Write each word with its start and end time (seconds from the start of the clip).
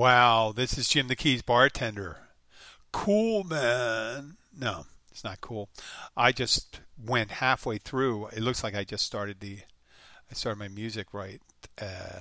Wow, 0.00 0.54
this 0.56 0.78
is 0.78 0.88
Jim 0.88 1.08
the 1.08 1.14
Keys 1.14 1.42
bartender. 1.42 2.20
Cool, 2.90 3.44
man. 3.44 4.38
No, 4.58 4.86
it's 5.10 5.22
not 5.22 5.42
cool. 5.42 5.68
I 6.16 6.32
just 6.32 6.80
went 6.98 7.32
halfway 7.32 7.76
through. 7.76 8.28
It 8.28 8.40
looks 8.40 8.64
like 8.64 8.74
I 8.74 8.82
just 8.82 9.04
started 9.04 9.40
the. 9.40 9.58
I 10.30 10.34
started 10.34 10.58
my 10.58 10.68
music 10.68 11.12
right 11.12 11.42
uh, 11.82 12.20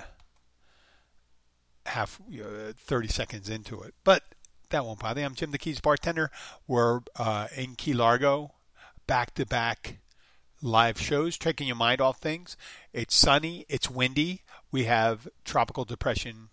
half 1.86 2.20
uh, 2.38 2.73
30 2.76 3.08
seconds 3.08 3.48
into 3.48 3.82
it, 3.82 3.94
but 4.04 4.23
that 4.72 4.84
won't 4.84 5.00
bother. 5.00 5.22
me. 5.22 5.26
I'm 5.26 5.34
Jim 5.34 5.52
the 5.52 5.58
Keys 5.58 5.80
bartender. 5.80 6.32
We're 6.67 7.00
uh, 7.16 7.48
in 7.56 7.76
Key 7.76 7.94
Largo, 7.94 8.56
back 9.08 9.34
to 9.36 9.45
back 9.45 10.00
live 10.61 11.00
shows, 11.00 11.38
taking 11.38 11.67
your 11.67 11.78
mind 11.78 12.02
off 12.02 12.17
things. 12.17 12.58
It's 12.92 13.16
sunny. 13.16 13.66
It's 13.70 13.89
windy. 13.89 14.42
We 14.70 14.84
have 14.84 15.30
tropical 15.45 15.86
depression 15.86 16.50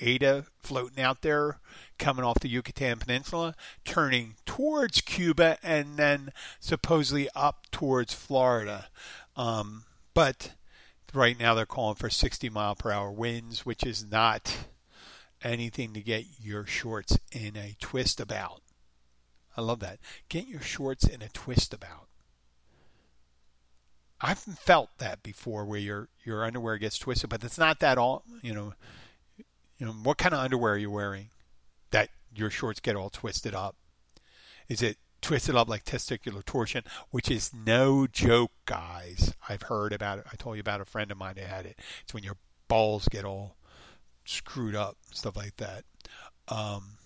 Eta 0.00 0.44
floating 0.58 1.02
out 1.02 1.22
there, 1.22 1.58
coming 1.98 2.24
off 2.24 2.40
the 2.40 2.48
Yucatan 2.48 2.98
Peninsula, 2.98 3.54
turning 3.84 4.34
towards 4.46 5.00
Cuba, 5.00 5.58
and 5.62 5.96
then 5.96 6.32
supposedly 6.58 7.28
up 7.34 7.66
towards 7.70 8.14
Florida. 8.14 8.88
Um, 9.36 9.84
but 10.14 10.52
right 11.12 11.38
now 11.38 11.54
they're 11.54 11.66
calling 11.66 11.96
for 11.96 12.10
60 12.10 12.48
mile 12.50 12.74
per 12.74 12.90
hour 12.90 13.10
winds, 13.10 13.66
which 13.66 13.84
is 13.84 14.10
not 14.10 14.56
anything 15.42 15.92
to 15.94 16.00
get 16.00 16.24
your 16.40 16.66
shorts 16.66 17.18
in 17.32 17.56
a 17.56 17.76
twist 17.80 18.20
about. 18.20 18.62
I 19.56 19.62
love 19.62 19.80
that. 19.80 19.98
Get 20.28 20.46
your 20.46 20.60
shorts 20.60 21.04
in 21.04 21.22
a 21.22 21.28
twist 21.28 21.74
about. 21.74 22.06
I've 24.20 24.38
felt 24.38 24.90
that 24.98 25.22
before 25.22 25.64
where 25.64 25.80
your 25.80 26.08
your 26.24 26.44
underwear 26.44 26.76
gets 26.76 26.98
twisted, 26.98 27.30
but 27.30 27.42
it's 27.42 27.58
not 27.58 27.80
that 27.80 27.96
all, 27.96 28.22
you 28.42 28.52
know, 28.52 28.74
you 29.80 29.86
know, 29.86 29.92
what 29.92 30.18
kind 30.18 30.34
of 30.34 30.40
underwear 30.40 30.74
are 30.74 30.78
you 30.78 30.90
wearing 30.90 31.30
that 31.90 32.10
your 32.32 32.50
shorts 32.50 32.80
get 32.80 32.94
all 32.94 33.08
twisted 33.08 33.54
up? 33.54 33.76
Is 34.68 34.82
it 34.82 34.98
twisted 35.22 35.56
up 35.56 35.68
like 35.68 35.84
testicular 35.84 36.44
torsion, 36.44 36.84
which 37.10 37.30
is 37.30 37.52
no 37.52 38.06
joke, 38.06 38.52
guys. 38.66 39.34
I've 39.48 39.62
heard 39.62 39.92
about 39.92 40.18
it. 40.18 40.26
I 40.30 40.36
told 40.36 40.56
you 40.56 40.60
about 40.60 40.80
a 40.80 40.84
friend 40.84 41.10
of 41.10 41.18
mine 41.18 41.34
that 41.36 41.46
had 41.46 41.66
it. 41.66 41.78
It's 42.02 42.14
when 42.14 42.22
your 42.22 42.36
balls 42.68 43.08
get 43.08 43.24
all 43.24 43.56
screwed 44.24 44.74
up, 44.74 44.96
stuff 45.12 45.36
like 45.36 45.56
that. 45.56 45.84
Um, 46.48 46.98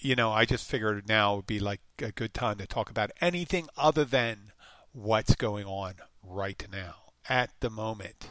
you 0.00 0.14
know, 0.14 0.30
I 0.30 0.44
just 0.44 0.68
figured 0.68 1.08
now 1.08 1.36
would 1.36 1.46
be 1.46 1.58
like 1.58 1.80
a 2.00 2.12
good 2.12 2.34
time 2.34 2.58
to 2.58 2.66
talk 2.66 2.90
about 2.90 3.10
anything 3.20 3.68
other 3.76 4.04
than 4.04 4.52
what's 4.92 5.34
going 5.34 5.64
on 5.64 5.94
right 6.22 6.66
now 6.70 6.94
at 7.28 7.50
the 7.60 7.70
moment 7.70 8.30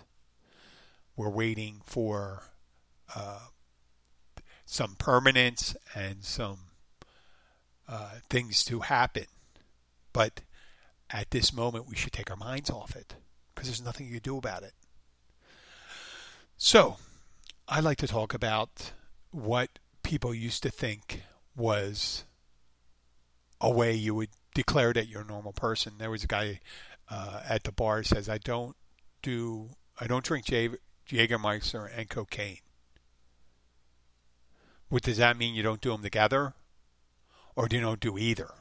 we're 1.16 1.30
waiting 1.30 1.82
for 1.86 2.44
uh, 3.16 3.48
some 4.66 4.96
permanence 4.98 5.76
and 5.94 6.24
some 6.24 6.58
uh, 7.88 8.16
things 8.30 8.64
to 8.66 8.82
happen. 8.82 9.26
But 10.12 10.42
at 11.10 11.32
this 11.32 11.54
moment, 11.54 11.88
we 11.88 11.96
should 11.96 12.14
take 12.14 12.32
our 12.32 12.38
minds 12.38 12.70
off 12.70 12.96
it 12.96 13.16
because 13.54 13.70
there's 13.70 13.84
nothing 13.84 14.08
you 14.08 14.14
can 14.14 14.22
do 14.22 14.38
about 14.38 14.64
it. 14.64 14.74
So, 16.58 16.98
I 17.68 17.80
like 17.80 17.98
to 17.98 18.08
talk 18.08 18.34
about 18.34 18.92
what 19.32 19.80
people 20.04 20.34
used 20.34 20.64
to 20.64 20.70
think 20.70 21.24
was 21.56 22.24
a 23.60 23.70
way 23.70 23.94
you 23.94 24.16
would 24.16 24.30
declare 24.54 24.94
that 24.94 25.08
you're 25.08 25.22
a 25.22 25.26
normal 25.26 25.54
person. 25.54 25.94
There 25.98 26.12
was 26.12 26.24
a 26.24 26.28
guy 26.28 26.60
uh, 27.10 27.42
at 27.48 27.64
the 27.64 27.72
bar 27.72 28.04
says, 28.04 28.30
"I 28.30 28.38
don't 28.38 28.76
do, 29.22 29.70
I 30.00 30.08
don't 30.08 30.24
drink 30.24 30.52
Jägermeister 31.08 31.90
and 31.96 32.10
cocaine. 32.10 32.60
What 34.90 35.04
does 35.04 35.18
that 35.18 35.38
mean? 35.38 35.56
You 35.56 35.64
don't 35.64 35.82
do 35.82 35.92
them 35.92 36.04
together, 36.04 36.54
or 37.56 37.68
do 37.68 37.76
you 37.76 37.82
don't 37.82 38.00
do 38.00 38.18
either? 38.18 38.52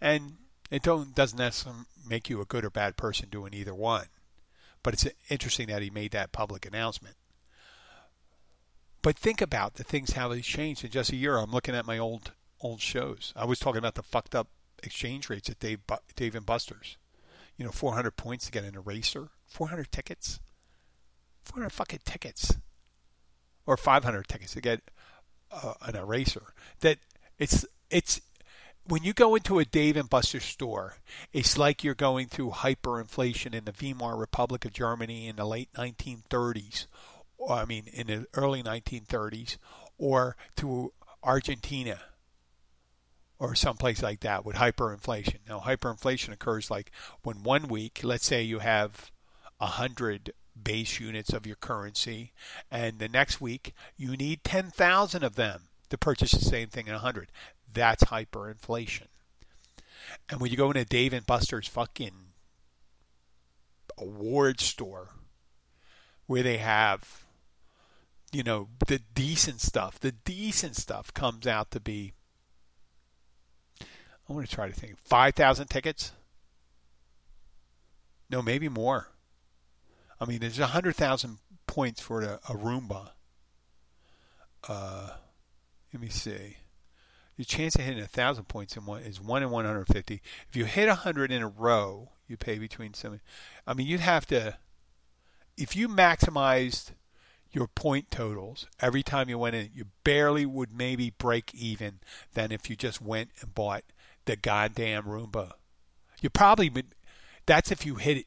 And 0.00 0.36
it 0.70 0.82
don't 0.82 1.14
doesn't 1.14 1.38
necessarily 1.38 1.82
make 2.08 2.28
you 2.28 2.40
a 2.40 2.46
good 2.46 2.64
or 2.64 2.70
bad 2.70 2.96
person 2.96 3.28
doing 3.30 3.54
either 3.54 3.74
one. 3.74 4.06
But 4.82 4.94
it's 4.94 5.06
interesting 5.28 5.68
that 5.68 5.82
he 5.82 5.90
made 5.90 6.12
that 6.12 6.32
public 6.32 6.66
announcement. 6.66 7.16
But 9.02 9.18
think 9.18 9.40
about 9.40 9.74
the 9.74 9.84
things 9.84 10.12
how 10.12 10.28
they 10.28 10.40
changed 10.40 10.84
in 10.84 10.90
just 10.90 11.12
a 11.12 11.16
year. 11.16 11.36
I'm 11.36 11.52
looking 11.52 11.74
at 11.74 11.86
my 11.86 11.98
old 11.98 12.32
old 12.60 12.80
shows. 12.80 13.32
I 13.36 13.44
was 13.44 13.58
talking 13.58 13.78
about 13.78 13.94
the 13.94 14.02
fucked 14.02 14.34
up 14.34 14.48
exchange 14.82 15.28
rates 15.28 15.50
at 15.50 15.58
Dave 15.58 15.80
Dave 16.16 16.34
and 16.34 16.46
Buster's. 16.46 16.96
You 17.56 17.64
know, 17.64 17.70
400 17.70 18.16
points 18.16 18.46
to 18.46 18.52
get 18.52 18.64
an 18.64 18.74
eraser, 18.74 19.28
400 19.46 19.92
tickets. 19.92 20.40
400 21.44 21.70
fucking 21.70 22.00
tickets 22.04 22.56
or 23.66 23.76
500 23.76 24.28
tickets 24.28 24.52
to 24.54 24.60
get 24.60 24.82
uh, 25.50 25.74
an 25.82 25.96
eraser. 25.96 26.54
That 26.80 26.98
it's 27.38 27.64
it's 27.90 28.20
when 28.86 29.02
you 29.02 29.12
go 29.12 29.34
into 29.34 29.58
a 29.58 29.64
Dave 29.64 29.96
and 29.96 30.10
Buster 30.10 30.40
store, 30.40 30.98
it's 31.32 31.56
like 31.56 31.82
you're 31.82 31.94
going 31.94 32.26
through 32.28 32.50
hyperinflation 32.50 33.54
in 33.54 33.64
the 33.64 33.72
Weimar 33.72 34.16
Republic 34.16 34.64
of 34.64 34.72
Germany 34.72 35.26
in 35.26 35.36
the 35.36 35.46
late 35.46 35.72
1930s. 35.72 36.86
Or, 37.38 37.52
I 37.52 37.64
mean, 37.64 37.84
in 37.92 38.08
the 38.08 38.26
early 38.34 38.62
1930s, 38.62 39.56
or 39.96 40.36
to 40.56 40.92
Argentina 41.22 42.00
or 43.38 43.54
someplace 43.54 44.02
like 44.02 44.20
that 44.20 44.44
with 44.44 44.56
hyperinflation. 44.56 45.38
Now, 45.48 45.60
hyperinflation 45.60 46.32
occurs 46.32 46.70
like 46.70 46.90
when 47.22 47.42
one 47.42 47.68
week, 47.68 48.00
let's 48.02 48.26
say 48.26 48.42
you 48.42 48.60
have 48.60 49.10
a 49.60 49.66
hundred 49.66 50.32
base 50.60 51.00
units 51.00 51.32
of 51.32 51.46
your 51.46 51.56
currency, 51.56 52.32
and 52.70 52.98
the 52.98 53.08
next 53.08 53.40
week 53.40 53.74
you 53.96 54.16
need 54.16 54.44
10,000 54.44 55.22
of 55.22 55.36
them 55.36 55.62
to 55.90 55.98
purchase 55.98 56.32
the 56.32 56.44
same 56.44 56.68
thing 56.68 56.86
in 56.86 56.92
100. 56.92 57.30
That's 57.72 58.04
hyperinflation. 58.04 59.06
And 60.28 60.40
when 60.40 60.50
you 60.50 60.56
go 60.56 60.70
into 60.70 60.84
Dave 60.84 61.12
and 61.12 61.26
Buster's 61.26 61.68
fucking 61.68 62.12
award 63.98 64.60
store 64.60 65.10
where 66.26 66.42
they 66.42 66.56
have 66.56 67.24
you 68.32 68.42
know 68.42 68.68
the 68.88 69.00
decent 69.14 69.60
stuff, 69.60 70.00
the 70.00 70.12
decent 70.12 70.76
stuff 70.76 71.14
comes 71.14 71.46
out 71.46 71.70
to 71.70 71.80
be 71.80 72.12
I 74.28 74.32
want 74.32 74.48
to 74.48 74.54
try 74.54 74.66
to 74.66 74.72
think 74.72 74.96
5,000 75.04 75.68
tickets? 75.68 76.12
No, 78.30 78.40
maybe 78.40 78.68
more. 78.68 79.08
I 80.24 80.26
mean, 80.26 80.40
hundred 80.40 80.96
thousand 80.96 81.36
points 81.66 82.00
for 82.00 82.22
a, 82.22 82.40
a 82.48 82.54
Roomba. 82.54 83.10
Uh, 84.66 85.10
let 85.92 86.00
me 86.00 86.08
see. 86.08 86.56
Your 87.36 87.44
chance 87.44 87.74
of 87.74 87.82
hitting 87.82 88.02
a 88.02 88.06
thousand 88.06 88.44
points 88.48 88.74
in 88.74 88.86
one 88.86 89.02
is 89.02 89.20
one 89.20 89.42
in 89.42 89.50
150. 89.50 90.22
If 90.48 90.56
you 90.56 90.64
hit 90.64 90.88
a 90.88 90.94
hundred 90.94 91.30
in 91.30 91.42
a 91.42 91.48
row, 91.48 92.12
you 92.26 92.38
pay 92.38 92.58
between 92.58 92.94
seven. 92.94 93.20
I 93.66 93.74
mean, 93.74 93.86
you'd 93.86 94.00
have 94.00 94.26
to. 94.28 94.56
If 95.58 95.76
you 95.76 95.88
maximized 95.88 96.92
your 97.52 97.66
point 97.66 98.10
totals 98.10 98.66
every 98.80 99.02
time 99.02 99.28
you 99.28 99.36
went 99.36 99.56
in, 99.56 99.70
you 99.74 99.88
barely 100.04 100.46
would 100.46 100.72
maybe 100.72 101.10
break 101.10 101.54
even 101.54 102.00
than 102.32 102.50
if 102.50 102.70
you 102.70 102.76
just 102.76 103.02
went 103.02 103.28
and 103.42 103.54
bought 103.54 103.84
the 104.24 104.36
goddamn 104.36 105.02
Roomba. 105.02 105.52
You 106.22 106.30
probably 106.30 106.70
would. 106.70 106.94
That's 107.44 107.70
if 107.70 107.84
you 107.84 107.96
hit 107.96 108.16
it 108.16 108.26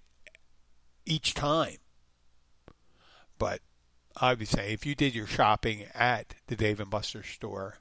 each 1.07 1.33
time. 1.33 1.77
But 3.37 3.61
I 4.15 4.33
would 4.33 4.47
say 4.47 4.73
if 4.73 4.85
you 4.85 4.95
did 4.95 5.15
your 5.15 5.27
shopping 5.27 5.85
at 5.93 6.35
the 6.47 6.55
Dave 6.55 6.79
and 6.79 6.89
Buster 6.89 7.23
store, 7.23 7.79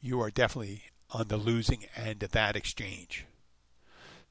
you 0.00 0.20
are 0.20 0.30
definitely 0.30 0.84
on 1.10 1.28
the 1.28 1.36
losing 1.36 1.84
end 1.96 2.22
of 2.22 2.32
that 2.32 2.56
exchange. 2.56 3.26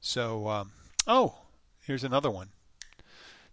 So, 0.00 0.48
um, 0.48 0.72
oh, 1.06 1.38
here's 1.80 2.04
another 2.04 2.30
one. 2.30 2.48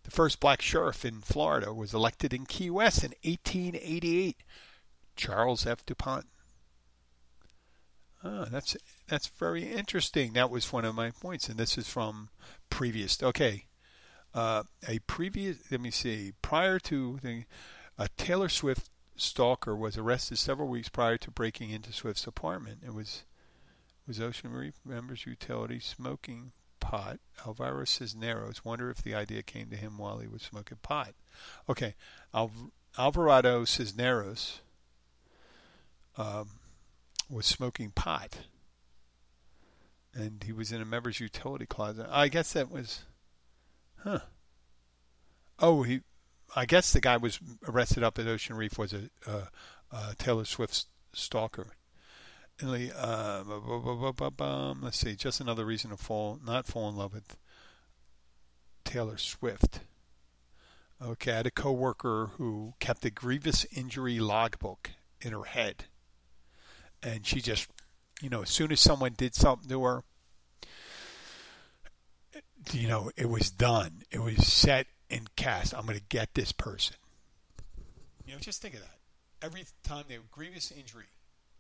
The 0.04 0.12
first 0.12 0.40
black 0.40 0.62
sheriff 0.62 1.06
in 1.06 1.22
Florida 1.22 1.74
was 1.74 1.94
elected 1.94 2.34
in 2.34 2.46
Key 2.46 2.70
West 2.70 3.04
in 3.04 3.12
1888. 3.24 4.38
Charles 5.16 5.68
F. 5.68 5.86
DuPont. 5.86 6.26
Oh, 8.24 8.46
that's 8.46 8.76
that's 9.08 9.28
very 9.28 9.72
interesting. 9.72 10.34
That 10.34 10.50
was 10.50 10.74
one 10.74 10.84
of 10.84 10.96
my 10.96 11.12
points, 11.12 11.48
and 11.48 11.58
this 11.58 11.78
is 11.78 11.88
from 11.88 12.30
previous. 12.70 13.22
Okay, 13.22 13.66
uh, 14.40 14.64
a 14.88 15.00
previous. 15.00 15.58
Let 15.70 15.82
me 15.82 15.92
see. 15.92 16.34
Prior 16.42 16.80
to 16.80 17.20
the, 17.22 17.44
a 17.98 18.08
Taylor 18.16 18.50
Swift 18.50 18.90
stalker 19.16 19.76
was 19.76 19.98
arrested 19.98 20.38
several 20.38 20.70
weeks 20.70 20.88
prior 20.88 21.18
to 21.18 21.32
breaking 21.32 21.72
into 21.72 21.92
Swift's 21.92 22.26
apartment. 22.26 22.80
It 22.86 22.94
was 22.94 23.26
was 24.08 24.22
Ocean 24.22 24.52
Reef 24.52 24.76
members 24.86 25.26
utility 25.26 25.80
smoking 25.80 26.52
pot. 26.80 27.20
Alvaro 27.46 27.84
Cisneros. 27.86 28.64
Wonder 28.64 28.90
if 28.90 29.04
the 29.04 29.14
idea 29.14 29.44
came 29.44 29.70
to 29.70 29.76
him 29.76 29.98
while 29.98 30.20
he 30.20 30.28
was 30.28 30.42
smoking 30.42 30.80
pot. 30.82 31.14
Okay, 31.68 31.96
Al- 32.34 32.72
Alvarado 32.98 33.66
Cisneros 33.66 34.62
um, 36.18 36.48
was 37.30 37.46
smoking 37.46 37.92
pot, 37.92 38.40
and 40.14 40.44
he 40.44 40.52
was 40.52 40.72
in 40.72 40.82
a 40.82 40.86
member's 40.86 41.20
utility 41.20 41.66
closet. 41.66 42.08
I 42.10 42.30
guess 42.30 42.54
that 42.54 42.72
was, 42.72 43.04
huh? 44.04 44.20
Oh, 45.60 45.84
he. 45.84 46.02
I 46.56 46.66
guess 46.66 46.92
the 46.92 47.02
guy 47.02 47.18
was 47.18 47.40
arrested 47.68 48.04
up 48.04 48.18
at 48.18 48.28
Ocean 48.28 48.56
Reef 48.56 48.78
was 48.78 48.94
a, 48.94 49.10
Taylor 50.18 50.46
Swift 50.46 50.86
stalker. 51.14 51.68
Uh, 52.62 53.44
let's 54.82 54.98
see, 54.98 55.16
just 55.16 55.40
another 55.40 55.66
reason 55.66 55.92
to 55.92 55.98
fall, 55.98 56.40
not 56.46 56.66
fall 56.66 56.90
in 56.90 56.96
love 56.96 57.14
with 57.14 57.38
Taylor 58.84 59.18
Swift. 59.18 59.82
Okay, 61.02 61.32
I 61.32 61.38
had 61.38 61.48
a 61.48 61.52
coworker 61.52 62.32
who 62.38 62.74
kept 62.80 63.06
a 63.06 63.10
grievous 63.10 63.66
injury 63.72 64.20
logbook 64.20 64.92
in 65.22 65.32
her 65.32 65.44
head, 65.44 65.86
and 67.02 67.26
she 67.26 67.40
just, 67.40 67.70
you 68.22 68.30
know, 68.30 68.42
as 68.42 68.50
soon 68.50 68.72
as 68.72 68.82
someone 68.82 69.14
did 69.16 69.36
something 69.36 69.70
to 69.70 69.84
her, 69.84 70.04
you 72.72 72.88
know, 72.88 73.12
it 73.16 73.30
was 73.30 73.50
done. 73.50 74.04
It 74.12 74.20
was 74.20 74.48
set 74.48 74.88
and 75.10 75.34
cast. 75.36 75.74
I'm 75.74 75.86
going 75.86 75.98
to 75.98 76.04
get 76.10 76.34
this 76.34 76.52
person. 76.52 76.96
You 78.26 78.34
know, 78.34 78.40
just 78.40 78.62
think 78.62 78.76
of 78.76 78.82
that. 78.82 78.98
Every 79.42 79.64
time 79.84 80.06
they 80.08 80.16
have 80.16 80.30
grievous 80.32 80.72
injury, 80.72 81.08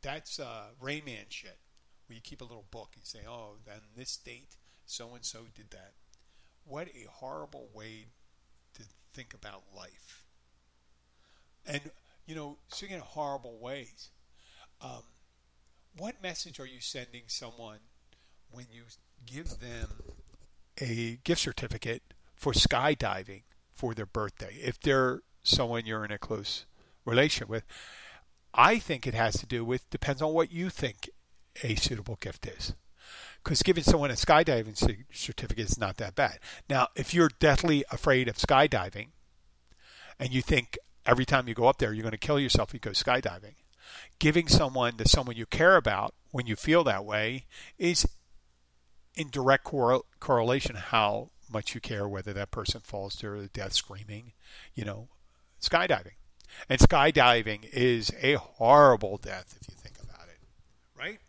that's 0.01 0.39
uh, 0.39 0.65
Rain 0.81 1.03
Man 1.05 1.25
shit. 1.29 1.57
Where 2.07 2.15
you 2.15 2.21
keep 2.21 2.41
a 2.41 2.45
little 2.45 2.65
book 2.71 2.89
and 2.95 3.05
say, 3.05 3.19
"Oh, 3.27 3.57
then 3.65 3.81
this 3.95 4.17
date, 4.17 4.57
so 4.85 5.13
and 5.13 5.23
so 5.23 5.41
did 5.55 5.71
that." 5.71 5.93
What 6.65 6.87
a 6.89 7.07
horrible 7.09 7.69
way 7.73 8.07
to 8.75 8.83
think 9.13 9.33
about 9.33 9.63
life. 9.75 10.23
And 11.65 11.81
you 12.25 12.35
know, 12.35 12.57
speaking 12.67 12.97
of 12.97 13.03
horrible 13.03 13.57
ways, 13.59 14.09
um, 14.81 15.03
what 15.97 16.21
message 16.21 16.59
are 16.59 16.65
you 16.65 16.81
sending 16.81 17.23
someone 17.27 17.79
when 18.51 18.65
you 18.71 18.83
give 19.25 19.59
them 19.59 19.89
a 20.79 21.19
gift 21.23 21.41
certificate 21.41 22.03
for 22.35 22.53
skydiving 22.53 23.43
for 23.73 23.93
their 23.93 24.05
birthday? 24.05 24.55
If 24.61 24.79
they're 24.79 25.21
someone 25.43 25.85
you're 25.85 26.05
in 26.05 26.11
a 26.11 26.17
close 26.17 26.65
relation 27.05 27.47
with, 27.47 27.63
I 28.53 28.79
think 28.79 29.05
it 29.05 29.13
has 29.13 29.37
to 29.37 29.45
do 29.45 29.63
with 29.63 29.89
depends 29.89 30.21
on 30.21 30.33
what 30.33 30.51
you 30.51 30.69
think 30.69 31.09
a 31.63 31.75
suitable 31.75 32.17
gift 32.19 32.47
is. 32.47 32.73
Because 33.43 33.63
giving 33.63 33.83
someone 33.83 34.11
a 34.11 34.15
skydiving 34.15 34.77
certificate 35.11 35.65
is 35.65 35.79
not 35.79 35.97
that 35.97 36.15
bad. 36.15 36.39
Now, 36.69 36.87
if 36.95 37.13
you're 37.13 37.31
deathly 37.39 37.85
afraid 37.91 38.27
of 38.27 38.37
skydiving 38.37 39.07
and 40.19 40.33
you 40.33 40.41
think 40.41 40.77
every 41.05 41.25
time 41.25 41.47
you 41.47 41.53
go 41.53 41.67
up 41.67 41.77
there 41.77 41.93
you're 41.93 42.03
going 42.03 42.11
to 42.11 42.17
kill 42.17 42.39
yourself 42.39 42.69
if 42.69 42.73
you 42.73 42.79
go 42.79 42.91
skydiving, 42.91 43.55
giving 44.19 44.47
someone 44.47 44.97
to 44.97 45.07
someone 45.07 45.35
you 45.35 45.45
care 45.45 45.77
about 45.77 46.13
when 46.31 46.45
you 46.45 46.55
feel 46.55 46.83
that 46.83 47.05
way 47.05 47.45
is 47.77 48.07
in 49.19 49.29
direct 49.29 49.65
cor- 49.65 50.03
correlation 50.21 50.75
how 50.75 51.29
much 51.51 51.75
you 51.75 51.81
care 51.81 52.07
whether 52.07 52.31
that 52.31 52.51
person 52.51 52.79
falls 52.79 53.15
to 53.17 53.49
death 53.51 53.73
screaming, 53.73 54.31
you 54.73 54.85
know, 54.85 55.09
skydiving. 55.61 56.13
And 56.69 56.79
skydiving 56.79 57.69
is 57.73 58.11
a 58.21 58.35
horrible 58.35 59.17
death 59.17 59.57
if 59.59 59.67
you 59.67 59.75
think 59.75 59.97
about 60.01 60.27
it, 60.29 60.39
right? 60.97 61.19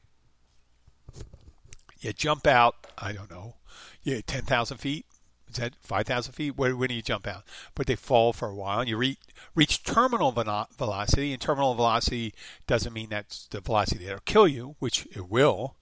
You 2.00 2.12
jump 2.12 2.46
out, 2.46 2.87
I 2.96 3.12
don't 3.12 3.31
know, 3.31 3.56
you 4.02 4.22
10,000 4.22 4.78
feet. 4.78 5.04
Is 5.50 5.56
that 5.56 5.75
5,000 5.81 6.32
feet? 6.32 6.56
When 6.56 6.78
do 6.78 6.94
you 6.94 7.02
jump 7.02 7.26
out? 7.26 7.42
But 7.75 7.88
they 7.88 7.96
fall 7.96 8.32
for 8.32 8.48
a 8.48 8.54
while. 8.54 8.78
And 8.81 8.88
you 8.88 8.96
reach, 8.96 9.19
reach 9.56 9.82
terminal 9.82 10.31
velocity, 10.31 11.32
and 11.32 11.42
terminal 11.42 11.75
velocity 11.75 12.32
doesn't 12.69 12.92
mean 12.92 13.08
that's 13.10 13.48
the 13.48 13.60
velocity 13.60 14.04
that'll 14.04 14.20
kill 14.20 14.46
you, 14.46 14.76
which 14.78 15.08
it 15.10 15.28
will. 15.28 15.75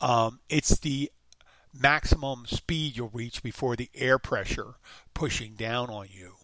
Um, 0.00 0.38
it's 0.48 0.78
the 0.78 1.10
maximum 1.80 2.46
speed 2.46 2.96
you'll 2.96 3.10
reach 3.10 3.42
before 3.42 3.76
the 3.76 3.90
air 3.94 4.18
pressure 4.18 4.74
pushing 5.14 5.54
down 5.54 5.90
on 5.90 6.06
you 6.10 6.34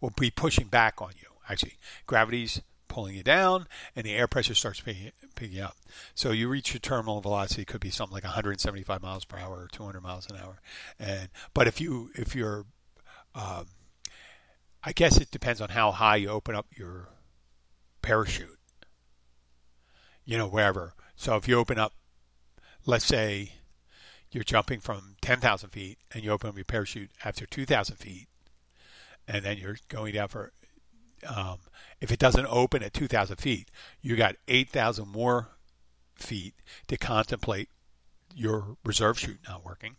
will 0.00 0.12
be 0.18 0.30
pushing 0.30 0.66
back 0.66 1.00
on 1.00 1.10
you 1.20 1.28
actually 1.48 1.76
gravity's 2.06 2.60
pulling 2.96 3.14
you 3.14 3.22
down 3.22 3.66
and 3.94 4.06
the 4.06 4.14
air 4.14 4.26
pressure 4.26 4.54
starts 4.54 4.80
picking, 4.80 5.12
picking 5.34 5.60
up. 5.60 5.76
So 6.14 6.30
you 6.30 6.48
reach 6.48 6.72
your 6.72 6.80
terminal 6.80 7.20
velocity 7.20 7.60
it 7.60 7.68
could 7.68 7.80
be 7.80 7.90
something 7.90 8.14
like 8.14 8.24
175 8.24 9.02
miles 9.02 9.26
per 9.26 9.36
hour 9.36 9.64
or 9.64 9.68
200 9.70 10.00
miles 10.00 10.26
an 10.30 10.36
hour. 10.36 10.62
And 10.98 11.28
but 11.52 11.66
if 11.66 11.78
you 11.78 12.10
if 12.14 12.34
you're 12.34 12.64
um, 13.34 13.66
I 14.82 14.92
guess 14.92 15.18
it 15.18 15.30
depends 15.30 15.60
on 15.60 15.68
how 15.68 15.92
high 15.92 16.16
you 16.16 16.30
open 16.30 16.54
up 16.54 16.68
your 16.74 17.08
parachute. 18.00 18.58
You 20.24 20.38
know, 20.38 20.48
wherever. 20.48 20.94
So 21.16 21.36
if 21.36 21.46
you 21.46 21.58
open 21.58 21.78
up, 21.78 21.92
let's 22.86 23.04
say 23.04 23.52
you're 24.30 24.44
jumping 24.44 24.80
from 24.80 25.16
10,000 25.20 25.70
feet 25.70 25.98
and 26.12 26.22
you 26.22 26.30
open 26.30 26.50
up 26.50 26.56
your 26.56 26.64
parachute 26.64 27.10
after 27.24 27.46
2,000 27.46 27.96
feet, 27.96 28.28
and 29.26 29.44
then 29.44 29.58
you're 29.58 29.78
going 29.88 30.14
down 30.14 30.28
for 30.28 30.52
um, 31.26 31.58
if 32.00 32.12
it 32.12 32.18
doesn't 32.18 32.46
open 32.46 32.82
at 32.82 32.92
2,000 32.92 33.36
feet, 33.36 33.70
you 34.02 34.16
got 34.16 34.36
8,000 34.48 35.08
more 35.08 35.48
feet 36.14 36.54
to 36.88 36.96
contemplate 36.96 37.68
your 38.34 38.76
reserve 38.84 39.18
chute 39.18 39.40
not 39.48 39.64
working. 39.64 39.96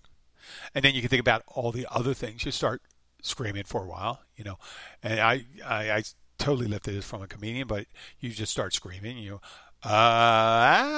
And 0.73 0.85
then 0.85 0.93
you 0.95 1.01
can 1.01 1.09
think 1.09 1.19
about 1.19 1.43
all 1.47 1.71
the 1.71 1.87
other 1.91 2.13
things. 2.13 2.45
You 2.45 2.51
start 2.51 2.81
screaming 3.21 3.63
for 3.63 3.83
a 3.83 3.87
while, 3.87 4.21
you 4.35 4.43
know. 4.43 4.57
And 5.03 5.19
I, 5.19 5.45
I, 5.65 5.91
I 5.91 6.03
totally 6.37 6.67
lifted 6.67 6.93
this 6.95 7.05
from 7.05 7.21
a 7.21 7.27
comedian, 7.27 7.67
but 7.67 7.87
you 8.19 8.29
just 8.29 8.51
start 8.51 8.73
screaming, 8.73 9.17
you 9.17 9.31
know, 9.31 9.41
uh, 9.83 9.89
ah, 9.89 10.97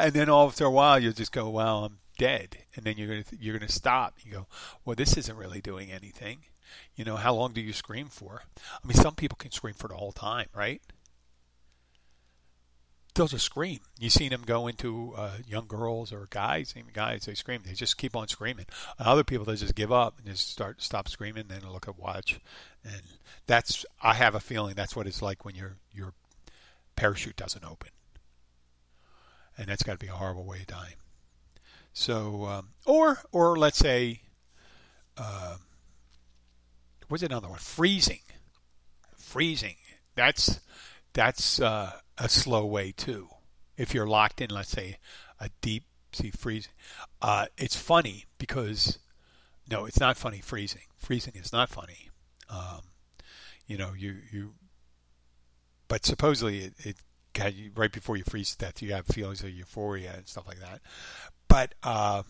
and 0.00 0.12
then 0.12 0.28
all 0.28 0.46
after 0.46 0.64
a 0.64 0.70
while 0.70 0.98
you 0.98 1.12
just 1.12 1.32
go, 1.32 1.48
well, 1.48 1.84
I'm 1.84 1.98
dead. 2.18 2.58
And 2.74 2.84
then 2.84 2.96
you're 2.96 3.08
gonna 3.08 3.24
you're 3.38 3.58
gonna 3.58 3.70
stop. 3.70 4.14
You 4.22 4.32
go, 4.32 4.46
well, 4.84 4.96
this 4.96 5.16
isn't 5.16 5.36
really 5.36 5.60
doing 5.60 5.90
anything. 5.90 6.38
You 6.94 7.04
know, 7.04 7.16
how 7.16 7.34
long 7.34 7.52
do 7.52 7.60
you 7.60 7.72
scream 7.72 8.08
for? 8.08 8.42
I 8.82 8.86
mean, 8.86 8.96
some 8.96 9.14
people 9.14 9.36
can 9.36 9.50
scream 9.50 9.74
for 9.74 9.88
the 9.88 9.94
whole 9.94 10.12
time, 10.12 10.48
right? 10.54 10.82
They'll 13.14 13.28
just 13.28 13.46
scream. 13.46 13.80
You've 13.98 14.12
seen 14.12 14.28
them 14.28 14.42
go 14.44 14.66
into 14.66 15.14
uh, 15.16 15.38
young 15.46 15.66
girls 15.66 16.12
or 16.12 16.26
guys, 16.28 16.74
even 16.76 16.92
guys, 16.92 17.24
they 17.24 17.34
scream. 17.34 17.62
They 17.64 17.72
just 17.72 17.96
keep 17.96 18.14
on 18.14 18.28
screaming. 18.28 18.66
Other 18.98 19.24
people, 19.24 19.46
they 19.46 19.54
just 19.54 19.74
give 19.74 19.90
up 19.90 20.18
and 20.18 20.26
just 20.26 20.50
start 20.50 20.82
stop 20.82 21.08
screaming, 21.08 21.44
then 21.48 21.62
look 21.70 21.88
at 21.88 21.98
watch, 21.98 22.40
and 22.84 23.02
that's. 23.46 23.86
I 24.02 24.14
have 24.14 24.34
a 24.34 24.40
feeling 24.40 24.74
that's 24.74 24.94
what 24.94 25.06
it's 25.06 25.22
like 25.22 25.44
when 25.46 25.54
your 25.54 25.76
your 25.92 26.12
parachute 26.94 27.36
doesn't 27.36 27.64
open, 27.64 27.88
and 29.56 29.68
that's 29.68 29.82
got 29.82 29.92
to 29.92 29.98
be 29.98 30.08
a 30.08 30.14
horrible 30.14 30.44
way 30.44 30.60
of 30.60 30.66
dying. 30.66 30.94
So, 31.92 32.44
um, 32.44 32.68
or 32.84 33.18
or 33.32 33.56
let's 33.56 33.78
say. 33.78 34.20
Uh, 35.16 35.56
what's 37.08 37.22
another 37.22 37.48
one? 37.48 37.58
Freezing. 37.58 38.20
Freezing. 39.16 39.76
That's 40.14 40.60
that's 41.14 41.60
uh, 41.60 41.92
a 42.18 42.28
slow 42.28 42.66
way 42.66 42.92
too. 42.92 43.28
If 43.78 43.94
you're 43.94 44.06
locked 44.06 44.40
in, 44.40 44.50
let's 44.50 44.70
say, 44.70 44.98
a 45.40 45.50
deep 45.60 45.84
sea 46.12 46.30
freezing. 46.30 46.72
Uh, 47.20 47.46
it's 47.56 47.76
funny 47.76 48.24
because 48.38 48.98
no, 49.70 49.84
it's 49.84 50.00
not 50.00 50.16
funny. 50.16 50.40
Freezing. 50.40 50.82
Freezing 50.96 51.34
is 51.36 51.52
not 51.52 51.68
funny. 51.68 52.10
Um, 52.48 52.80
you 53.66 53.76
know, 53.76 53.92
you 53.96 54.16
you. 54.30 54.54
But 55.88 56.04
supposedly 56.04 56.58
it, 56.58 56.74
it 56.78 56.96
right 57.74 57.92
before 57.92 58.16
you 58.16 58.24
freeze 58.24 58.52
to 58.52 58.58
death, 58.58 58.82
you 58.82 58.92
have 58.92 59.06
feelings 59.06 59.42
of 59.42 59.50
euphoria 59.50 60.14
and 60.16 60.28
stuff 60.28 60.46
like 60.46 60.60
that. 60.60 60.80
But 61.48 61.74
uh, 61.82 62.22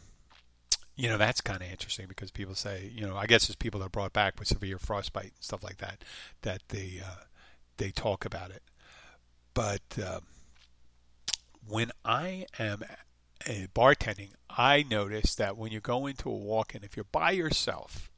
you 0.96 1.08
know 1.08 1.18
that's 1.18 1.40
kind 1.40 1.62
of 1.62 1.70
interesting 1.70 2.06
because 2.08 2.30
people 2.30 2.54
say 2.54 2.90
you 2.94 3.06
know 3.06 3.16
I 3.16 3.26
guess 3.26 3.46
there's 3.46 3.56
people 3.56 3.80
that 3.80 3.86
are 3.86 3.90
brought 3.90 4.12
back 4.12 4.38
with 4.38 4.48
severe 4.48 4.78
frostbite 4.78 5.32
and 5.34 5.42
stuff 5.44 5.62
like 5.62 5.78
that 5.78 6.02
that 6.42 6.62
they 6.68 7.00
uh, 7.04 7.24
they 7.76 7.90
talk 7.90 8.24
about 8.24 8.50
it. 8.50 8.62
But 9.54 9.82
uh, 10.02 10.20
when 11.66 11.90
I 12.04 12.46
am 12.58 12.82
bartending, 13.74 14.30
I 14.50 14.84
notice 14.88 15.34
that 15.36 15.56
when 15.56 15.72
you 15.72 15.80
go 15.80 16.06
into 16.06 16.28
a 16.28 16.34
walk-in, 16.34 16.84
if 16.84 16.96
you're 16.96 17.06
by 17.10 17.30
yourself, 17.32 18.10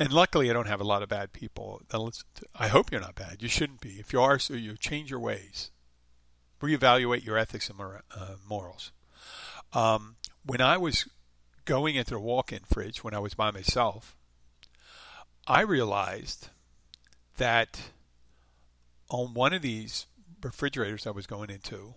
and 0.00 0.14
luckily 0.14 0.48
I 0.48 0.54
don't 0.54 0.66
have 0.66 0.80
a 0.80 0.84
lot 0.84 1.02
of 1.02 1.10
bad 1.10 1.34
people. 1.34 1.82
I 2.54 2.68
hope 2.68 2.90
you're 2.90 3.02
not 3.02 3.14
bad. 3.14 3.42
You 3.42 3.48
shouldn't 3.48 3.82
be. 3.82 4.00
If 4.00 4.14
you 4.14 4.20
are, 4.22 4.38
so 4.38 4.54
you 4.54 4.78
change 4.78 5.10
your 5.10 5.20
ways, 5.20 5.70
reevaluate 6.62 7.24
your 7.24 7.36
ethics 7.36 7.68
and 7.68 7.76
mor- 7.76 8.02
uh, 8.16 8.36
morals. 8.48 8.92
Um, 9.74 10.16
when 10.44 10.62
I 10.62 10.78
was 10.78 11.06
going 11.66 11.96
into 11.96 12.12
the 12.12 12.18
walk-in 12.18 12.60
fridge 12.72 13.04
when 13.04 13.12
I 13.12 13.18
was 13.18 13.34
by 13.34 13.50
myself, 13.50 14.16
I 15.46 15.60
realized 15.60 16.48
that 17.36 17.92
on 19.10 19.34
one 19.34 19.52
of 19.52 19.60
these 19.60 20.06
refrigerators 20.42 21.06
I 21.06 21.10
was 21.10 21.26
going 21.26 21.50
into, 21.50 21.94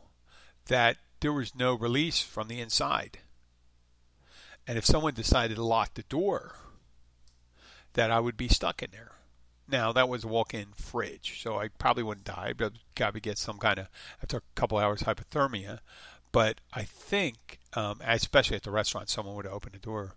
that 0.67 0.97
there 1.21 1.31
was 1.31 1.55
no 1.55 1.73
release 1.73 2.21
from 2.21 2.49
the 2.49 2.59
inside. 2.59 3.19
And 4.67 4.77
if 4.77 4.85
someone 4.85 5.13
decided 5.13 5.55
to 5.55 5.63
lock 5.63 5.93
the 5.93 6.03
door, 6.03 6.55
that 7.93 8.11
I 8.11 8.19
would 8.19 8.37
be 8.37 8.47
stuck 8.47 8.81
in 8.81 8.91
there. 8.91 9.11
Now 9.67 9.91
that 9.93 10.09
was 10.09 10.23
a 10.23 10.27
walk-in 10.27 10.67
fridge, 10.75 11.41
so 11.41 11.57
I 11.57 11.69
probably 11.69 12.03
wouldn't 12.03 12.25
die, 12.25 12.53
but 12.57 12.73
I'd 12.73 12.79
probably 12.95 13.21
get 13.21 13.37
some 13.37 13.57
kind 13.57 13.79
of 13.79 13.87
after 14.21 14.37
a 14.37 14.41
couple 14.55 14.77
hours 14.77 15.01
hypothermia. 15.03 15.79
But 16.31 16.59
I 16.73 16.83
think, 16.83 17.59
um, 17.73 17.99
especially 18.03 18.57
at 18.57 18.63
the 18.63 18.71
restaurant, 18.71 19.09
someone 19.09 19.35
would 19.35 19.45
open 19.45 19.71
the 19.71 19.79
door 19.79 20.15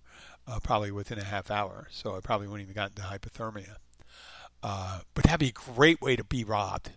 uh, 0.49 0.59
probably 0.61 0.90
within 0.90 1.18
a 1.18 1.25
half 1.25 1.50
hour, 1.50 1.88
so 1.90 2.16
I 2.16 2.21
probably 2.21 2.49
wouldn't 2.49 2.68
even 2.68 2.75
gotten 2.75 2.97
to 2.97 3.02
hypothermia. 3.02 3.76
Uh, 4.62 5.00
but 5.14 5.25
that'd 5.25 5.40
be 5.40 5.49
a 5.49 5.75
great 5.75 6.00
way 6.00 6.16
to 6.16 6.25
be 6.25 6.42
robbed. 6.42 6.90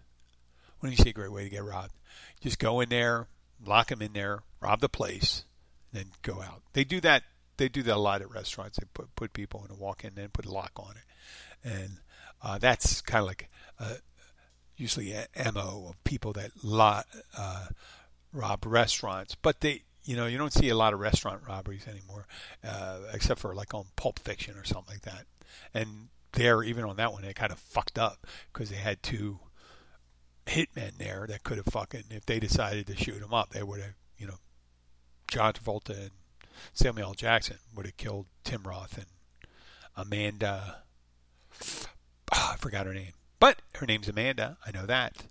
When 0.79 0.91
you 0.91 0.97
say 0.97 1.09
a 1.09 1.13
great 1.13 1.31
way 1.31 1.43
to 1.43 1.49
get 1.49 1.63
robbed, 1.63 1.93
just 2.39 2.57
go 2.57 2.79
in 2.79 2.89
there, 2.89 3.27
lock 3.63 3.89
them 3.89 4.01
in 4.01 4.13
there, 4.13 4.39
rob 4.61 4.79
the 4.79 4.89
place, 4.89 5.43
then 5.91 6.05
go 6.21 6.41
out. 6.41 6.61
They 6.73 6.83
do 6.83 7.01
that. 7.01 7.23
They 7.59 7.69
do 7.69 7.83
that 7.83 7.95
a 7.95 7.99
lot 7.99 8.21
at 8.21 8.31
restaurants. 8.31 8.77
They 8.77 8.87
put 8.93 9.15
put 9.15 9.33
people 9.33 9.63
in 9.65 9.71
a 9.71 9.77
walk-in, 9.77 10.15
then 10.15 10.29
put 10.29 10.45
a 10.45 10.51
lock 10.51 10.71
on 10.77 10.95
it, 10.95 11.69
and 11.69 11.99
uh, 12.41 12.57
that's 12.57 13.01
kind 13.01 13.21
of 13.21 13.27
like 13.27 13.49
uh, 13.79 13.95
usually 14.75 15.11
a 15.11 15.27
mo 15.53 15.87
of 15.89 16.03
people 16.03 16.33
that 16.33 16.51
lot, 16.63 17.05
uh, 17.37 17.67
rob 18.33 18.65
restaurants. 18.65 19.35
But 19.35 19.59
they, 19.61 19.83
you 20.03 20.15
know, 20.15 20.25
you 20.25 20.37
don't 20.37 20.53
see 20.53 20.69
a 20.69 20.75
lot 20.75 20.93
of 20.93 20.99
restaurant 20.99 21.41
robberies 21.47 21.87
anymore, 21.87 22.25
uh, 22.63 22.99
except 23.13 23.39
for 23.39 23.53
like 23.53 23.73
on 23.73 23.85
Pulp 23.95 24.19
Fiction 24.19 24.55
or 24.57 24.63
something 24.63 24.95
like 24.95 25.01
that. 25.01 25.25
And 25.73 26.07
there, 26.31 26.63
even 26.63 26.85
on 26.85 26.95
that 26.95 27.11
one, 27.11 27.23
they 27.23 27.33
kind 27.33 27.51
of 27.51 27.59
fucked 27.59 27.99
up 27.99 28.25
because 28.51 28.69
they 28.69 28.77
had 28.77 29.03
two 29.03 29.39
hitmen 30.45 30.97
there 30.97 31.25
that 31.27 31.43
could 31.43 31.57
have 31.57 31.67
fucking, 31.67 32.05
if 32.09 32.25
they 32.25 32.39
decided 32.39 32.87
to 32.87 32.95
shoot 32.95 33.19
them 33.19 33.33
up, 33.33 33.49
they 33.49 33.63
would 33.63 33.81
have, 33.81 33.93
you 34.17 34.27
know, 34.27 34.37
John 35.27 35.53
Travolta 35.53 35.91
and 35.91 36.11
Samuel 36.73 37.09
L. 37.09 37.13
Jackson 37.13 37.57
would 37.75 37.85
have 37.85 37.97
killed 37.97 38.27
Tim 38.43 38.63
Roth 38.63 38.97
and 38.97 39.07
Amanda. 39.95 40.83
Oh, 42.31 42.51
I 42.53 42.55
forgot 42.57 42.85
her 42.85 42.93
name, 42.93 43.13
but 43.39 43.61
her 43.75 43.85
name's 43.85 44.07
Amanda. 44.07 44.57
I 44.65 44.71
know 44.71 44.85
that. 44.85 45.25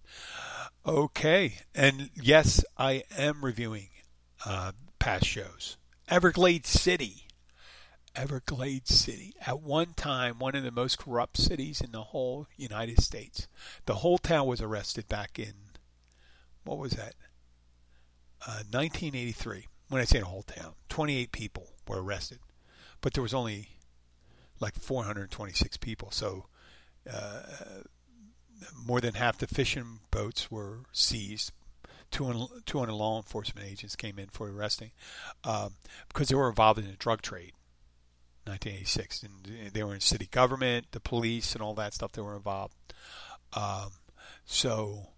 Okay, 0.87 1.59
and 1.75 2.11
yes, 2.15 2.65
I 2.77 3.03
am 3.17 3.45
reviewing 3.45 3.89
uh, 4.45 4.73
past 4.99 5.27
shows. 5.27 5.77
Everglades 6.09 6.69
City. 6.69 7.27
Everglades 8.17 8.95
City. 8.95 9.35
At 9.47 9.61
one 9.61 9.95
time, 9.95 10.39
one 10.39 10.55
of 10.55 10.65
the 10.65 10.71
most 10.71 10.99
corrupt 10.99 11.37
cities 11.37 11.81
in 11.81 11.93
the 11.93 12.05
whole 12.05 12.47
United 12.57 13.03
States. 13.03 13.47
The 13.87 13.97
whole 13.97 14.19
town 14.19 14.47
was 14.47 14.61
arrested 14.61 15.09
back 15.09 15.39
in, 15.39 15.55
what 16.65 16.79
was 16.79 16.93
that? 16.93 17.15
Uh, 18.47 18.65
1983. 18.71 19.67
When 19.89 20.01
I 20.01 20.05
say 20.05 20.19
the 20.19 20.27
whole 20.27 20.43
town, 20.43 20.75
28 20.89 21.33
people 21.33 21.69
were 21.87 22.03
arrested. 22.03 22.39
But 23.01 23.15
there 23.15 23.23
was 23.23 23.35
only 23.35 23.71
like 24.61 24.75
426 24.75 25.77
people. 25.79 26.11
So 26.11 26.47
uh, 27.11 27.43
more 28.87 29.01
than 29.01 29.15
half 29.15 29.39
the 29.39 29.47
fishing 29.47 30.01
boats 30.11 30.51
were 30.51 30.81
seized. 30.93 31.53
200, 32.11 32.65
200 32.65 32.93
law 32.93 33.19
enforcement 33.19 33.67
agents 33.67 33.95
came 33.95 34.19
in 34.19 34.29
for 34.29 34.49
arresting 34.49 34.93
um, 35.45 35.75
because 36.09 36.29
they 36.29 36.35
were 36.35 36.49
involved 36.49 36.79
in 36.79 36.87
the 36.87 36.97
drug 36.97 37.23
trade. 37.23 37.53
1986, 38.47 39.25
and 39.25 39.73
they 39.75 39.85
were 39.85 39.95
in 39.95 40.01
city 40.01 40.27
government, 40.31 40.87
the 40.93 41.01
police, 41.01 41.53
and 41.53 41.63
all 41.63 41.75
that 41.75 41.93
stuff. 41.93 42.13
They 42.13 42.23
were 42.23 42.37
involved. 42.37 42.75
Um, 43.53 43.91
so, 44.47 45.09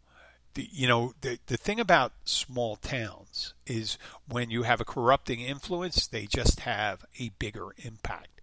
the, 0.54 0.68
you 0.72 0.88
know, 0.88 1.14
the 1.20 1.38
the 1.46 1.56
thing 1.56 1.78
about 1.78 2.12
small 2.24 2.76
towns 2.76 3.54
is 3.66 3.98
when 4.28 4.50
you 4.50 4.64
have 4.64 4.80
a 4.80 4.84
corrupting 4.84 5.40
influence, 5.40 6.06
they 6.06 6.26
just 6.26 6.60
have 6.60 7.04
a 7.18 7.30
bigger 7.38 7.68
impact, 7.78 8.40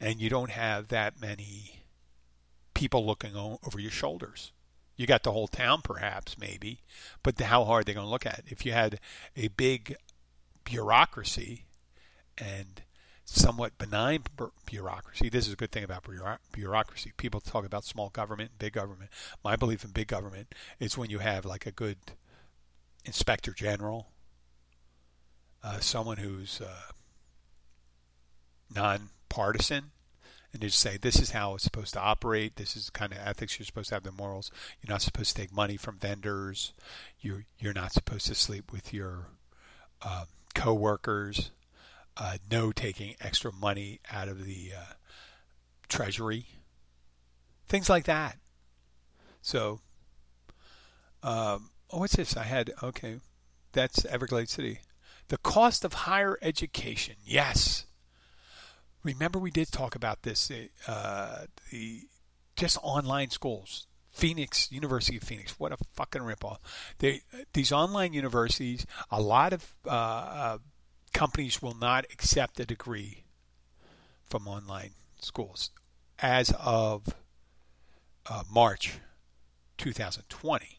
and 0.00 0.20
you 0.20 0.28
don't 0.28 0.50
have 0.50 0.88
that 0.88 1.20
many 1.20 1.82
people 2.74 3.06
looking 3.06 3.34
over 3.36 3.80
your 3.80 3.90
shoulders. 3.90 4.52
You 4.96 5.06
got 5.06 5.22
the 5.22 5.32
whole 5.32 5.48
town, 5.48 5.82
perhaps, 5.82 6.38
maybe, 6.38 6.80
but 7.22 7.38
how 7.40 7.64
hard 7.64 7.82
are 7.82 7.84
they 7.84 7.94
going 7.94 8.06
to 8.06 8.10
look 8.10 8.26
at 8.26 8.38
it? 8.40 8.44
If 8.48 8.64
you 8.64 8.72
had 8.72 8.98
a 9.36 9.48
big 9.48 9.96
bureaucracy 10.64 11.64
and 12.38 12.82
somewhat 13.26 13.76
benign 13.76 14.22
bureaucracy, 14.64 15.28
this 15.28 15.46
is 15.46 15.52
a 15.52 15.56
good 15.56 15.72
thing 15.72 15.84
about 15.84 16.06
bureaucracy. 16.52 17.12
People 17.16 17.40
talk 17.40 17.66
about 17.66 17.84
small 17.84 18.08
government 18.08 18.52
big 18.58 18.72
government. 18.72 19.10
My 19.44 19.56
belief 19.56 19.84
in 19.84 19.90
big 19.90 20.06
government 20.06 20.54
is 20.78 20.96
when 20.96 21.10
you 21.10 21.18
have 21.18 21.44
like 21.44 21.66
a 21.66 21.72
good 21.72 21.98
inspector 23.04 23.52
general, 23.52 24.08
uh, 25.62 25.80
someone 25.80 26.18
who's 26.18 26.60
uh, 26.60 26.92
non-partisan, 28.72 29.90
and 30.52 30.62
just 30.62 30.78
say 30.78 30.96
this 30.96 31.20
is 31.20 31.32
how 31.32 31.54
it's 31.54 31.64
supposed 31.64 31.92
to 31.94 32.00
operate. 32.00 32.56
This 32.56 32.76
is 32.76 32.86
the 32.86 32.92
kind 32.92 33.12
of 33.12 33.18
ethics 33.18 33.58
you're 33.58 33.66
supposed 33.66 33.88
to 33.90 33.96
have. 33.96 34.04
The 34.04 34.12
morals. 34.12 34.50
You're 34.80 34.92
not 34.92 35.02
supposed 35.02 35.34
to 35.34 35.42
take 35.42 35.52
money 35.52 35.76
from 35.76 35.98
vendors. 35.98 36.72
You 37.20 37.42
you're 37.58 37.74
not 37.74 37.92
supposed 37.92 38.28
to 38.28 38.34
sleep 38.36 38.72
with 38.72 38.94
your 38.94 39.26
uh, 40.00 40.26
coworkers. 40.54 41.50
Uh, 42.16 42.38
no 42.50 42.72
taking 42.72 43.14
extra 43.20 43.52
money 43.52 44.00
out 44.10 44.28
of 44.28 44.44
the 44.44 44.70
uh, 44.76 44.92
treasury. 45.88 46.46
Things 47.68 47.90
like 47.90 48.04
that. 48.04 48.38
So, 49.42 49.80
um, 51.22 51.70
oh, 51.90 51.98
what's 51.98 52.16
this? 52.16 52.36
I 52.36 52.44
had 52.44 52.72
okay. 52.82 53.16
That's 53.72 54.04
Everglades 54.06 54.52
City. 54.52 54.80
The 55.28 55.38
cost 55.38 55.84
of 55.84 55.92
higher 55.92 56.38
education. 56.40 57.16
Yes 57.24 57.86
remember 59.06 59.38
we 59.38 59.50
did 59.50 59.70
talk 59.70 59.94
about 59.94 60.22
this 60.22 60.50
uh, 60.86 61.46
the 61.70 62.02
just 62.56 62.76
online 62.82 63.30
schools 63.30 63.86
Phoenix 64.10 64.70
University 64.72 65.16
of 65.16 65.22
Phoenix 65.22 65.58
what 65.58 65.72
a 65.72 65.76
fucking 65.94 66.22
ripoff 66.22 66.58
they 66.98 67.22
these 67.52 67.70
online 67.70 68.12
universities 68.12 68.84
a 69.10 69.20
lot 69.20 69.52
of 69.52 69.74
uh, 69.86 69.90
uh, 69.90 70.58
companies 71.16 71.62
will 71.62 71.74
not 71.74 72.04
accept 72.12 72.60
a 72.60 72.66
degree 72.66 73.24
from 74.28 74.46
online 74.46 74.90
schools 75.20 75.70
as 76.18 76.52
of 76.60 77.14
uh, 78.28 78.42
March 78.52 78.98
2020 79.78 80.78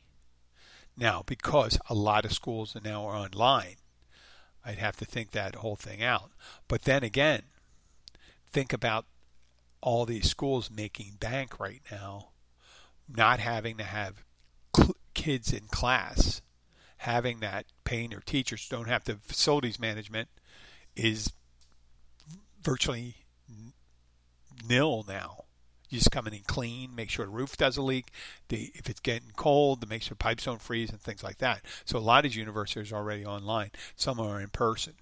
now 0.95 1.23
because 1.25 1.79
a 1.89 1.93
lot 1.93 2.25
of 2.25 2.33
schools 2.33 2.75
are 2.75 2.81
now 2.81 3.03
online 3.03 3.75
I'd 4.67 4.79
have 4.79 4.97
to 4.97 5.05
think 5.05 5.31
that 5.31 5.55
whole 5.55 5.77
thing 5.77 6.03
out. 6.03 6.31
But 6.67 6.81
then 6.81 7.01
again 7.01 7.43
think 8.51 8.73
about 8.73 9.05
all 9.81 10.05
these 10.05 10.29
schools 10.29 10.69
making 10.69 11.13
bank 11.19 11.57
right 11.59 11.81
now, 11.89 12.29
not 13.07 13.39
having 13.39 13.77
to 13.77 13.83
have 13.85 14.25
cl- 14.75 14.97
kids 15.13 15.53
in 15.53 15.67
class, 15.67 16.41
having 16.97 17.39
that 17.39 17.65
paying 17.83 18.09
their 18.09 18.19
teachers 18.19 18.67
don't 18.67 18.87
have 18.87 19.03
to 19.05 19.15
facilities 19.15 19.79
management 19.79 20.29
is 20.95 21.31
virtually 22.61 23.15
nil 24.67 25.05
now. 25.07 25.43
You 25.89 25.99
just 25.99 26.11
come 26.11 26.27
in 26.27 26.33
and 26.33 26.45
clean, 26.45 26.93
make 26.93 27.09
sure 27.09 27.25
the 27.25 27.31
roof 27.31 27.55
doesn't 27.55 27.85
leak. 27.85 28.07
The, 28.49 28.71
if 28.75 28.89
it's 28.89 28.99
getting 28.99 29.31
cold, 29.37 29.79
to 29.81 29.87
make 29.87 30.01
sure 30.01 30.15
pipes 30.15 30.43
don't 30.43 30.61
freeze 30.61 30.89
and 30.89 30.99
things 30.99 31.23
like 31.23 31.37
that. 31.37 31.61
So 31.85 31.97
a 31.97 31.99
lot 31.99 32.25
of 32.25 32.35
universities 32.35 32.91
are 32.91 32.97
already 32.97 33.25
online. 33.25 33.71
Some 33.95 34.19
are 34.19 34.41
in 34.41 34.49
person, 34.49 34.93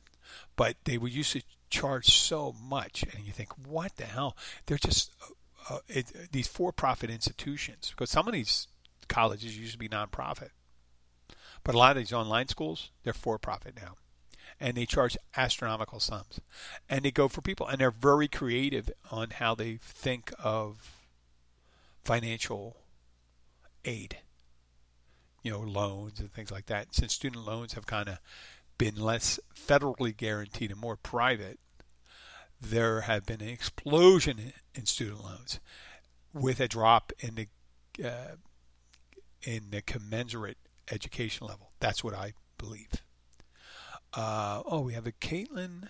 but 0.56 0.76
they 0.84 1.00
would 1.00 1.12
used 1.12 1.34
to 1.34 1.42
charge 1.72 2.06
so 2.06 2.54
much, 2.64 3.04
and 3.04 3.26
you 3.26 3.32
think, 3.32 3.50
what 3.68 3.96
the 3.96 4.06
hell? 4.06 4.38
They're 4.68 4.78
just 4.78 5.12
uh, 5.24 5.76
uh, 5.76 5.80
it, 5.88 6.32
these 6.32 6.48
for-profit 6.48 7.10
institutions 7.10 7.90
because 7.90 8.12
some 8.12 8.28
of 8.28 8.34
these 8.34 8.68
colleges 9.08 9.58
used 9.58 9.74
to 9.74 9.80
be 9.80 9.90
nonprofit, 9.90 10.50
but 11.66 11.76
a 11.76 11.78
lot 11.78 11.98
of 11.98 12.02
these 12.02 12.14
online 12.14 12.48
schools 12.48 12.92
they're 13.04 13.12
for-profit 13.12 13.76
now, 13.76 13.96
and 14.60 14.78
they 14.78 14.86
charge 14.86 15.18
astronomical 15.36 16.00
sums, 16.00 16.40
and 16.88 17.04
they 17.04 17.12
go 17.12 17.28
for 17.28 17.42
people, 17.42 17.68
and 17.68 17.80
they're 17.80 17.92
very 17.92 18.30
creative 18.30 18.90
on 19.12 19.32
how 19.32 19.54
they 19.54 19.80
think 19.82 20.32
of 20.42 21.02
financial 22.04 22.78
aid, 23.84 24.20
you 25.42 25.52
know, 25.52 25.60
loans 25.60 26.20
and 26.20 26.32
things 26.32 26.52
like 26.52 26.68
that. 26.68 26.94
Since 26.94 27.14
student 27.14 27.46
loans 27.46 27.74
have 27.74 27.88
kind 27.88 28.08
of 28.08 28.20
been 28.78 28.96
less 28.96 29.40
federally 29.56 30.16
guaranteed 30.16 30.72
and 30.72 30.80
more 30.80 30.96
private, 30.96 31.60
there 32.62 33.02
have 33.02 33.26
been 33.26 33.42
an 33.42 33.50
explosion 33.50 34.54
in 34.74 34.86
student 34.86 35.24
loans 35.24 35.60
with 36.34 36.60
a 36.60 36.68
drop 36.68 37.12
in 37.20 37.36
the 37.36 37.48
uh, 38.04 38.36
in 39.42 39.70
the 39.72 39.82
commensurate 39.82 40.58
education 40.92 41.48
level. 41.48 41.72
That's 41.80 42.04
what 42.04 42.14
I 42.14 42.34
believe. 42.58 43.04
Uh, 44.14 44.62
oh, 44.66 44.82
we 44.82 44.94
have 44.94 45.08
a 45.08 45.12
Caitlin. 45.12 45.88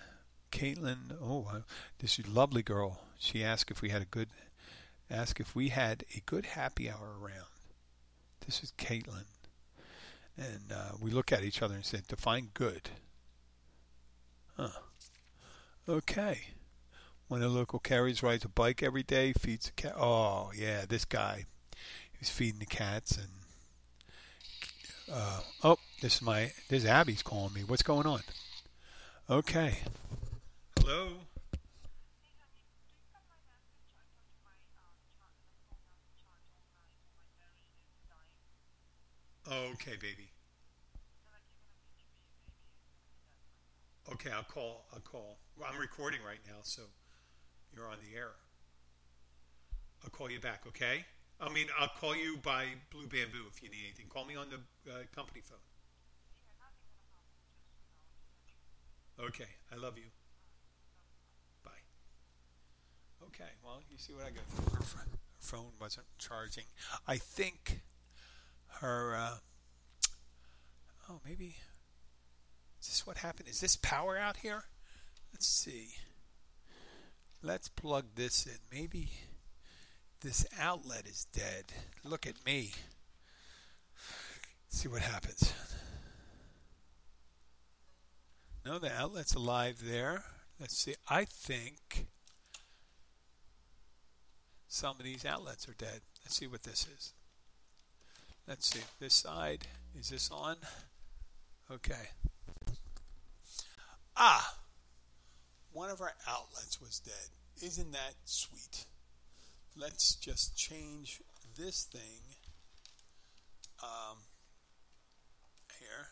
Caitlin, 0.50 1.16
oh, 1.20 1.62
this 1.98 2.18
is 2.18 2.28
lovely 2.28 2.62
girl. 2.62 3.00
She 3.18 3.44
asked 3.44 3.70
if 3.70 3.82
we 3.82 3.90
had 3.90 4.02
a 4.02 4.06
good, 4.06 4.28
asked 5.10 5.40
if 5.40 5.54
we 5.54 5.68
had 5.68 6.04
a 6.16 6.20
good 6.26 6.46
happy 6.46 6.90
hour 6.90 7.14
around. 7.20 7.46
This 8.44 8.62
is 8.62 8.72
Caitlin, 8.78 9.26
and 10.36 10.72
uh, 10.72 10.92
we 11.00 11.10
look 11.10 11.32
at 11.32 11.44
each 11.44 11.62
other 11.62 11.74
and 11.74 11.84
said, 11.84 12.06
"Define 12.06 12.50
good." 12.54 12.90
Huh. 14.56 14.68
Okay. 15.88 16.48
When 17.28 17.42
a 17.42 17.48
local 17.48 17.80
carries 17.80 18.22
rides 18.22 18.44
a 18.44 18.48
bike 18.48 18.82
every 18.82 19.02
day, 19.02 19.32
feeds 19.32 19.68
a 19.68 19.72
cat. 19.72 19.94
Oh 19.96 20.52
yeah, 20.56 20.84
this 20.88 21.04
guy. 21.04 21.44
He's 22.18 22.30
feeding 22.30 22.60
the 22.60 22.66
cats 22.66 23.16
and. 23.16 23.45
Uh, 25.12 25.40
oh, 25.62 25.78
this 26.00 26.16
is 26.16 26.22
my. 26.22 26.52
This 26.68 26.82
is 26.82 26.86
Abby's 26.86 27.22
calling 27.22 27.52
me. 27.52 27.62
What's 27.62 27.82
going 27.82 28.06
on? 28.06 28.20
Okay. 29.30 29.78
Hello. 30.80 31.10
Okay, 39.48 39.92
baby. 40.00 40.28
Okay, 44.12 44.30
I'll 44.30 44.42
call. 44.42 44.86
I'll 44.92 45.00
call. 45.00 45.38
Well, 45.56 45.68
I'm 45.72 45.78
recording 45.78 46.20
right 46.26 46.40
now, 46.46 46.58
so 46.62 46.82
you're 47.74 47.88
on 47.88 47.98
the 48.10 48.16
air. 48.16 48.30
I'll 50.02 50.10
call 50.10 50.30
you 50.30 50.40
back. 50.40 50.64
Okay. 50.66 51.04
I 51.40 51.52
mean, 51.52 51.66
I'll 51.78 51.88
call 51.88 52.16
you 52.16 52.38
by 52.38 52.64
Blue 52.90 53.06
Bamboo 53.06 53.44
if 53.50 53.62
you 53.62 53.68
need 53.68 53.84
anything. 53.84 54.06
Call 54.08 54.24
me 54.24 54.36
on 54.36 54.46
the 54.48 54.90
uh, 54.90 54.94
company 55.14 55.42
phone. 55.42 55.58
Okay, 59.18 59.48
I 59.72 59.76
love 59.76 59.96
you. 59.96 60.04
Bye. 61.64 61.70
Okay, 63.26 63.50
well, 63.64 63.80
you 63.90 63.96
see 63.98 64.12
what 64.12 64.24
I 64.24 64.30
got. 64.30 64.44
Her, 64.78 65.06
phone 65.38 65.72
wasn't 65.80 66.06
charging. 66.18 66.64
I 67.06 67.16
think 67.16 67.80
her. 68.80 69.14
Uh, 69.16 69.36
oh, 71.10 71.20
maybe. 71.24 71.56
Is 72.80 72.88
this 72.88 73.06
what 73.06 73.18
happened? 73.18 73.48
Is 73.48 73.60
this 73.60 73.76
power 73.76 74.18
out 74.18 74.38
here? 74.38 74.64
Let's 75.32 75.46
see. 75.46 75.88
Let's 77.42 77.68
plug 77.68 78.06
this 78.16 78.46
in. 78.46 78.58
Maybe 78.72 79.10
this 80.26 80.44
outlet 80.60 81.06
is 81.06 81.28
dead. 81.32 81.66
Look 82.02 82.26
at 82.26 82.44
me. 82.44 82.72
Let's 84.66 84.80
see 84.80 84.88
what 84.88 85.02
happens. 85.02 85.54
No, 88.64 88.80
the 88.80 88.92
outlet's 88.92 89.34
alive 89.34 89.82
there. 89.84 90.24
Let's 90.58 90.76
see. 90.76 90.96
I 91.08 91.26
think 91.26 92.08
some 94.66 94.96
of 94.98 95.04
these 95.04 95.24
outlets 95.24 95.68
are 95.68 95.74
dead. 95.74 96.00
Let's 96.24 96.34
see 96.34 96.48
what 96.48 96.64
this 96.64 96.88
is. 96.96 97.12
Let's 98.48 98.66
see. 98.66 98.82
This 98.98 99.14
side, 99.14 99.68
is 99.96 100.10
this 100.10 100.28
on? 100.32 100.56
Okay. 101.70 102.08
Ah! 104.16 104.56
One 105.72 105.90
of 105.90 106.00
our 106.00 106.14
outlets 106.28 106.80
was 106.80 106.98
dead. 106.98 107.64
Isn't 107.64 107.92
that 107.92 108.14
sweet? 108.24 108.86
Let's 109.78 110.16
just 110.16 110.56
change 110.56 111.20
this 111.56 111.84
thing 111.84 112.22
um, 113.82 114.16
here. 115.78 116.08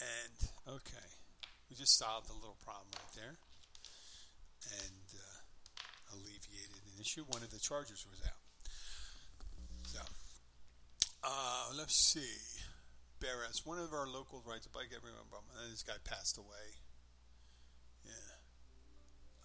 And, 0.00 0.76
okay. 0.76 1.08
We 1.68 1.76
just 1.76 1.98
solved 1.98 2.30
a 2.30 2.34
little 2.34 2.56
problem 2.64 2.88
right 2.96 3.14
there. 3.14 3.36
And 4.72 5.06
uh, 5.12 6.16
alleviated 6.16 6.80
an 6.94 7.00
issue. 7.00 7.24
One 7.28 7.42
of 7.42 7.50
the 7.50 7.58
chargers 7.58 8.06
was 8.08 8.20
out. 8.24 8.42
So, 9.84 10.00
uh, 11.24 11.76
let's 11.76 11.94
see. 11.94 12.62
Barras, 13.20 13.62
one 13.64 13.78
of 13.78 13.92
our 13.92 14.08
locals 14.08 14.44
rides 14.46 14.66
a 14.66 14.70
bike 14.70 14.90
everyone, 14.96 15.22
this 15.70 15.82
guy 15.82 15.94
passed 16.04 16.38
away. 16.38 16.80
Yeah, 18.04 18.34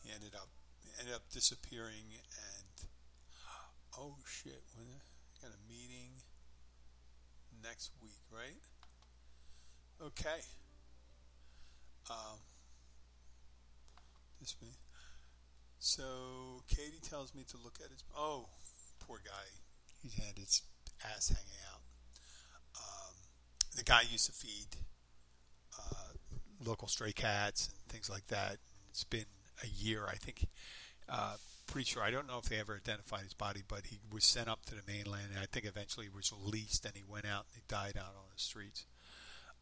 he 0.03 0.11
ended 0.11 0.33
up 0.33 0.49
ended 0.99 1.15
up 1.15 1.23
disappearing, 1.31 2.05
and 2.11 2.87
oh 3.97 4.15
shit, 4.25 4.63
when 4.75 4.87
got 5.41 5.51
a 5.51 5.71
meeting 5.71 6.11
next 7.63 7.91
week, 8.01 8.21
right? 8.31 8.61
Okay. 10.01 10.39
Um, 12.09 12.39
this 14.39 14.55
me. 14.61 14.69
So 15.79 16.63
Katie 16.67 17.01
tells 17.01 17.33
me 17.35 17.43
to 17.49 17.57
look 17.63 17.79
at 17.83 17.91
his. 17.91 18.03
Oh, 18.15 18.45
poor 18.99 19.19
guy. 19.23 19.31
He 20.01 20.09
had 20.21 20.37
his 20.37 20.61
ass 21.03 21.29
hanging 21.29 21.61
out. 21.73 21.81
Um, 22.75 23.15
the 23.75 23.83
guy 23.83 24.01
used 24.09 24.27
to 24.27 24.31
feed 24.31 24.67
uh, 25.77 26.13
local 26.65 26.87
stray 26.87 27.11
cats 27.11 27.67
and 27.67 27.77
things 27.91 28.09
like 28.09 28.27
that. 28.27 28.57
It's 28.89 29.03
been 29.03 29.25
a 29.63 29.67
year, 29.67 30.05
I 30.07 30.15
think. 30.15 30.47
Uh, 31.09 31.35
pretty 31.67 31.85
sure. 31.85 32.03
I 32.03 32.11
don't 32.11 32.27
know 32.27 32.37
if 32.37 32.49
they 32.49 32.57
ever 32.57 32.75
identified 32.75 33.23
his 33.23 33.33
body, 33.33 33.61
but 33.67 33.87
he 33.87 33.99
was 34.11 34.23
sent 34.23 34.47
up 34.49 34.65
to 34.65 34.75
the 34.75 34.81
mainland, 34.87 35.27
and 35.31 35.39
I 35.39 35.45
think 35.45 35.65
eventually 35.65 36.07
he 36.07 36.15
was 36.15 36.31
released, 36.31 36.85
and 36.85 36.95
he 36.95 37.03
went 37.07 37.25
out 37.25 37.45
and 37.53 37.55
he 37.55 37.61
died 37.67 37.97
out 37.97 38.15
on 38.15 38.25
the 38.33 38.39
streets. 38.39 38.85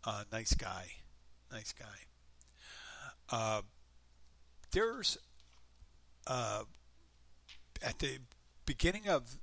Uh, 0.03 0.23
nice 0.31 0.53
guy, 0.53 0.85
nice 1.51 1.73
guy. 1.73 1.85
Uh, 3.29 3.61
there's 4.71 5.17
uh, 6.27 6.63
at 7.81 7.99
the 7.99 8.19
beginning 8.65 9.07
of 9.07 9.37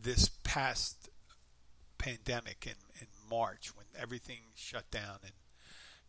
this 0.00 0.30
past 0.44 1.08
pandemic 1.98 2.64
in, 2.66 2.74
in 3.00 3.06
March, 3.28 3.74
when 3.76 3.86
everything 4.00 4.38
shut 4.54 4.90
down 4.90 5.18
and 5.22 5.32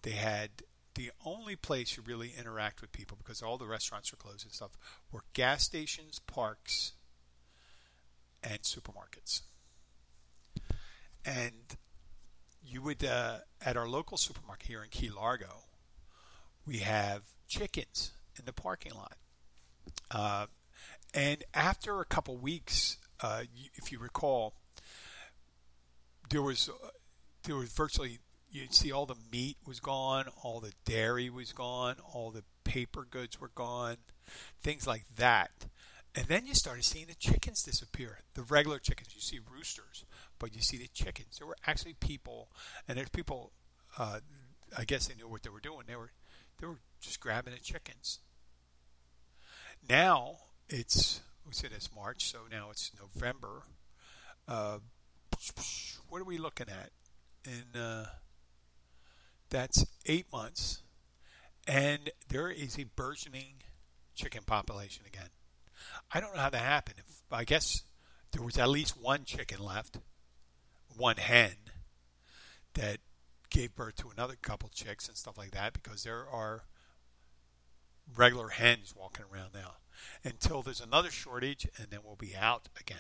they 0.04 0.12
had 0.12 0.50
the 0.96 1.12
only 1.26 1.56
place 1.56 1.96
you 1.96 2.04
really 2.06 2.34
interact 2.38 2.82
with 2.82 2.92
people 2.92 3.18
because 3.18 3.42
all 3.42 3.58
the 3.58 3.68
restaurants 3.68 4.12
are 4.12 4.18
closed 4.18 4.44
and 4.44 4.54
stuff 4.54 4.72
were 5.12 5.24
gas 5.34 5.64
stations, 5.64 6.20
parks, 6.20 6.94
and 8.44 8.62
supermarkets. 8.62 9.42
And 11.26 11.78
you 12.66 12.82
would 12.82 13.04
uh, 13.04 13.40
at 13.64 13.78
our 13.78 13.88
local 13.88 14.18
supermarket 14.18 14.68
here 14.68 14.84
in 14.84 14.90
Key 14.90 15.10
Largo, 15.10 15.64
we 16.66 16.78
have 16.78 17.24
chickens 17.48 18.12
in 18.38 18.46
the 18.46 18.54
parking 18.54 18.94
lot. 18.94 19.16
Uh, 20.12 20.46
and 21.14 21.44
after 21.54 22.00
a 22.00 22.06
couple 22.06 22.38
weeks, 22.38 22.98
uh, 23.22 23.44
if 23.76 23.92
you 23.92 24.00
recall, 24.00 24.54
there 26.30 26.42
was 26.42 26.70
uh, 26.70 26.90
there 27.44 27.56
was 27.56 27.70
virtually 27.70 28.20
you'd 28.52 28.74
see 28.74 28.92
all 28.92 29.06
the 29.06 29.16
meat 29.32 29.58
was 29.66 29.80
gone, 29.80 30.26
all 30.44 30.60
the 30.60 30.74
dairy 30.86 31.30
was 31.30 31.54
gone, 31.54 31.96
all 32.14 32.32
the 32.32 32.44
paper 32.64 33.06
goods 33.10 33.40
were 33.40 33.52
gone, 33.54 33.98
things 34.62 34.88
like 34.88 35.06
that. 35.18 35.52
And 36.16 36.26
then 36.26 36.46
you 36.46 36.56
started 36.56 36.84
seeing 36.84 37.06
the 37.06 37.16
chickens 37.16 37.62
disappear. 37.62 38.20
The 38.34 38.42
regular 38.42 38.80
chickens, 38.80 39.14
you 39.14 39.22
see 39.22 39.40
roosters, 39.52 40.06
but 40.40 40.56
you 40.56 40.62
see 40.62 40.78
the 40.78 40.90
chickens. 40.94 41.38
There 41.38 41.48
were 41.48 41.58
actually 41.68 41.94
people, 41.94 42.50
and 42.88 42.98
there's 42.98 43.10
people. 43.10 43.52
Uh, 43.98 44.20
I 44.78 44.86
guess 44.86 45.08
they 45.08 45.16
knew 45.16 45.28
what 45.28 45.44
they 45.44 45.50
were 45.50 45.60
doing. 45.60 45.84
They 45.88 45.96
were, 45.96 46.12
they 46.60 46.68
were 46.68 46.80
just 47.00 47.20
grabbing 47.20 47.54
the 47.54 47.60
chickens. 47.60 48.20
Now 49.88 50.38
it's 50.68 51.22
we 51.46 51.54
said 51.54 51.72
it's 51.76 51.94
March, 51.96 52.30
so 52.30 52.40
now 52.52 52.70
it's 52.70 52.92
November. 53.00 53.64
Uh, 54.48 54.80
what 56.10 56.22
are 56.22 56.26
we 56.26 56.38
looking 56.38 56.68
at? 56.70 56.92
In 57.46 57.80
uh, 57.80 58.06
that's 59.50 59.86
eight 60.06 60.26
months, 60.32 60.84
and 61.68 62.12
there 62.28 62.50
is 62.50 62.78
a 62.78 62.86
burgeoning 62.96 63.64
chicken 64.16 64.42
population 64.46 65.04
again. 65.08 65.30
I 66.12 66.20
don't 66.20 66.36
know 66.36 66.42
how 66.42 66.50
that 66.50 66.58
happened. 66.62 66.98
If, 67.00 67.22
I 67.32 67.44
guess 67.44 67.84
there 68.32 68.44
was 68.44 68.58
at 68.58 68.70
least 68.70 69.00
one 69.02 69.24
chicken 69.26 69.60
left, 69.64 69.98
one 70.96 71.18
hen 71.18 71.56
that 72.74 72.98
gave 73.50 73.76
birth 73.76 73.96
to 73.98 74.10
another 74.10 74.36
couple 74.42 74.70
chicks 74.70 75.08
and 75.08 75.18
stuff 75.18 75.38
like 75.38 75.52
that 75.52 75.74
because 75.74 76.04
there 76.04 76.28
are 76.32 76.64
regular 78.16 78.50
hens 78.50 78.94
walking 78.96 79.26
around 79.32 79.50
now 79.54 79.74
until 80.24 80.62
there's 80.62 80.82
another 80.82 81.10
shortage 81.12 81.68
and 81.78 81.88
then 81.90 82.00
we'll 82.04 82.16
be 82.16 82.36
out 82.36 82.70
again. 82.80 82.98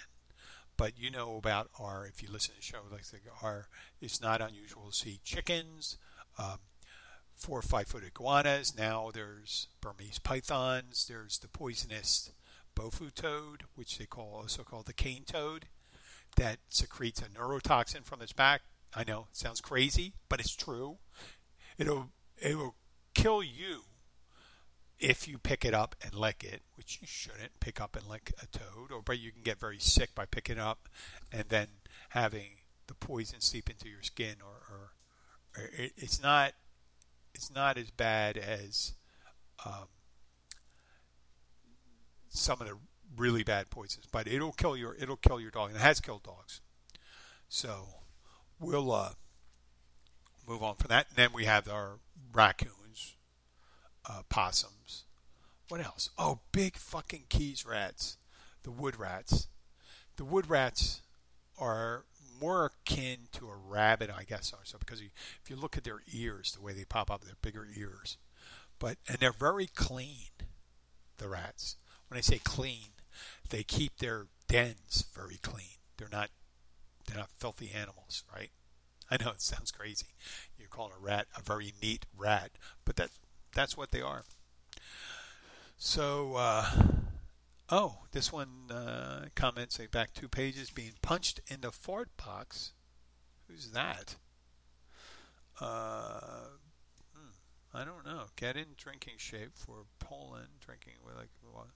but 0.77 0.97
you 0.97 1.11
know 1.11 1.35
about 1.35 1.69
our, 1.77 2.05
if 2.07 2.23
you 2.23 2.29
listen 2.31 2.53
to 2.55 2.59
the 2.61 2.65
show, 2.65 2.77
like 2.89 3.03
our, 3.43 3.67
it's 3.99 4.21
not 4.21 4.41
unusual 4.41 4.89
to 4.89 4.95
see 4.95 5.19
chickens, 5.25 5.97
um, 6.39 6.59
four 7.35 7.59
or 7.59 7.61
five 7.61 7.87
foot 7.87 8.03
iguanas. 8.03 8.75
Now 8.75 9.11
there's 9.13 9.67
Burmese 9.81 10.19
pythons. 10.19 11.05
There's 11.07 11.37
the 11.39 11.47
poisonous 11.47 12.31
bufo 12.75 13.09
toad, 13.13 13.63
which 13.75 13.97
they 13.97 14.05
call 14.05 14.33
also 14.35 14.63
called 14.63 14.85
the 14.85 14.93
cane 14.93 15.23
toad, 15.25 15.65
that 16.37 16.59
secretes 16.69 17.21
a 17.21 17.25
neurotoxin 17.25 18.05
from 18.05 18.21
its 18.21 18.33
back. 18.33 18.61
I 18.95 19.03
know 19.03 19.27
it 19.29 19.37
sounds 19.37 19.61
crazy, 19.61 20.13
but 20.29 20.39
it's 20.39 20.55
true. 20.55 20.97
It'll 21.77 22.09
it 22.37 22.57
will 22.57 22.75
kill 23.13 23.43
you 23.43 23.83
if 24.97 25.27
you 25.27 25.37
pick 25.37 25.63
it 25.63 25.73
up 25.73 25.95
and 26.01 26.13
lick 26.13 26.43
it, 26.43 26.61
which 26.75 26.99
you 27.01 27.07
shouldn't 27.07 27.59
pick 27.59 27.79
up 27.79 27.95
and 27.95 28.07
lick 28.07 28.33
a 28.41 28.47
toad, 28.47 28.91
or 28.91 29.01
but 29.01 29.19
you 29.19 29.31
can 29.31 29.43
get 29.43 29.59
very 29.59 29.79
sick 29.79 30.15
by 30.15 30.25
picking 30.25 30.59
up 30.59 30.89
and 31.31 31.45
then 31.49 31.67
having 32.09 32.57
the 32.87 32.93
poison 32.93 33.39
seep 33.39 33.69
into 33.69 33.87
your 33.87 34.01
skin, 34.01 34.35
or, 34.41 34.73
or 34.73 34.91
it, 35.73 35.93
it's 35.97 36.21
not 36.21 36.53
it's 37.33 37.53
not 37.53 37.77
as 37.77 37.89
bad 37.91 38.37
as 38.37 38.93
um, 39.65 39.87
some 42.29 42.61
of 42.61 42.67
the 42.67 42.75
really 43.17 43.43
bad 43.43 43.69
poisons, 43.69 44.05
but 44.11 44.27
it'll 44.27 44.51
kill 44.51 44.75
your 44.75 44.95
it'll 44.95 45.17
kill 45.17 45.39
your 45.39 45.51
dog, 45.51 45.69
and 45.69 45.77
it 45.77 45.81
has 45.81 45.99
killed 45.99 46.23
dogs. 46.23 46.61
So 47.47 47.87
we'll 48.59 48.91
uh, 48.91 49.11
move 50.47 50.63
on 50.63 50.75
from 50.75 50.89
that, 50.89 51.07
and 51.09 51.17
then 51.17 51.29
we 51.33 51.45
have 51.45 51.67
our 51.67 51.99
raccoons, 52.33 53.15
uh, 54.09 54.21
possums. 54.29 55.05
What 55.67 55.83
else? 55.83 56.09
Oh, 56.17 56.39
big 56.51 56.75
fucking 56.75 57.25
keys 57.29 57.65
rats, 57.65 58.17
the 58.63 58.71
wood 58.71 58.97
rats. 58.97 59.47
The 60.15 60.25
wood 60.25 60.49
rats 60.49 61.01
are 61.57 62.05
more 62.39 62.65
akin 62.65 63.27
to 63.33 63.49
a 63.49 63.55
rabbit, 63.55 64.09
I 64.15 64.23
guess, 64.23 64.53
also 64.57 64.77
because 64.77 65.01
you, 65.01 65.09
if 65.43 65.49
you 65.49 65.55
look 65.55 65.77
at 65.77 65.83
their 65.83 66.01
ears, 66.11 66.51
the 66.51 66.61
way 66.61 66.73
they 66.73 66.85
pop 66.85 67.11
up, 67.11 67.23
they're 67.23 67.35
bigger 67.41 67.67
ears, 67.75 68.17
but 68.79 68.97
and 69.07 69.17
they're 69.19 69.31
very 69.31 69.67
clean. 69.67 70.29
The 71.17 71.27
rats. 71.27 71.75
When 72.07 72.17
I 72.17 72.21
say 72.21 72.39
clean, 72.39 72.93
they 73.49 73.63
keep 73.63 73.97
their 73.97 74.27
dens 74.47 75.05
very 75.13 75.37
clean. 75.41 75.77
They're 75.97 76.07
not 76.11 76.29
they're 77.05 77.17
not 77.17 77.29
filthy 77.37 77.71
animals, 77.75 78.23
right? 78.33 78.51
I 79.11 79.17
know 79.23 79.31
it 79.31 79.41
sounds 79.41 79.71
crazy. 79.71 80.07
You 80.57 80.67
call 80.69 80.91
a 80.97 81.03
rat 81.03 81.27
a 81.37 81.41
very 81.41 81.73
neat 81.81 82.05
rat, 82.17 82.51
but 82.85 82.95
that's 82.95 83.19
that's 83.53 83.75
what 83.75 83.91
they 83.91 84.01
are. 84.01 84.23
So, 85.77 86.35
uh, 86.35 86.65
oh, 87.71 87.99
this 88.11 88.31
one 88.31 88.71
uh, 88.71 89.25
comments 89.35 89.79
back 89.91 90.13
two 90.13 90.27
pages 90.27 90.69
being 90.69 90.93
punched 91.01 91.41
in 91.47 91.61
the 91.61 91.71
fart 91.71 92.09
box. 92.17 92.73
Who's 93.47 93.71
that? 93.71 94.15
Uh, 95.59 96.49
hmm, 97.15 97.29
I 97.73 97.83
don't 97.83 98.05
know. 98.05 98.25
Get 98.35 98.55
in 98.55 98.67
drinking 98.77 99.15
shape 99.17 99.51
for 99.55 99.85
Poland. 99.99 100.47
Drinking 100.65 100.93
with 101.05 101.15
like 101.15 101.29
what? 101.51 101.67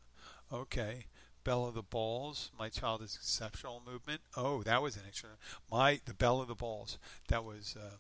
Okay. 0.51 1.05
Bell 1.43 1.65
of 1.65 1.73
the 1.73 1.83
Balls, 1.83 2.51
My 2.57 2.69
Child 2.69 3.01
is 3.01 3.15
Exceptional 3.15 3.81
movement. 3.85 4.21
Oh, 4.37 4.63
that 4.63 4.81
was 4.81 4.95
an 4.95 5.03
excellent. 5.05 5.39
My 5.69 5.99
the 6.05 6.13
Bell 6.13 6.39
of 6.39 6.47
the 6.47 6.55
Balls. 6.55 6.97
That 7.27 7.43
was 7.43 7.75
uh, 7.77 7.97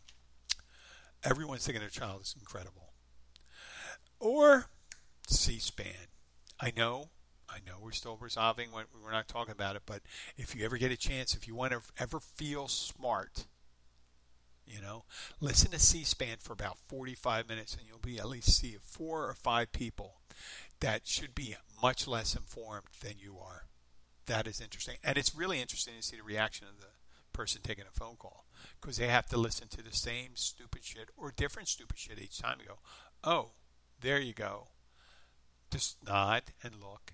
everyone's 1.23 1.65
thinking 1.65 1.81
their 1.81 1.89
child 1.89 2.21
is 2.21 2.35
incredible. 2.39 2.93
Or 4.19 4.67
C-SPAN. 5.27 6.07
I 6.59 6.71
know, 6.75 7.09
I 7.53 7.59
know 7.65 7.77
we're 7.79 7.91
still 7.91 8.17
resolving 8.19 8.71
when 8.71 8.85
we're 9.03 9.11
not 9.11 9.27
talking 9.27 9.51
about 9.51 9.75
it, 9.75 9.83
but 9.85 10.01
if 10.37 10.55
you 10.55 10.65
ever 10.65 10.77
get 10.77 10.91
a 10.91 10.97
chance, 10.97 11.35
if 11.35 11.47
you 11.47 11.55
want 11.55 11.73
to 11.73 11.81
ever 11.99 12.19
feel 12.19 12.67
smart, 12.67 13.45
you 14.65 14.81
know, 14.81 15.03
listen 15.39 15.71
to 15.71 15.79
C-SPAN 15.79 16.37
for 16.39 16.53
about 16.53 16.77
45 16.87 17.47
minutes, 17.47 17.75
and 17.75 17.83
you'll 17.87 17.99
be 17.99 18.17
at 18.17 18.29
least 18.29 18.57
see 18.57 18.77
four 18.81 19.27
or 19.27 19.33
five 19.33 19.71
people 19.71 20.15
that 20.79 21.07
should 21.07 21.35
be 21.35 21.55
much 21.81 22.07
less 22.07 22.35
informed 22.35 22.87
than 23.01 23.13
you 23.19 23.37
are. 23.37 23.65
That 24.25 24.47
is 24.47 24.61
interesting. 24.61 24.97
And 25.03 25.17
it's 25.17 25.35
really 25.35 25.61
interesting 25.61 25.93
to 25.97 26.03
see 26.03 26.17
the 26.17 26.23
reaction 26.23 26.67
of 26.67 26.79
the 26.79 26.87
person 27.33 27.61
taking 27.61 27.85
a 27.87 27.99
phone 27.99 28.15
call 28.15 28.45
because 28.79 28.97
they 28.97 29.07
have 29.07 29.27
to 29.27 29.37
listen 29.37 29.67
to 29.69 29.83
the 29.83 29.91
same 29.91 30.31
stupid 30.35 30.83
shit 30.83 31.09
or 31.17 31.33
different 31.35 31.67
stupid 31.67 31.97
shit 31.97 32.19
each 32.21 32.39
time. 32.39 32.57
You 32.61 32.67
go, 32.67 32.79
oh, 33.23 33.51
there 33.99 34.19
you 34.19 34.33
go. 34.33 34.67
Just 35.71 35.97
nod 36.05 36.43
and 36.63 36.75
look. 36.81 37.13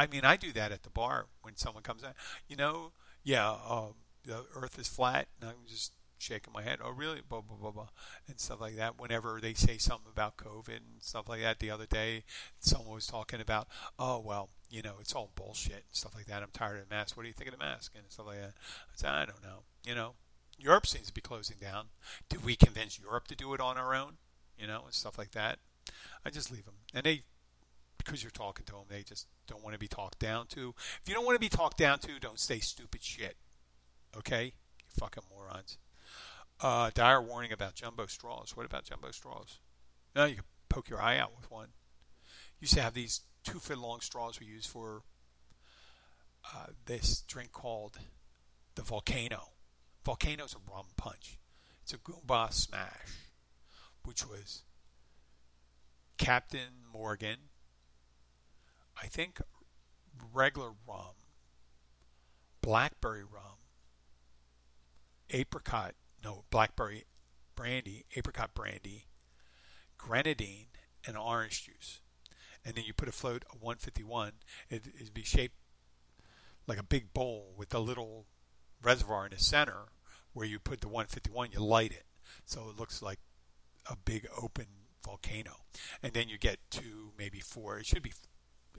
I 0.00 0.06
mean, 0.06 0.24
I 0.24 0.36
do 0.38 0.50
that 0.52 0.72
at 0.72 0.82
the 0.82 0.88
bar 0.88 1.26
when 1.42 1.56
someone 1.56 1.82
comes 1.82 2.02
in. 2.02 2.08
You 2.48 2.56
know, 2.56 2.92
yeah, 3.22 3.50
um, 3.50 3.96
the 4.24 4.46
earth 4.56 4.78
is 4.78 4.88
flat, 4.88 5.28
and 5.38 5.50
I'm 5.50 5.66
just 5.68 5.92
shaking 6.16 6.54
my 6.54 6.62
head. 6.62 6.78
Oh, 6.82 6.90
really? 6.90 7.20
Blah 7.28 7.42
blah 7.42 7.58
blah 7.58 7.70
blah, 7.70 7.88
and 8.26 8.40
stuff 8.40 8.62
like 8.62 8.76
that. 8.76 8.98
Whenever 8.98 9.40
they 9.42 9.52
say 9.52 9.76
something 9.76 10.10
about 10.10 10.38
COVID 10.38 10.68
and 10.76 11.02
stuff 11.02 11.28
like 11.28 11.42
that, 11.42 11.58
the 11.58 11.70
other 11.70 11.84
day 11.84 12.24
someone 12.60 12.94
was 12.94 13.06
talking 13.06 13.42
about, 13.42 13.68
oh 13.98 14.18
well, 14.18 14.48
you 14.70 14.80
know, 14.80 14.94
it's 15.02 15.14
all 15.14 15.32
bullshit 15.34 15.72
and 15.72 15.92
stuff 15.92 16.14
like 16.14 16.24
that. 16.28 16.42
I'm 16.42 16.48
tired 16.50 16.80
of 16.80 16.88
the 16.88 16.94
mask. 16.94 17.14
What 17.14 17.24
do 17.24 17.28
you 17.28 17.34
think 17.34 17.52
of 17.52 17.58
the 17.58 17.62
mask 17.62 17.92
and 17.94 18.04
stuff 18.08 18.26
like 18.26 18.40
that? 18.40 18.54
I 18.56 18.94
said, 18.96 19.10
I 19.10 19.26
don't 19.26 19.42
know. 19.42 19.64
You 19.84 19.94
know, 19.94 20.14
Europe 20.58 20.86
seems 20.86 21.08
to 21.08 21.12
be 21.12 21.20
closing 21.20 21.58
down. 21.60 21.88
Did 22.30 22.42
we 22.42 22.56
convince 22.56 22.98
Europe 22.98 23.28
to 23.28 23.36
do 23.36 23.52
it 23.52 23.60
on 23.60 23.76
our 23.76 23.94
own? 23.94 24.14
You 24.58 24.66
know, 24.66 24.84
and 24.86 24.94
stuff 24.94 25.18
like 25.18 25.32
that. 25.32 25.58
I 26.24 26.30
just 26.30 26.50
leave 26.50 26.64
them, 26.64 26.76
and 26.94 27.04
they. 27.04 27.24
Because 28.10 28.24
you're 28.24 28.30
talking 28.32 28.66
to 28.66 28.72
them, 28.72 28.86
they 28.88 29.04
just 29.04 29.28
don't 29.46 29.62
want 29.62 29.74
to 29.74 29.78
be 29.78 29.86
talked 29.86 30.18
down 30.18 30.48
to. 30.48 30.74
If 30.76 31.02
you 31.06 31.14
don't 31.14 31.24
want 31.24 31.36
to 31.36 31.40
be 31.40 31.48
talked 31.48 31.78
down 31.78 32.00
to, 32.00 32.18
don't 32.18 32.40
say 32.40 32.58
stupid 32.58 33.04
shit. 33.04 33.36
Okay? 34.16 34.46
You 34.46 34.88
fucking 34.98 35.22
morons. 35.32 35.78
Uh, 36.60 36.90
dire 36.92 37.22
warning 37.22 37.52
about 37.52 37.76
jumbo 37.76 38.06
straws. 38.06 38.56
What 38.56 38.66
about 38.66 38.82
jumbo 38.82 39.12
straws? 39.12 39.60
No, 40.16 40.24
you 40.24 40.34
can 40.34 40.44
poke 40.68 40.90
your 40.90 41.00
eye 41.00 41.18
out 41.18 41.36
with 41.36 41.52
one. 41.52 41.68
Used 42.58 42.74
to 42.74 42.82
have 42.82 42.94
these 42.94 43.20
two 43.44 43.60
foot 43.60 43.78
long 43.78 44.00
straws 44.00 44.40
we 44.40 44.46
use 44.46 44.66
for 44.66 45.02
uh, 46.52 46.66
this 46.86 47.22
drink 47.28 47.52
called 47.52 48.00
the 48.74 48.82
Volcano. 48.82 49.50
Volcano's 50.04 50.56
a 50.56 50.72
rum 50.72 50.86
punch. 50.96 51.38
It's 51.84 51.92
a 51.92 51.98
Goombay 51.98 52.52
Smash, 52.52 53.30
which 54.04 54.26
was 54.26 54.64
Captain 56.18 56.82
Morgan, 56.92 57.49
I 59.02 59.06
think 59.06 59.40
regular 60.32 60.72
rum, 60.86 61.14
blackberry 62.60 63.24
rum, 63.24 63.58
apricot 65.30 65.94
no 66.22 66.44
blackberry 66.50 67.04
brandy, 67.54 68.04
apricot 68.16 68.54
brandy, 68.54 69.06
grenadine, 69.96 70.66
and 71.06 71.16
orange 71.16 71.64
juice. 71.64 72.00
And 72.64 72.74
then 72.74 72.84
you 72.84 72.92
put 72.92 73.08
a 73.08 73.12
float 73.12 73.44
of 73.52 73.62
151. 73.62 74.32
It, 74.68 74.82
it'd 75.00 75.14
be 75.14 75.22
shaped 75.22 75.56
like 76.66 76.78
a 76.78 76.82
big 76.82 77.12
bowl 77.14 77.54
with 77.56 77.74
a 77.74 77.78
little 77.78 78.26
reservoir 78.82 79.26
in 79.26 79.32
the 79.32 79.38
center 79.38 79.86
where 80.32 80.46
you 80.46 80.58
put 80.58 80.80
the 80.80 80.88
151. 80.88 81.52
You 81.52 81.60
light 81.60 81.92
it, 81.92 82.04
so 82.44 82.68
it 82.68 82.78
looks 82.78 83.00
like 83.00 83.18
a 83.90 83.96
big 83.96 84.28
open 84.40 84.66
volcano. 85.02 85.64
And 86.02 86.12
then 86.12 86.28
you 86.28 86.38
get 86.38 86.58
two, 86.70 87.12
maybe 87.18 87.40
four. 87.40 87.78
It 87.78 87.86
should 87.86 88.02
be 88.02 88.12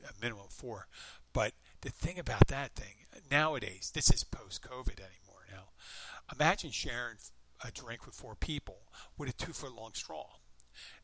a 0.04 0.22
minimum 0.22 0.46
of 0.46 0.54
four. 0.54 0.88
But 1.34 1.54
the 1.82 1.90
thing 1.90 2.20
about 2.20 2.48
that 2.48 2.76
thing 2.76 3.06
nowadays, 3.30 3.92
this 3.94 4.12
is 4.12 4.24
post-COVID 4.24 5.00
anymore 5.00 5.46
now. 5.52 5.70
Imagine 6.34 6.72
sharing 6.72 7.18
a 7.64 7.72
drink 7.72 8.06
with 8.06 8.16
four 8.16 8.36
people 8.36 8.80
with 9.18 9.30
a 9.30 9.34
two 9.34 9.54
foot 9.54 9.74
long 9.74 9.94
straw. 9.94 10.26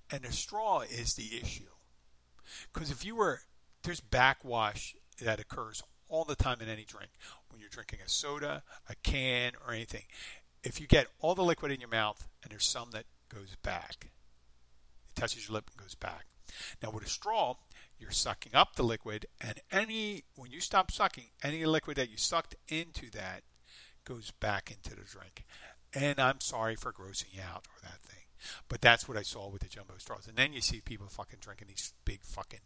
And 0.10 0.24
the 0.24 0.32
straw 0.32 0.82
is 0.82 1.16
the 1.16 1.38
issue. 1.42 1.70
Because 2.74 2.92
if 2.92 3.04
you 3.06 3.16
were, 3.16 3.42
there's 3.84 4.00
backwash 4.00 4.96
that 5.22 5.40
occurs 5.40 5.84
all 6.10 6.24
the 6.24 6.36
time 6.36 6.62
in 6.62 6.70
any 6.70 6.86
drink. 6.86 7.12
When 7.50 7.60
you're 7.60 7.70
drinking 7.70 8.00
a 8.06 8.10
soda, 8.10 8.64
a 8.90 8.96
can, 9.04 9.54
or 9.66 9.74
anything. 9.74 10.04
If 10.64 10.80
you 10.80 10.88
get 10.88 11.08
all 11.20 11.36
the 11.36 11.44
liquid 11.44 11.72
in 11.72 11.80
your 11.80 11.90
mouth 11.90 12.28
and 12.42 12.52
there's 12.52 12.68
some 12.68 12.92
that 12.92 13.06
goes 13.34 13.56
back, 13.62 13.96
it 14.06 15.16
touches 15.16 15.48
your 15.48 15.56
lip 15.56 15.70
and 15.72 15.82
goes 15.82 15.96
back. 15.96 16.26
Now 16.82 16.92
with 16.92 17.06
a 17.06 17.10
straw, 17.10 17.56
you're 18.00 18.12
sucking 18.12 18.56
up 18.56 18.76
the 18.76 18.84
liquid, 18.84 19.26
and 19.42 19.60
any 19.72 20.24
when 20.36 20.52
you 20.52 20.60
stop 20.60 20.92
sucking, 20.92 21.26
any 21.44 21.66
liquid 21.66 21.98
that 21.98 22.10
you 22.10 22.18
sucked 22.18 22.56
into 22.68 23.10
that 23.12 23.44
goes 24.06 24.32
back 24.40 24.72
into 24.72 24.92
the 24.92 25.04
drink. 25.04 25.46
And 25.94 26.20
I'm 26.20 26.42
sorry 26.42 26.76
for 26.76 26.92
grossing 26.94 27.34
you 27.34 27.42
out 27.42 27.68
or 27.68 27.82
that 27.82 28.02
thing. 28.02 28.26
But 28.70 28.82
that's 28.82 29.08
what 29.08 29.18
I 29.18 29.24
saw 29.24 29.50
with 29.50 29.64
the 29.64 29.70
jumbo 29.70 29.96
straws. 29.98 30.28
And 30.28 30.38
then 30.38 30.54
you 30.54 30.62
see 30.62 30.80
people 30.80 31.08
fucking 31.08 31.40
drinking 31.42 31.70
these 31.70 31.94
big 32.06 32.24
fucking 32.24 32.60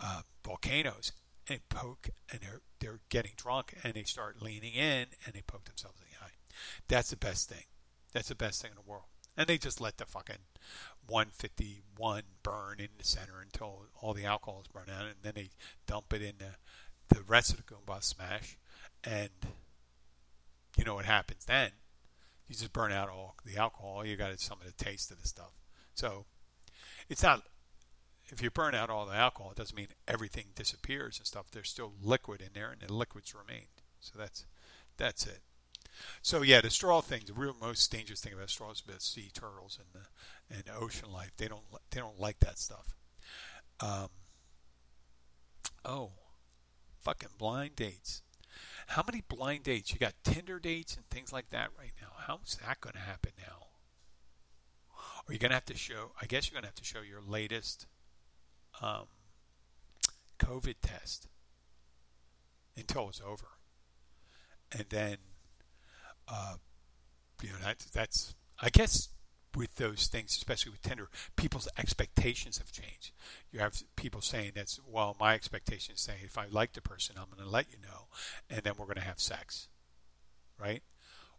uh, 0.00 0.22
volcanoes 0.44 1.12
and 1.48 1.60
poke 1.68 2.10
and 2.30 2.40
they're 2.40 2.60
they're 2.80 3.00
getting 3.08 3.32
drunk 3.36 3.74
and 3.82 3.94
they 3.94 4.04
start 4.04 4.42
leaning 4.42 4.74
in 4.74 5.06
and 5.24 5.34
they 5.34 5.42
poke 5.46 5.64
themselves 5.64 5.98
in 6.00 6.06
the 6.10 6.24
eye. 6.24 6.32
That's 6.88 7.10
the 7.10 7.16
best 7.16 7.48
thing. 7.48 7.64
That's 8.12 8.28
the 8.28 8.34
best 8.34 8.62
thing 8.62 8.70
in 8.70 8.76
the 8.76 8.90
world. 8.90 9.04
And 9.36 9.46
they 9.46 9.58
just 9.58 9.80
let 9.80 9.96
the 9.96 10.04
fucking 10.04 10.36
151 11.06 12.22
burn 12.42 12.76
in 12.78 12.88
the 12.98 13.04
center 13.04 13.40
until 13.40 13.86
all 14.00 14.14
the 14.14 14.24
alcohol 14.24 14.62
is 14.62 14.68
burned 14.68 14.90
out, 14.90 15.06
and 15.06 15.16
then 15.22 15.32
they 15.34 15.50
dump 15.86 16.12
it 16.12 16.22
in 16.22 16.34
the, 16.38 17.14
the 17.14 17.22
rest 17.22 17.50
of 17.50 17.56
the 17.56 17.62
Goombay 17.62 18.02
Smash, 18.02 18.56
and 19.02 19.30
you 20.76 20.84
know 20.84 20.94
what 20.94 21.04
happens 21.04 21.44
then. 21.44 21.70
You 22.48 22.54
just 22.54 22.72
burn 22.72 22.92
out 22.92 23.08
all 23.08 23.36
the 23.44 23.56
alcohol. 23.56 24.04
You 24.04 24.16
got 24.16 24.38
some 24.40 24.58
of 24.60 24.66
the 24.66 24.84
taste 24.84 25.10
of 25.10 25.20
the 25.20 25.28
stuff. 25.28 25.52
So 25.94 26.26
it's 27.08 27.22
not. 27.22 27.42
If 28.26 28.42
you 28.42 28.50
burn 28.50 28.74
out 28.74 28.90
all 28.90 29.06
the 29.06 29.14
alcohol, 29.14 29.50
it 29.50 29.56
doesn't 29.56 29.76
mean 29.76 29.88
everything 30.06 30.46
disappears 30.54 31.18
and 31.18 31.26
stuff. 31.26 31.50
There's 31.50 31.68
still 31.68 31.92
liquid 32.00 32.40
in 32.40 32.50
there, 32.54 32.70
and 32.70 32.80
the 32.80 32.92
liquids 32.92 33.34
remain. 33.34 33.66
So 34.00 34.18
that's 34.18 34.46
that's 34.96 35.26
it. 35.26 35.40
So 36.22 36.42
yeah, 36.42 36.60
the 36.60 36.70
straw 36.70 37.00
thing. 37.00 37.22
The 37.26 37.32
real 37.32 37.56
most 37.60 37.90
dangerous 37.90 38.20
thing 38.20 38.32
about 38.32 38.50
straws 38.50 38.76
is 38.76 38.82
about 38.86 39.02
sea 39.02 39.30
turtles 39.32 39.78
and 39.78 40.02
the 40.02 40.56
and 40.56 40.64
ocean 40.80 41.12
life. 41.12 41.32
They 41.36 41.48
don't 41.48 41.64
they 41.90 42.00
don't 42.00 42.20
like 42.20 42.40
that 42.40 42.58
stuff. 42.58 42.94
Um, 43.80 44.08
oh, 45.84 46.10
fucking 47.00 47.30
blind 47.38 47.76
dates. 47.76 48.22
How 48.88 49.02
many 49.06 49.22
blind 49.26 49.64
dates? 49.64 49.92
You 49.92 49.98
got 49.98 50.14
Tinder 50.24 50.58
dates 50.58 50.96
and 50.96 51.08
things 51.08 51.32
like 51.32 51.50
that 51.50 51.70
right 51.78 51.92
now. 52.00 52.08
How's 52.26 52.58
that 52.66 52.80
going 52.80 52.94
to 52.94 53.00
happen 53.00 53.32
now? 53.38 53.66
Are 55.28 55.32
you 55.32 55.38
going 55.38 55.50
to 55.50 55.56
have 55.56 55.64
to 55.66 55.76
show? 55.76 56.12
I 56.20 56.26
guess 56.26 56.50
you're 56.50 56.54
going 56.54 56.64
to 56.64 56.68
have 56.68 56.74
to 56.74 56.84
show 56.84 57.02
your 57.02 57.20
latest 57.26 57.86
um, 58.82 59.06
COVID 60.38 60.76
test 60.82 61.28
until 62.76 63.08
it's 63.08 63.20
over, 63.20 63.46
and 64.72 64.86
then 64.88 65.18
uh, 66.30 66.54
you 67.42 67.48
know 67.50 67.58
that, 67.62 67.78
that's 67.92 68.34
I 68.60 68.70
guess 68.70 69.08
with 69.56 69.74
those 69.76 70.06
things, 70.06 70.36
especially 70.36 70.70
with 70.70 70.82
Tinder, 70.82 71.08
people's 71.36 71.68
expectations 71.76 72.58
have 72.58 72.70
changed. 72.70 73.10
You 73.50 73.60
have 73.60 73.82
people 73.96 74.20
saying 74.20 74.52
that's 74.54 74.80
well, 74.86 75.16
my 75.18 75.34
expectations 75.34 76.00
saying 76.00 76.20
if 76.24 76.38
I 76.38 76.46
like 76.50 76.72
the 76.72 76.82
person, 76.82 77.16
I'm 77.18 77.26
going 77.34 77.44
to 77.44 77.50
let 77.50 77.70
you 77.70 77.78
know, 77.82 78.06
and 78.48 78.62
then 78.62 78.74
we're 78.78 78.86
going 78.86 78.96
to 78.96 79.02
have 79.02 79.20
sex, 79.20 79.68
right? 80.58 80.82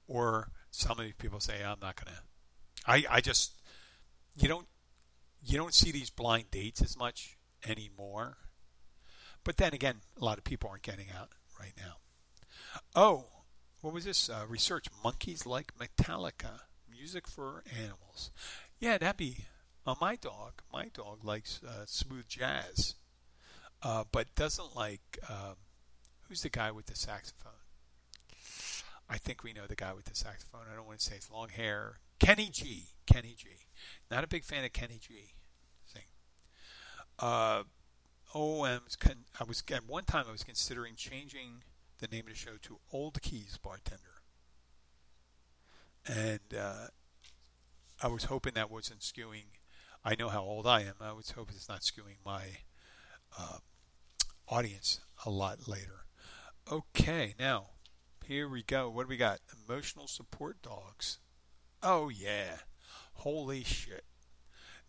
Or 0.08 0.50
some 0.72 1.00
of 1.00 1.06
these 1.06 1.16
people 1.18 1.40
say 1.40 1.64
I'm 1.64 1.80
not 1.82 2.04
going 2.04 2.16
to. 2.16 2.22
I 2.86 3.18
I 3.18 3.22
just 3.22 3.54
you 4.38 4.48
don't 4.48 4.68
you 5.44 5.58
don't 5.58 5.74
see 5.74 5.92
these 5.92 6.10
blind 6.10 6.52
dates 6.52 6.82
as 6.82 6.98
much 6.98 7.38
anymore. 7.68 8.38
But 9.44 9.58
then 9.58 9.74
again, 9.74 10.02
a 10.20 10.24
lot 10.24 10.38
of 10.38 10.44
people 10.44 10.70
aren't 10.70 10.84
getting 10.84 11.08
out 11.18 11.30
right 11.60 11.74
now. 11.78 11.96
Oh, 12.96 13.26
what 13.82 13.94
was 13.94 14.06
this? 14.06 14.30
Uh, 14.30 14.46
research 14.48 14.88
monkeys 15.04 15.46
like 15.46 15.74
Metallica 15.78 16.62
music 16.90 17.28
for 17.28 17.64
animals. 17.82 18.32
Yeah, 18.80 18.98
that'd 18.98 19.18
be 19.18 19.46
uh, 19.86 19.96
my 20.00 20.16
dog. 20.16 20.62
My 20.72 20.86
dog 20.94 21.24
likes 21.24 21.62
uh, 21.68 21.86
smooth 21.88 22.28
jazz, 22.28 22.96
uh, 23.82 24.04
but 24.12 24.34
doesn't 24.36 24.76
like. 24.76 25.20
Um, 25.28 25.56
who's 26.28 26.44
the 26.44 26.50
guy 26.50 26.72
with 26.72 26.86
the 26.86 26.96
saxophone? 26.96 27.52
I 29.10 29.18
think 29.18 29.44
we 29.44 29.52
know 29.52 29.68
the 29.68 29.76
guy 29.76 29.94
with 29.94 30.06
the 30.06 30.16
saxophone. 30.16 30.62
I 30.72 30.76
don't 30.76 30.88
want 30.88 31.00
to 31.00 31.06
say 31.06 31.16
it's 31.16 31.30
long 31.30 31.50
hair. 31.50 32.00
Kenny 32.20 32.50
G. 32.50 32.86
Kenny 33.06 33.36
G. 33.36 33.48
Not 34.10 34.24
a 34.24 34.28
big 34.28 34.46
fan 34.46 34.64
of 34.64 34.72
Kenny 34.72 35.00
G. 35.02 35.34
Sing. 35.86 36.04
Uh, 37.20 37.64
oh, 38.34 38.62
I 38.64 38.74
was, 38.76 38.98
I 39.40 39.44
was 39.44 39.64
at 39.74 39.88
one 39.88 40.06
time 40.06 40.26
I 40.30 40.32
was 40.32 40.44
considering 40.44 40.96
changing 40.96 41.64
the 42.02 42.08
name 42.08 42.26
of 42.28 42.34
the 42.34 42.36
show 42.36 42.58
to 42.62 42.80
Old 42.92 43.22
Keys 43.22 43.58
Bartender 43.62 44.22
and 46.06 46.40
uh, 46.58 46.88
I 48.02 48.08
was 48.08 48.26
hoping 48.26 48.54
that 48.56 48.72
wasn't 48.72 49.02
skewing. 49.02 49.46
I 50.04 50.16
know 50.16 50.30
how 50.30 50.42
old 50.42 50.66
I 50.66 50.82
am. 50.82 50.96
I 51.00 51.12
was 51.14 51.32
hoping 51.32 51.56
it's 51.56 51.70
not 51.70 51.82
skewing 51.82 52.18
my 52.26 52.44
uh, 53.38 53.58
audience 54.48 55.00
a 55.26 55.30
lot 55.30 55.68
later. 55.68 56.06
Okay, 56.72 57.36
now 57.40 57.68
here 58.26 58.50
we 58.50 58.64
go. 58.64 58.90
What 58.90 59.04
do 59.04 59.10
we 59.10 59.18
got? 59.18 59.40
Emotional 59.68 60.08
support 60.08 60.62
dogs. 60.62 61.20
Oh 61.84 62.10
yeah, 62.10 62.58
holy 63.14 63.64
shit. 63.64 64.06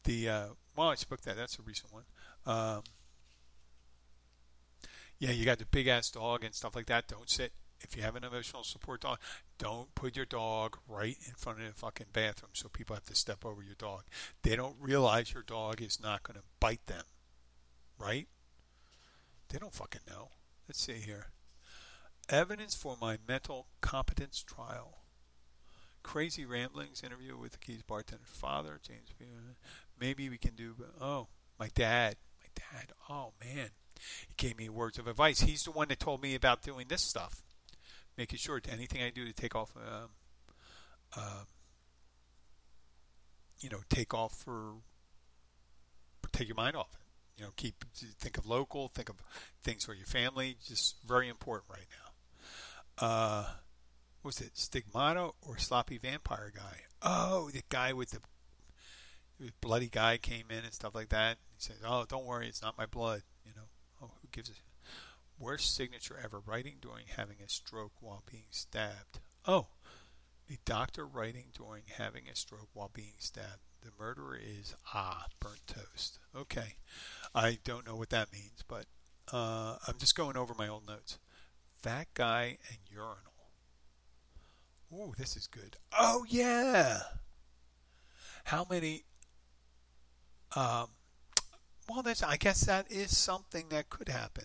The 0.05 0.29
uh, 0.29 0.47
well, 0.77 0.89
I 0.89 0.95
spoke 0.95 1.23
that. 1.23 1.37
That's 1.37 1.59
a 1.59 1.63
recent 1.63 1.93
one. 1.93 2.05
Um, 2.47 2.83
yeah, 5.23 5.31
you 5.31 5.45
got 5.45 5.59
the 5.59 5.67
big 5.67 5.87
ass 5.87 6.11
dog 6.11 6.43
and 6.43 6.53
stuff 6.53 6.75
like 6.75 6.87
that. 6.87 7.07
Don't 7.07 7.31
sit 7.31 7.53
if 7.81 7.97
you 7.97 8.03
have 8.03 8.17
an 8.17 8.25
emotional 8.25 8.65
support 8.65 9.03
dog, 9.03 9.19
don't 9.57 9.95
put 9.95 10.17
your 10.17 10.27
dog 10.27 10.79
right 10.89 11.17
in 11.27 11.35
front 11.35 11.61
of 11.61 11.67
the 11.67 11.73
fucking 11.73 12.09
bathroom 12.13 12.51
so 12.55 12.69
people 12.69 12.95
have 12.95 13.07
to 13.07 13.15
step 13.15 13.45
over 13.45 13.63
your 13.63 13.77
dog. 13.77 14.03
They 14.43 14.57
don't 14.57 14.77
realize 14.81 15.33
your 15.33 15.45
dog 15.45 15.81
is 15.81 16.01
not 16.01 16.25
going 16.25 16.39
to 16.39 16.45
bite 16.59 16.87
them, 16.87 17.05
right? 17.99 18.27
They 19.49 19.59
don't 19.59 19.75
fucking 19.75 20.03
know. 20.09 20.31
Let's 20.69 20.81
see 20.81 20.95
here. 20.95 21.27
Evidence 22.29 22.75
for 22.75 22.97
my 23.01 23.19
mental 23.27 23.67
competence 23.81 24.43
trial. 24.43 24.99
Crazy 26.03 26.45
ramblings 26.45 27.03
interview 27.05 27.37
with 27.37 27.53
the 27.53 27.59
Keys 27.59 27.83
bartender's 27.83 28.29
father, 28.33 28.81
James. 28.83 29.13
Maybe 30.01 30.29
we 30.29 30.39
can 30.39 30.55
do. 30.55 30.75
Oh, 31.01 31.29
my 31.61 31.69
dad. 31.75 32.17
My 32.41 32.49
dad. 32.55 32.93
Oh 33.09 33.33
man, 33.45 33.71
he 34.29 34.35
gave 34.37 34.59
me 34.59 34.69
words 34.69 34.99
of 34.99 35.07
advice. 35.07 35.41
He's 35.41 35.65
the 35.65 35.71
one 35.71 35.89
that 35.89 36.01
told 36.01 36.23
me 36.23 36.35
about 36.35 36.63
doing 36.63 36.87
this 36.89 37.03
stuff 37.03 37.43
making 38.17 38.39
sure 38.39 38.61
anything 38.71 39.03
I 39.03 39.11
do 39.11 39.25
to 39.25 39.33
take 39.33 39.55
off, 39.55 39.73
uh, 41.17 41.45
you 43.61 43.71
know, 43.71 43.81
take 43.89 44.15
off 44.15 44.35
for 44.35 44.75
take 46.33 46.49
your 46.49 46.57
mind 46.57 46.77
off 46.77 46.89
it. 46.95 47.01
You 47.39 47.45
know, 47.45 47.53
keep 47.57 47.85
think 47.95 48.39
of 48.39 48.47
local, 48.47 48.89
think 48.89 49.09
of 49.09 49.17
things 49.63 49.85
for 49.85 49.95
your 49.95 50.07
family. 50.07 50.57
Just 50.67 50.97
very 51.07 51.29
important 51.29 51.71
right 51.71 51.87
now. 53.01 53.07
Uh, 53.07 53.45
was 54.23 54.41
it 54.41 54.57
Stigmata 54.57 55.31
or 55.41 55.59
Sloppy 55.59 55.99
Vampire 55.99 56.53
guy? 56.55 56.83
Oh, 57.01 57.51
the 57.51 57.63
guy 57.69 57.93
with 57.93 58.11
the 58.11 58.21
bloody 59.61 59.89
guy 59.89 60.19
came 60.19 60.45
in 60.51 60.65
and 60.65 60.73
stuff 60.73 60.95
like 60.95 61.09
that. 61.09 61.39
He 61.57 61.63
says, 61.63 61.79
"Oh, 61.85 62.05
don't 62.09 62.27
worry, 62.27 62.49
it's 62.49 62.63
not 62.63 62.79
my 62.79 62.87
blood." 62.87 63.23
You 63.45 63.53
know, 63.57 63.69
oh, 64.03 64.11
who 64.21 64.22
gives 64.33 64.51
Worst 65.39 65.75
signature 65.75 66.19
ever 66.23 66.39
writing 66.39 66.77
during 66.81 67.07
having 67.17 67.39
a 67.45 67.49
stroke 67.49 67.93
while 68.01 68.23
being 68.31 68.45
stabbed. 68.51 69.19
Oh, 69.45 69.67
a 70.49 70.57
doctor 70.65 71.05
writing 71.05 71.47
during 71.53 71.83
having 71.97 72.29
a 72.29 72.37
stroke 72.37 72.69
while 72.75 72.91
being 72.93 73.15
stabbed. 73.19 73.63
The 73.81 73.91
murderer 73.99 74.39
is 74.41 74.77
ah 74.95 75.27
burnt 75.41 75.67
toast. 75.67 76.21
Okay, 76.37 76.77
I 77.35 77.59
don't 77.65 77.87
know 77.87 77.97
what 77.97 78.11
that 78.11 78.33
means, 78.33 78.63
but 78.69 78.87
uh, 79.33 79.79
I'm 79.89 79.99
just 79.99 80.15
going 80.15 80.37
over 80.37 80.55
my 80.55 80.69
old 80.69 80.87
notes. 80.87 81.19
Fat 81.83 82.07
guy 82.15 82.59
and 82.69 82.79
urinal. 82.89 83.17
Ooh, 84.93 85.15
this 85.19 85.37
is 85.37 85.49
good. 85.49 85.77
Oh 85.99 86.25
yeah. 86.29 87.01
How 88.45 88.65
many? 88.71 89.05
Um, 90.55 90.89
well, 91.89 92.03
that's. 92.03 92.23
I 92.23 92.37
guess 92.37 92.65
that 92.65 92.91
is 92.91 93.17
something 93.17 93.67
that 93.71 93.91
could 93.91 94.09
happen. 94.09 94.45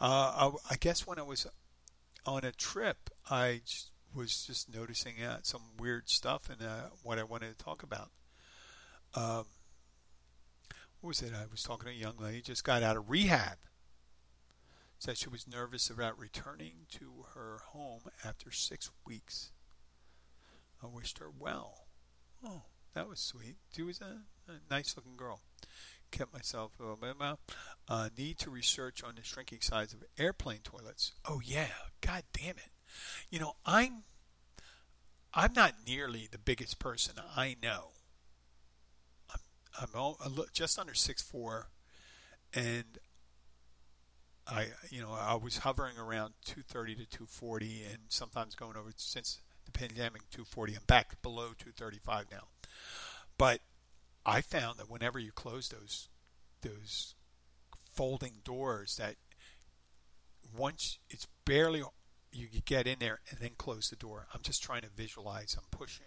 Uh, 0.00 0.50
I, 0.68 0.72
I, 0.72 0.76
guess 0.76 1.06
when 1.06 1.18
I 1.18 1.22
was 1.22 1.46
on 2.26 2.44
a 2.44 2.52
trip, 2.52 3.10
I 3.30 3.62
was 4.14 4.44
just 4.46 4.72
noticing 4.74 5.22
uh, 5.22 5.38
some 5.42 5.62
weird 5.78 6.08
stuff 6.08 6.50
and 6.50 6.60
uh, 6.60 6.90
what 7.02 7.18
I 7.18 7.24
wanted 7.24 7.58
to 7.58 7.64
talk 7.64 7.82
about. 7.82 8.10
Um, 9.14 9.46
what 11.00 11.08
was 11.08 11.22
it? 11.22 11.32
I 11.34 11.46
was 11.50 11.62
talking 11.62 11.86
to 11.86 11.94
a 11.94 11.98
young 11.98 12.16
lady 12.18 12.42
just 12.42 12.64
got 12.64 12.82
out 12.82 12.96
of 12.96 13.08
rehab. 13.08 13.56
Said 14.98 15.18
she 15.18 15.28
was 15.28 15.46
nervous 15.46 15.90
about 15.90 16.18
returning 16.18 16.86
to 16.92 17.26
her 17.34 17.58
home 17.66 18.02
after 18.24 18.50
six 18.50 18.90
weeks. 19.06 19.52
I 20.82 20.86
wished 20.86 21.18
her 21.18 21.30
well. 21.38 21.86
Oh, 22.44 22.62
that 22.94 23.08
was 23.08 23.20
sweet. 23.20 23.56
She 23.74 23.82
was 23.82 24.00
a, 24.00 24.22
a 24.50 24.56
nice 24.70 24.96
looking 24.96 25.16
girl 25.16 25.40
kept 26.16 26.32
myself 26.32 26.72
uh, 26.80 27.36
uh, 27.88 28.08
need 28.16 28.38
to 28.38 28.50
research 28.50 29.02
on 29.04 29.14
the 29.16 29.22
shrinking 29.22 29.60
size 29.60 29.92
of 29.92 30.02
airplane 30.18 30.60
toilets. 30.64 31.12
Oh 31.28 31.40
yeah, 31.44 31.68
god 32.00 32.22
damn 32.32 32.56
it. 32.56 32.70
You 33.30 33.38
know, 33.38 33.52
I'm 33.66 34.04
I'm 35.34 35.52
not 35.52 35.74
nearly 35.86 36.28
the 36.30 36.38
biggest 36.38 36.78
person 36.78 37.14
I 37.36 37.56
know. 37.62 37.90
I'm, 39.32 39.40
I'm 39.82 39.88
all, 39.94 40.18
just 40.52 40.78
under 40.78 40.94
six 40.94 41.20
four, 41.20 41.68
and 42.54 42.98
I 44.46 44.68
you 44.90 45.02
know 45.02 45.12
I 45.12 45.34
was 45.34 45.58
hovering 45.58 45.98
around 45.98 46.32
230 46.46 46.94
to 46.94 47.06
240, 47.06 47.82
and 47.92 47.98
sometimes 48.08 48.54
going 48.54 48.76
over 48.76 48.90
since 48.96 49.38
the 49.66 49.72
pandemic 49.72 50.22
240. 50.30 50.76
I'm 50.76 50.80
back 50.86 51.20
below 51.20 51.48
235 51.58 52.26
now, 52.32 52.48
but 53.36 53.60
I 54.26 54.40
found 54.40 54.78
that 54.78 54.90
whenever 54.90 55.18
you 55.18 55.32
close 55.32 55.68
those 55.68 56.08
those 56.62 57.14
folding 57.94 58.40
doors, 58.44 58.96
that 58.96 59.14
once 60.56 60.98
it's 61.08 61.26
barely 61.44 61.82
you 62.32 62.48
get 62.64 62.86
in 62.86 62.98
there 62.98 63.20
and 63.30 63.40
then 63.40 63.52
close 63.56 63.88
the 63.88 63.96
door. 63.96 64.26
I'm 64.34 64.42
just 64.42 64.62
trying 64.62 64.82
to 64.82 64.88
visualize. 64.94 65.56
I'm 65.56 65.64
pushing. 65.70 66.06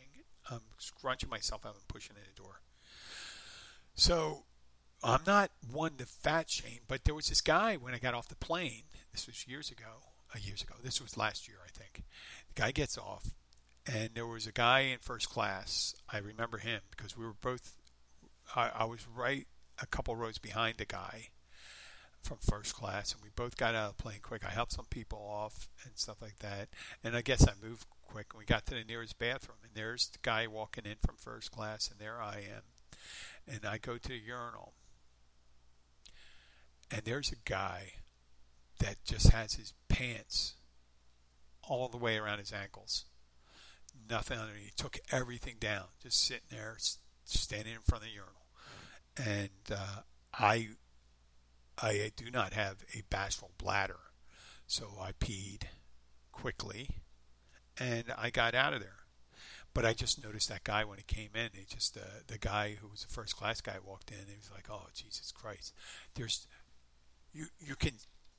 I'm 0.51 0.61
scrunching 0.77 1.29
myself 1.29 1.65
out 1.65 1.75
and 1.75 1.87
pushing 1.87 2.15
in 2.15 2.23
the 2.23 2.41
door. 2.41 2.61
So 3.95 4.43
I'm 5.03 5.21
not 5.25 5.51
one 5.71 5.95
to 5.97 6.05
fat 6.05 6.49
shame, 6.49 6.79
but 6.87 7.03
there 7.05 7.15
was 7.15 7.27
this 7.29 7.41
guy 7.41 7.75
when 7.75 7.93
I 7.93 7.99
got 7.99 8.13
off 8.13 8.27
the 8.27 8.35
plane. 8.35 8.83
This 9.11 9.27
was 9.27 9.47
years 9.47 9.71
ago, 9.71 10.03
uh, 10.35 10.39
years 10.41 10.61
ago. 10.61 10.75
This 10.83 11.01
was 11.01 11.17
last 11.17 11.47
year, 11.47 11.57
I 11.65 11.69
think. 11.69 12.03
The 12.53 12.61
guy 12.61 12.71
gets 12.71 12.97
off, 12.97 13.35
and 13.85 14.11
there 14.13 14.27
was 14.27 14.45
a 14.45 14.51
guy 14.51 14.81
in 14.81 14.99
first 14.99 15.29
class. 15.29 15.95
I 16.11 16.17
remember 16.17 16.57
him 16.57 16.81
because 16.91 17.17
we 17.17 17.25
were 17.25 17.33
both. 17.33 17.75
I, 18.55 18.71
I 18.79 18.85
was 18.85 19.07
right 19.07 19.47
a 19.81 19.85
couple 19.85 20.15
rows 20.15 20.37
behind 20.37 20.77
the 20.77 20.85
guy 20.85 21.29
from 22.21 22.37
first 22.41 22.75
class, 22.75 23.13
and 23.13 23.21
we 23.21 23.29
both 23.35 23.55
got 23.57 23.75
out 23.75 23.91
of 23.91 23.97
the 23.97 24.03
plane 24.03 24.19
quick. 24.21 24.43
I 24.45 24.51
helped 24.51 24.73
some 24.73 24.87
people 24.89 25.19
off 25.19 25.69
and 25.85 25.93
stuff 25.97 26.21
like 26.21 26.39
that, 26.39 26.69
and 27.03 27.15
I 27.15 27.21
guess 27.21 27.47
I 27.47 27.53
moved 27.65 27.85
quick. 28.01 28.27
And 28.31 28.39
we 28.39 28.45
got 28.45 28.65
to 28.67 28.75
the 28.75 28.83
nearest 28.83 29.17
bathroom, 29.19 29.59
and 29.63 29.71
there's 29.73 30.09
the 30.09 30.19
guy 30.21 30.47
walking 30.47 30.85
in 30.85 30.97
from 31.05 31.15
first 31.15 31.51
class, 31.51 31.89
and 31.89 31.99
there 31.99 32.21
I 32.21 32.37
am, 32.37 32.63
and 33.47 33.65
I 33.65 33.77
go 33.77 33.97
to 33.97 34.09
the 34.09 34.17
urinal, 34.17 34.73
and 36.91 37.03
there's 37.05 37.31
a 37.31 37.49
guy 37.49 37.93
that 38.79 38.97
just 39.05 39.29
has 39.29 39.53
his 39.53 39.73
pants 39.87 40.55
all 41.63 41.87
the 41.87 41.97
way 41.97 42.17
around 42.17 42.39
his 42.39 42.51
ankles, 42.51 43.05
nothing 44.09 44.39
underneath. 44.39 44.65
He 44.65 44.71
took 44.75 44.97
everything 45.11 45.55
down, 45.59 45.85
just 46.01 46.21
sitting 46.21 46.47
there, 46.49 46.77
standing 47.25 47.73
in 47.73 47.81
front 47.81 48.03
of 48.03 48.09
the 48.09 48.15
urinal, 48.15 48.38
and 49.19 49.49
uh, 49.71 50.01
I 50.33 50.69
I 51.77 52.11
do 52.15 52.31
not 52.31 52.53
have 52.53 52.83
a 52.93 53.03
bashful 53.09 53.51
bladder, 53.57 53.99
so 54.67 54.91
I 54.99 55.11
peed 55.13 55.63
quickly, 56.31 57.01
and 57.77 58.05
I 58.17 58.29
got 58.29 58.55
out 58.55 58.73
of 58.73 58.79
there. 58.79 58.93
But 59.73 59.85
I 59.85 59.93
just 59.93 60.23
noticed 60.23 60.49
that 60.49 60.63
guy 60.63 60.83
when 60.83 60.97
he 60.97 61.03
came 61.03 61.29
in. 61.35 61.49
He 61.53 61.65
just 61.65 61.97
uh, 61.97 62.21
the 62.27 62.37
guy 62.37 62.77
who 62.81 62.87
was 62.87 63.03
the 63.03 63.13
first 63.13 63.35
class 63.35 63.61
guy 63.61 63.77
walked 63.83 64.11
in. 64.11 64.17
and 64.17 64.29
He 64.29 64.37
was 64.37 64.51
like, 64.53 64.67
"Oh 64.69 64.87
Jesus 64.93 65.31
Christ!" 65.31 65.73
There's 66.15 66.47
you 67.33 67.47
you 67.59 67.75
can 67.75 67.93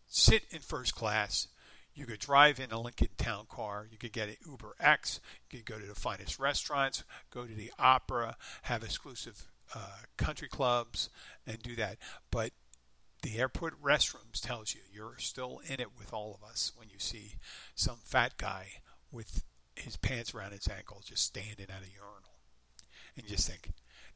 sit 0.06 0.44
in 0.50 0.60
first 0.60 0.94
class. 0.94 1.48
You 1.92 2.06
could 2.06 2.20
drive 2.20 2.60
in 2.60 2.70
a 2.70 2.80
Lincoln 2.80 3.08
Town 3.18 3.46
car. 3.48 3.86
You 3.90 3.98
could 3.98 4.12
get 4.12 4.28
an 4.28 4.36
Uber 4.46 4.76
X. 4.78 5.20
You 5.50 5.58
could 5.58 5.66
go 5.66 5.78
to 5.78 5.86
the 5.86 5.94
finest 5.94 6.38
restaurants, 6.38 7.02
go 7.30 7.44
to 7.44 7.54
the 7.54 7.72
opera, 7.78 8.36
have 8.62 8.84
exclusive 8.84 9.49
uh, 9.74 9.98
country 10.16 10.48
clubs, 10.48 11.10
and 11.46 11.62
do 11.62 11.76
that. 11.76 11.98
But 12.30 12.52
the 13.22 13.38
airport 13.38 13.80
restrooms 13.82 14.40
tells 14.40 14.74
you 14.74 14.80
you're 14.90 15.18
still 15.18 15.60
in 15.66 15.80
it 15.80 15.96
with 15.98 16.12
all 16.12 16.38
of 16.40 16.48
us 16.48 16.72
when 16.76 16.88
you 16.88 16.98
see 16.98 17.34
some 17.74 17.98
fat 18.04 18.36
guy 18.38 18.66
with 19.12 19.44
his 19.76 19.96
pants 19.96 20.34
around 20.34 20.52
his 20.52 20.68
ankles 20.68 21.04
just 21.04 21.24
standing 21.24 21.66
at 21.68 21.82
a 21.82 21.92
urinal. 21.92 22.38
And 23.16 23.24
you 23.24 23.36
just 23.36 23.48
think 23.48 23.70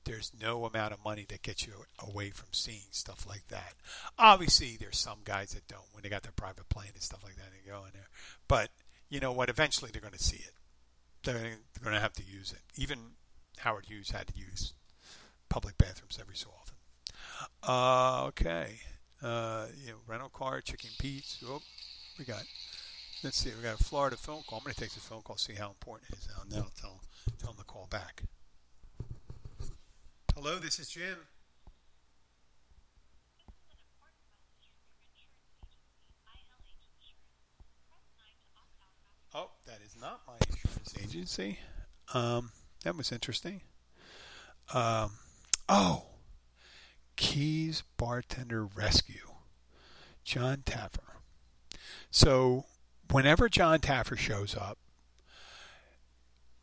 there's 0.05 0.33
no 0.40 0.64
amount 0.64 0.93
of 0.93 1.05
money 1.05 1.27
that 1.29 1.43
gets 1.43 1.67
you 1.67 1.73
away 1.99 2.31
from 2.31 2.49
seeing 2.53 2.87
stuff 2.90 3.27
like 3.27 3.49
that. 3.49 3.75
Obviously 4.19 4.77
there's 4.79 4.99
some 4.99 5.19
guys 5.25 5.53
that 5.53 5.67
don't 5.69 5.93
when 5.93 6.03
they 6.03 6.09
got 6.09 6.23
their 6.23 6.33
private 6.33 6.69
plane 6.69 6.90
and 6.95 7.03
stuff 7.03 7.25
like 7.25 7.37
that 7.37 7.51
they 7.53 7.71
go 7.71 7.85
in 7.85 7.93
there. 7.93 8.09
But 8.49 8.71
you 9.09 9.21
know 9.21 9.33
what? 9.33 9.49
Eventually 9.49 9.90
they're 9.93 10.01
going 10.01 10.12
to 10.12 10.19
see 10.19 10.37
it. 10.37 10.53
They're 11.23 11.59
going 11.83 11.95
to 11.95 12.01
have 12.01 12.12
to 12.14 12.23
use 12.23 12.53
it. 12.53 12.61
Even 12.77 12.99
howard 13.59 13.87
hughes 13.87 14.11
had 14.11 14.29
to 14.29 14.37
use 14.37 14.75
public 15.55 15.79
bathrooms 15.79 16.19
every 16.21 16.37
so 16.37 16.49
often 16.61 16.77
uh, 17.62 18.27
okay 18.27 18.81
uh, 19.25 19.67
you 19.83 19.93
know, 19.93 19.97
rental 20.07 20.29
car, 20.29 20.61
chicken 20.61 20.90
Pete's. 20.99 21.43
Oh, 21.47 21.62
we 22.19 22.27
got. 22.27 22.43
Let's 23.23 23.38
see. 23.38 23.51
We 23.57 23.62
got 23.62 23.81
a 23.81 23.83
Florida 23.83 24.17
phone 24.17 24.43
call. 24.47 24.59
I'm 24.59 24.64
going 24.64 24.75
to 24.75 24.81
take 24.81 24.93
this 24.93 25.03
phone 25.03 25.23
call, 25.23 25.38
see 25.38 25.55
how 25.55 25.69
important 25.69 26.11
it 26.11 26.19
is. 26.19 26.29
And 26.43 26.53
then 26.53 26.61
I'll 26.61 26.73
tell 26.79 27.01
tell 27.38 27.53
them 27.53 27.59
to 27.61 27.64
call 27.64 27.88
back. 27.90 28.23
Hello, 30.35 30.59
this 30.59 30.79
is 30.79 30.90
Jim. 30.90 31.17
Oh, 39.35 39.51
that 39.67 39.79
is 39.85 39.97
not 39.99 40.21
my 40.27 40.35
insurance 40.51 40.95
agency. 41.03 41.59
Um, 42.12 42.51
that 42.85 42.95
was 42.95 43.11
interesting. 43.11 43.62
Um, 44.75 45.12
oh, 45.68 46.07
Keys 47.16 47.83
Bartender 47.96 48.64
Rescue, 48.64 49.35
John 50.24 50.59
Taffer. 50.59 51.20
So, 52.11 52.64
whenever 53.11 53.48
John 53.48 53.81
Taffer 53.81 54.16
shows 54.16 54.57
up, 54.57 54.79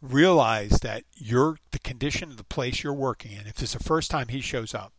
realize 0.02 0.80
that 0.82 1.04
you're 1.16 1.58
the 1.72 1.80
condition 1.80 2.32
of 2.32 2.38
the 2.38 2.44
place 2.44 2.84
you're 2.84 2.94
working 2.94 3.32
in. 3.32 3.48
If 3.48 3.62
it's 3.62 3.74
the 3.74 3.80
first 3.80 4.10
time 4.10 4.30
he 4.30 4.42
shows 4.42 4.74
up, 4.74 4.94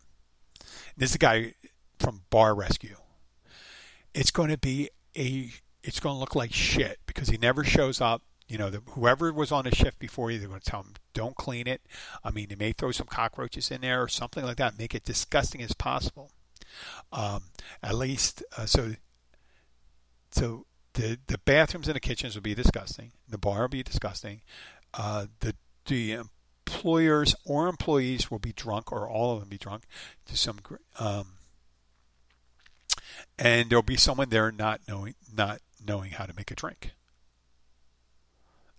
this 0.97 1.11
is 1.11 1.17
a 1.17 1.19
guy 1.19 1.55
from 1.99 2.23
Bar 2.31 2.55
Rescue. 2.55 2.97
It's 4.15 4.31
going 4.31 4.51
to 4.51 4.59
be 4.59 4.91
a. 5.17 5.51
It's 5.83 5.99
going 5.99 6.15
to 6.15 6.21
look 6.21 6.37
like 6.37 6.53
shit 6.53 6.99
because 7.07 7.29
he 7.29 7.39
never 7.39 7.65
shows 7.65 8.01
up 8.01 8.23
you 8.49 8.59
know, 8.59 8.71
the, 8.71 8.83
whoever 8.91 9.33
was 9.33 9.53
on 9.53 9.65
the 9.65 9.75
shift 9.75 9.99
before 9.99 10.31
you, 10.31 10.39
they're 10.39 10.49
going 10.49 10.61
to 10.61 10.71
tell 10.71 10.83
them, 10.83 10.95
don't 11.15 11.37
clean 11.37 11.67
it. 11.67 11.83
I 12.25 12.31
mean, 12.31 12.49
they 12.49 12.55
may 12.55 12.73
throw 12.73 12.91
some 12.91 13.07
cockroaches 13.07 13.71
in 13.71 13.81
there 13.81 14.03
or 14.03 14.09
something 14.09 14.45
like 14.45 14.57
that, 14.57 14.79
make 14.79 14.95
it 14.95 15.05
disgusting 15.05 15.63
as 15.63 15.73
possible. 15.73 16.31
Um, 17.13 17.45
at 17.83 17.95
least, 17.95 18.43
uh, 18.57 18.67
so, 18.67 18.93
so 20.31 20.67
the, 20.95 21.19
the 21.27 21.39
bathrooms 21.39 21.89
and 21.89 21.97
the 21.97 22.01
kitchens 22.01 22.35
will 22.35 22.43
be 22.43 22.55
disgusting. 22.55 23.13
The 23.29 23.39
bar 23.39 23.63
will 23.63 23.69
be 23.69 23.83
disgusting. 23.83 24.41
Uh, 24.95 25.27
the, 25.41 25.55
the 25.87 26.13
employers 26.67 27.35
or 27.45 27.69
employees 27.69 28.31
will 28.31 28.39
be 28.39 28.53
drunk, 28.53 28.93
or 28.93 29.09
all 29.09 29.35
of 29.35 29.41
them 29.41 29.49
be 29.49 29.59
drunk 29.59 29.85
to 30.27 30.37
some, 30.37 30.59
um, 30.99 31.35
and 33.39 33.71
there'll 33.71 33.83
be 33.83 33.97
someone 33.97 34.29
there 34.31 34.51
not 34.53 34.81
knowing, 34.89 35.15
not 35.35 35.61
knowing 35.85 36.13
how 36.13 36.25
to 36.25 36.35
make 36.35 36.51
a 36.51 36.55
drink 36.55 36.93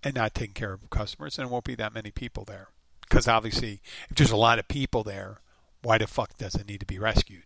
and 0.04 0.16
not 0.16 0.34
taking 0.34 0.54
care 0.54 0.74
of 0.74 0.90
customers, 0.90 1.38
and 1.38 1.46
there 1.46 1.52
won't 1.52 1.66
be 1.66 1.76
that 1.76 1.94
many 1.94 2.12
people 2.12 2.44
there. 2.46 2.70
Because 3.02 3.28
obviously, 3.28 3.82
if 4.10 4.18
there's 4.18 4.32
a 4.32 4.38
lot 4.38 4.60
of 4.60 4.68
people 4.68 5.04
there, 5.04 5.40
why 5.82 5.98
the 5.98 6.08
fuck 6.08 6.38
does 6.38 6.56
it 6.56 6.68
need 6.68 6.80
to 6.80 6.86
be 6.86 7.00
rescued, 7.00 7.44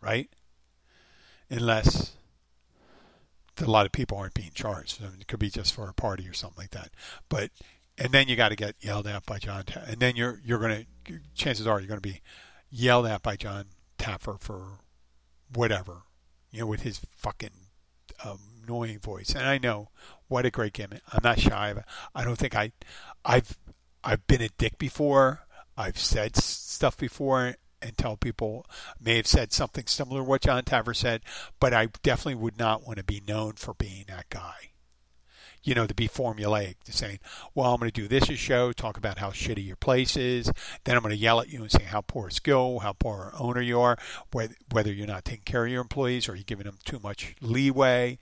right? 0.00 0.28
Unless 1.50 2.16
a 3.60 3.70
lot 3.70 3.86
of 3.86 3.92
people 3.92 4.18
aren't 4.18 4.34
being 4.34 4.50
charged. 4.54 5.02
I 5.02 5.06
mean, 5.06 5.20
it 5.20 5.26
could 5.26 5.38
be 5.38 5.50
just 5.50 5.74
for 5.74 5.88
a 5.88 5.94
party 5.94 6.28
or 6.28 6.32
something 6.32 6.62
like 6.62 6.70
that. 6.70 6.90
But 7.28 7.50
and 7.96 8.12
then 8.12 8.28
you 8.28 8.36
got 8.36 8.50
to 8.50 8.56
get 8.56 8.76
yelled 8.80 9.06
at 9.06 9.26
by 9.26 9.38
John, 9.38 9.64
and 9.86 9.98
then 9.98 10.16
you're 10.16 10.40
you're 10.44 10.58
gonna 10.58 10.84
chances 11.34 11.66
are 11.66 11.80
you're 11.80 11.88
gonna 11.88 12.00
be 12.00 12.20
yelled 12.70 13.06
at 13.06 13.22
by 13.22 13.36
John 13.36 13.66
Taffer 13.98 14.40
for 14.40 14.78
whatever, 15.52 16.02
you 16.50 16.60
know, 16.60 16.66
with 16.66 16.82
his 16.82 17.00
fucking 17.16 17.50
um, 18.24 18.57
annoying 18.68 18.98
voice. 18.98 19.34
And 19.34 19.46
I 19.46 19.58
know 19.58 19.88
what 20.28 20.46
a 20.46 20.50
great 20.50 20.74
gimmick. 20.74 21.02
I'm 21.12 21.20
not 21.24 21.40
shy 21.40 21.70
of 21.70 21.78
it. 21.78 21.84
I 22.14 22.24
don't 22.24 22.36
think 22.36 22.54
I, 22.54 22.72
I've, 23.24 23.56
I've 24.04 24.26
been 24.26 24.42
a 24.42 24.48
dick 24.58 24.78
before. 24.78 25.40
I've 25.76 25.98
said 25.98 26.36
stuff 26.36 26.96
before 26.96 27.54
and 27.80 27.96
tell 27.96 28.16
people 28.16 28.66
may 29.00 29.16
have 29.16 29.26
said 29.26 29.52
something 29.52 29.86
similar 29.86 30.20
to 30.20 30.24
what 30.24 30.42
John 30.42 30.62
Taffer 30.64 30.94
said, 30.94 31.22
but 31.60 31.72
I 31.72 31.88
definitely 32.02 32.34
would 32.36 32.58
not 32.58 32.84
want 32.84 32.98
to 32.98 33.04
be 33.04 33.22
known 33.26 33.52
for 33.52 33.74
being 33.74 34.04
that 34.08 34.28
guy. 34.30 34.54
You 35.62 35.74
know, 35.74 35.86
to 35.86 35.94
be 35.94 36.08
formulaic, 36.08 36.76
to 36.84 36.92
saying, 36.92 37.18
well, 37.54 37.72
I'm 37.72 37.80
going 37.80 37.90
to 37.90 38.00
do 38.00 38.08
this 38.08 38.24
show, 38.38 38.72
talk 38.72 38.96
about 38.96 39.18
how 39.18 39.30
shitty 39.30 39.66
your 39.66 39.76
place 39.76 40.16
is, 40.16 40.50
then 40.84 40.96
I'm 40.96 41.02
going 41.02 41.14
to 41.14 41.20
yell 41.20 41.40
at 41.40 41.48
you 41.48 41.62
and 41.62 41.70
say 41.70 41.82
how 41.82 42.00
poor 42.00 42.28
a 42.28 42.32
skill, 42.32 42.78
how 42.78 42.92
poor 42.92 43.32
owner 43.38 43.60
you 43.60 43.80
are, 43.80 43.98
whether 44.32 44.92
you're 44.92 45.06
not 45.06 45.24
taking 45.24 45.44
care 45.44 45.66
of 45.66 45.70
your 45.70 45.82
employees 45.82 46.28
or 46.28 46.36
you're 46.36 46.44
giving 46.44 46.64
them 46.64 46.78
too 46.84 47.00
much 47.00 47.34
leeway, 47.40 48.18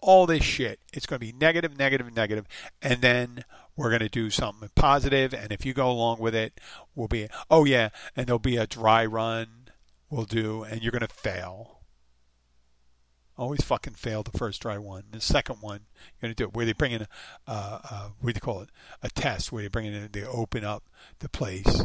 all 0.00 0.26
this 0.26 0.44
shit. 0.44 0.80
It's 0.92 1.06
going 1.06 1.20
to 1.20 1.26
be 1.26 1.32
negative, 1.32 1.76
negative, 1.76 2.14
negative, 2.14 2.46
and 2.82 3.00
then 3.00 3.44
we're 3.76 3.90
going 3.90 4.00
to 4.00 4.08
do 4.08 4.30
something 4.30 4.70
positive. 4.74 5.32
And 5.32 5.52
if 5.52 5.64
you 5.64 5.74
go 5.74 5.90
along 5.90 6.18
with 6.18 6.34
it, 6.34 6.60
we'll 6.94 7.08
be 7.08 7.28
oh 7.50 7.64
yeah, 7.64 7.90
and 8.16 8.26
there'll 8.26 8.38
be 8.38 8.56
a 8.56 8.66
dry 8.66 9.04
run 9.04 9.58
we'll 10.10 10.24
do, 10.24 10.62
and 10.62 10.82
you're 10.82 10.92
going 10.92 11.06
to 11.06 11.08
fail. 11.08 11.80
Always 13.36 13.62
fucking 13.62 13.94
fail 13.94 14.24
the 14.24 14.36
first 14.36 14.62
dry 14.62 14.78
one. 14.78 15.04
The 15.12 15.20
second 15.20 15.56
one, 15.60 15.82
you're 16.20 16.28
going 16.28 16.34
to 16.34 16.42
do 16.42 16.48
it 16.48 16.54
where 16.54 16.66
they 16.66 16.72
bring 16.72 16.92
in, 16.92 17.02
a, 17.02 17.08
uh, 17.46 17.78
uh, 17.88 18.08
what 18.20 18.34
do 18.34 18.36
you 18.36 18.40
call 18.40 18.62
it, 18.62 18.70
a 19.00 19.10
test 19.10 19.52
where 19.52 19.62
they 19.62 19.68
bring 19.68 19.86
in, 19.86 20.08
they 20.10 20.24
open 20.24 20.64
up 20.64 20.84
the 21.20 21.28
place 21.28 21.84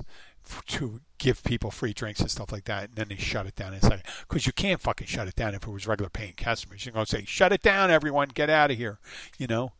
to 0.68 1.02
give 1.18 1.44
people 1.44 1.72
free 1.72 1.94
drinks 1.94 2.20
and 2.20 2.30
stuff 2.30 2.52
like 2.52 2.66
that, 2.66 2.90
and 2.90 2.96
then 2.96 3.08
they 3.10 3.16
shut 3.16 3.48
it 3.48 3.56
down 3.56 3.74
in 3.74 3.80
a 3.80 3.82
second. 3.82 4.04
Because 4.28 4.46
you 4.46 4.54
can't 4.54 4.82
fucking 4.82 5.08
shut 5.08 5.28
it 5.28 5.36
down 5.36 5.56
if 5.56 5.64
it 5.64 5.72
was 5.72 5.88
regular 5.88 6.10
paying 6.10 6.34
customers. 6.34 6.86
You're 6.86 6.94
going 6.94 7.06
to 7.06 7.12
say, 7.12 7.26
"Shut 7.26 7.54
it 7.54 7.62
down, 7.62 7.92
everyone! 7.92 8.30
Get 8.30 8.50
out 8.50 8.72
of 8.72 8.78
here!" 8.78 9.00
You 9.38 9.48
know. 9.48 9.74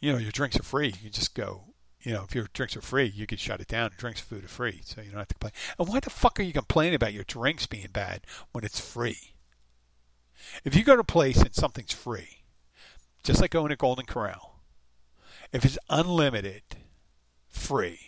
You 0.00 0.12
know, 0.12 0.18
your 0.18 0.30
drinks 0.30 0.58
are 0.60 0.62
free. 0.62 0.94
You 1.02 1.10
just 1.10 1.34
go. 1.34 1.64
You 2.02 2.12
know, 2.12 2.24
if 2.28 2.34
your 2.34 2.46
drinks 2.52 2.76
are 2.76 2.82
free, 2.82 3.06
you 3.06 3.26
can 3.26 3.38
shut 3.38 3.60
it 3.60 3.66
down. 3.66 3.90
Drinks, 3.96 4.20
food 4.20 4.44
are 4.44 4.48
free, 4.48 4.80
so 4.84 5.00
you 5.00 5.10
don't 5.10 5.18
have 5.18 5.28
to 5.28 5.34
complain. 5.34 5.52
And 5.78 5.88
why 5.88 6.00
the 6.00 6.10
fuck 6.10 6.38
are 6.38 6.44
you 6.44 6.52
complaining 6.52 6.94
about 6.94 7.12
your 7.12 7.24
drinks 7.24 7.66
being 7.66 7.88
bad 7.92 8.20
when 8.52 8.62
it's 8.62 8.78
free? 8.78 9.34
If 10.64 10.76
you 10.76 10.84
go 10.84 10.94
to 10.94 11.00
a 11.00 11.04
place 11.04 11.38
and 11.38 11.54
something's 11.54 11.92
free, 11.92 12.44
just 13.24 13.40
like 13.40 13.50
going 13.50 13.70
to 13.70 13.76
Golden 13.76 14.06
Corral, 14.06 14.60
if 15.52 15.64
it's 15.64 15.78
unlimited, 15.88 16.62
free 17.48 18.05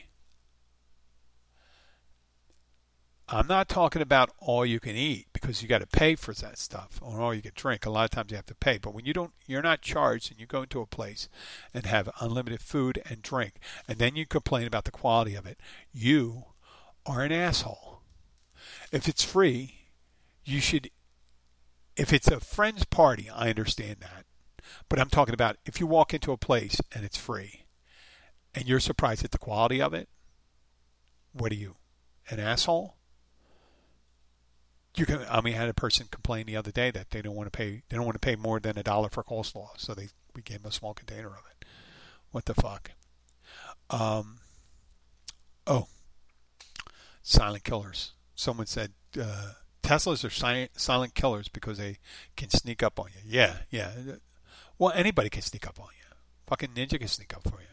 I'm 3.30 3.46
not 3.46 3.68
talking 3.68 4.00
about 4.00 4.30
all 4.38 4.64
you 4.64 4.80
can 4.80 4.96
eat 4.96 5.26
because 5.34 5.60
you 5.62 5.68
got 5.68 5.82
to 5.82 5.86
pay 5.86 6.14
for 6.14 6.32
that 6.32 6.56
stuff, 6.56 6.98
or 7.02 7.20
all 7.20 7.34
you 7.34 7.42
can 7.42 7.52
drink. 7.54 7.84
A 7.84 7.90
lot 7.90 8.04
of 8.04 8.10
times 8.10 8.30
you 8.30 8.36
have 8.36 8.46
to 8.46 8.54
pay, 8.54 8.78
but 8.78 8.94
when 8.94 9.04
you 9.04 9.12
don't, 9.12 9.32
you're 9.46 9.60
not 9.60 9.82
charged, 9.82 10.30
and 10.30 10.40
you 10.40 10.46
go 10.46 10.62
into 10.62 10.80
a 10.80 10.86
place 10.86 11.28
and 11.74 11.84
have 11.84 12.08
unlimited 12.20 12.62
food 12.62 13.02
and 13.08 13.20
drink, 13.20 13.56
and 13.86 13.98
then 13.98 14.16
you 14.16 14.24
complain 14.24 14.66
about 14.66 14.84
the 14.84 14.90
quality 14.90 15.34
of 15.34 15.44
it. 15.44 15.60
You 15.92 16.44
are 17.04 17.22
an 17.22 17.32
asshole. 17.32 18.00
If 18.92 19.06
it's 19.06 19.24
free, 19.24 19.74
you 20.44 20.60
should. 20.60 20.90
If 21.96 22.14
it's 22.14 22.28
a 22.28 22.40
friend's 22.40 22.84
party, 22.84 23.28
I 23.28 23.50
understand 23.50 23.96
that, 24.00 24.24
but 24.88 24.98
I'm 24.98 25.10
talking 25.10 25.34
about 25.34 25.58
if 25.66 25.80
you 25.80 25.86
walk 25.86 26.14
into 26.14 26.32
a 26.32 26.38
place 26.38 26.80
and 26.94 27.04
it's 27.04 27.18
free, 27.18 27.66
and 28.54 28.66
you're 28.66 28.80
surprised 28.80 29.22
at 29.22 29.32
the 29.32 29.38
quality 29.38 29.82
of 29.82 29.92
it. 29.92 30.08
What 31.32 31.52
are 31.52 31.56
you, 31.56 31.76
an 32.30 32.40
asshole? 32.40 32.94
You 34.98 35.06
can. 35.06 35.24
I 35.30 35.40
mean, 35.40 35.54
I 35.54 35.58
had 35.58 35.68
a 35.68 35.74
person 35.74 36.06
complain 36.10 36.46
the 36.46 36.56
other 36.56 36.70
day 36.70 36.90
that 36.90 37.10
they 37.10 37.22
don't 37.22 37.34
want 37.34 37.50
to 37.50 37.56
pay. 37.56 37.82
They 37.88 37.96
don't 37.96 38.04
want 38.04 38.20
to 38.20 38.26
pay 38.26 38.36
more 38.36 38.60
than 38.60 38.78
a 38.78 38.82
dollar 38.82 39.08
for 39.08 39.22
coleslaw, 39.22 39.68
so 39.76 39.94
they 39.94 40.08
we 40.34 40.42
gave 40.42 40.62
them 40.62 40.70
a 40.70 40.72
small 40.72 40.94
container 40.94 41.28
of 41.28 41.42
it. 41.50 41.66
What 42.30 42.44
the 42.44 42.54
fuck? 42.54 42.92
Um. 43.90 44.38
Oh. 45.66 45.86
Silent 47.22 47.64
killers. 47.64 48.12
Someone 48.34 48.66
said 48.66 48.92
uh, 49.20 49.52
Teslas 49.82 50.24
are 50.24 50.30
silent, 50.30 50.78
silent 50.78 51.14
killers 51.14 51.48
because 51.48 51.78
they 51.78 51.98
can 52.36 52.50
sneak 52.50 52.82
up 52.82 53.00
on 53.00 53.06
you. 53.14 53.20
Yeah, 53.24 53.54
yeah. 53.70 53.90
Well, 54.78 54.92
anybody 54.94 55.30
can 55.30 55.42
sneak 55.42 55.66
up 55.66 55.80
on 55.80 55.88
you. 55.98 56.16
Fucking 56.46 56.70
ninja 56.70 56.98
can 56.98 57.08
sneak 57.08 57.34
up 57.34 57.42
for 57.42 57.60
you. 57.60 57.66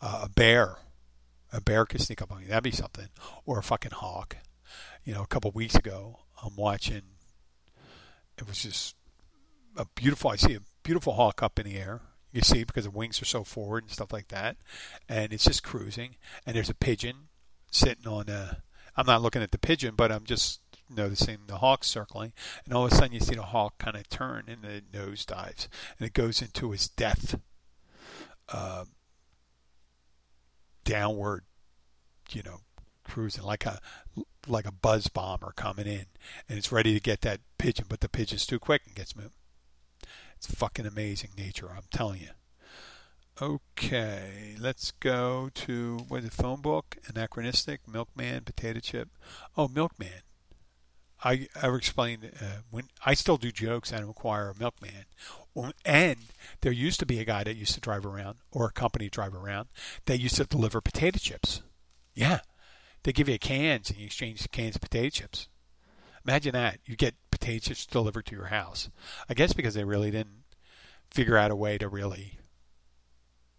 Uh, 0.00 0.20
a 0.24 0.28
bear, 0.28 0.76
a 1.52 1.60
bear 1.60 1.84
can 1.86 2.00
sneak 2.00 2.22
up 2.22 2.30
on 2.30 2.42
you. 2.42 2.48
That'd 2.48 2.64
be 2.64 2.70
something. 2.70 3.08
Or 3.46 3.58
a 3.58 3.62
fucking 3.62 3.92
hawk. 3.92 4.36
You 5.04 5.14
know, 5.14 5.22
a 5.22 5.26
couple 5.26 5.50
weeks 5.52 5.74
ago, 5.74 6.20
I'm 6.42 6.56
watching. 6.56 7.02
It 8.36 8.46
was 8.46 8.62
just 8.62 8.94
a 9.76 9.86
beautiful. 9.94 10.30
I 10.30 10.36
see 10.36 10.54
a 10.54 10.60
beautiful 10.82 11.14
hawk 11.14 11.42
up 11.42 11.58
in 11.58 11.66
the 11.66 11.76
air. 11.76 12.00
You 12.32 12.42
see 12.42 12.64
because 12.64 12.84
the 12.84 12.90
wings 12.90 13.22
are 13.22 13.26
so 13.26 13.42
forward 13.42 13.84
and 13.84 13.92
stuff 13.92 14.12
like 14.12 14.28
that, 14.28 14.56
and 15.08 15.32
it's 15.32 15.44
just 15.44 15.62
cruising. 15.62 16.16
And 16.46 16.54
there's 16.54 16.70
a 16.70 16.74
pigeon 16.74 17.28
sitting 17.70 18.06
on 18.06 18.28
a. 18.28 18.62
I'm 18.96 19.06
not 19.06 19.22
looking 19.22 19.42
at 19.42 19.50
the 19.50 19.58
pigeon, 19.58 19.94
but 19.96 20.12
I'm 20.12 20.24
just 20.24 20.60
noticing 20.90 21.38
the 21.46 21.58
hawk 21.58 21.84
circling, 21.84 22.32
and 22.64 22.74
all 22.74 22.86
of 22.86 22.92
a 22.92 22.94
sudden 22.94 23.12
you 23.12 23.20
see 23.20 23.34
the 23.34 23.42
hawk 23.42 23.78
kind 23.78 23.96
of 23.96 24.08
turn 24.08 24.44
and 24.48 24.62
the 24.62 24.82
nose 24.92 25.24
dives, 25.24 25.68
and 25.98 26.06
it 26.06 26.12
goes 26.12 26.42
into 26.42 26.72
its 26.72 26.88
death, 26.88 27.38
uh, 28.48 28.84
downward, 30.84 31.44
you 32.30 32.42
know, 32.42 32.60
cruising 33.08 33.44
like 33.44 33.66
a 33.66 33.80
like 34.46 34.66
a 34.66 34.72
buzz 34.72 35.08
bomber 35.08 35.52
coming 35.56 35.86
in, 35.86 36.06
and 36.48 36.58
it's 36.58 36.72
ready 36.72 36.94
to 36.94 37.00
get 37.00 37.22
that 37.22 37.40
pigeon, 37.58 37.86
but 37.88 38.00
the 38.00 38.08
pigeon's 38.08 38.46
too 38.46 38.58
quick 38.58 38.82
and 38.86 38.94
gets 38.94 39.16
moved. 39.16 39.34
It's 40.36 40.46
fucking 40.46 40.86
amazing 40.86 41.30
nature, 41.36 41.68
I'm 41.70 41.84
telling 41.90 42.20
you. 42.20 42.28
Okay, 43.40 44.56
let's 44.58 44.90
go 44.90 45.50
to 45.54 45.98
what 46.08 46.20
is 46.20 46.26
it? 46.26 46.32
Phone 46.32 46.60
book, 46.60 46.96
anachronistic, 47.06 47.80
milkman, 47.86 48.42
potato 48.44 48.80
chip. 48.80 49.08
Oh, 49.56 49.68
milkman. 49.68 50.22
I 51.22 51.48
ever 51.60 51.76
explained 51.76 52.30
uh, 52.40 52.62
when 52.70 52.84
I 53.04 53.14
still 53.14 53.36
do 53.36 53.50
jokes 53.50 53.90
and 53.92 54.06
require 54.06 54.50
a 54.50 54.58
milkman, 54.58 55.06
and 55.84 56.16
there 56.60 56.70
used 56.72 57.00
to 57.00 57.06
be 57.06 57.18
a 57.18 57.24
guy 57.24 57.42
that 57.42 57.56
used 57.56 57.74
to 57.74 57.80
drive 57.80 58.06
around 58.06 58.38
or 58.52 58.66
a 58.66 58.72
company 58.72 59.08
drive 59.08 59.34
around 59.34 59.68
that 60.06 60.20
used 60.20 60.36
to 60.36 60.44
deliver 60.44 60.80
potato 60.80 61.18
chips. 61.18 61.62
Yeah, 62.14 62.40
they 63.08 63.12
give 63.14 63.26
you 63.30 63.38
cans 63.38 63.88
and 63.88 63.98
you 63.98 64.04
exchange 64.04 64.46
cans 64.50 64.74
of 64.74 64.82
potato 64.82 65.08
chips. 65.08 65.48
Imagine 66.26 66.52
that. 66.52 66.78
You 66.84 66.94
get 66.94 67.14
potato 67.30 67.68
chips 67.68 67.86
delivered 67.86 68.26
to 68.26 68.36
your 68.36 68.48
house. 68.48 68.90
I 69.30 69.32
guess 69.32 69.54
because 69.54 69.72
they 69.72 69.84
really 69.84 70.10
didn't 70.10 70.44
figure 71.10 71.38
out 71.38 71.50
a 71.50 71.56
way 71.56 71.78
to 71.78 71.88
really 71.88 72.38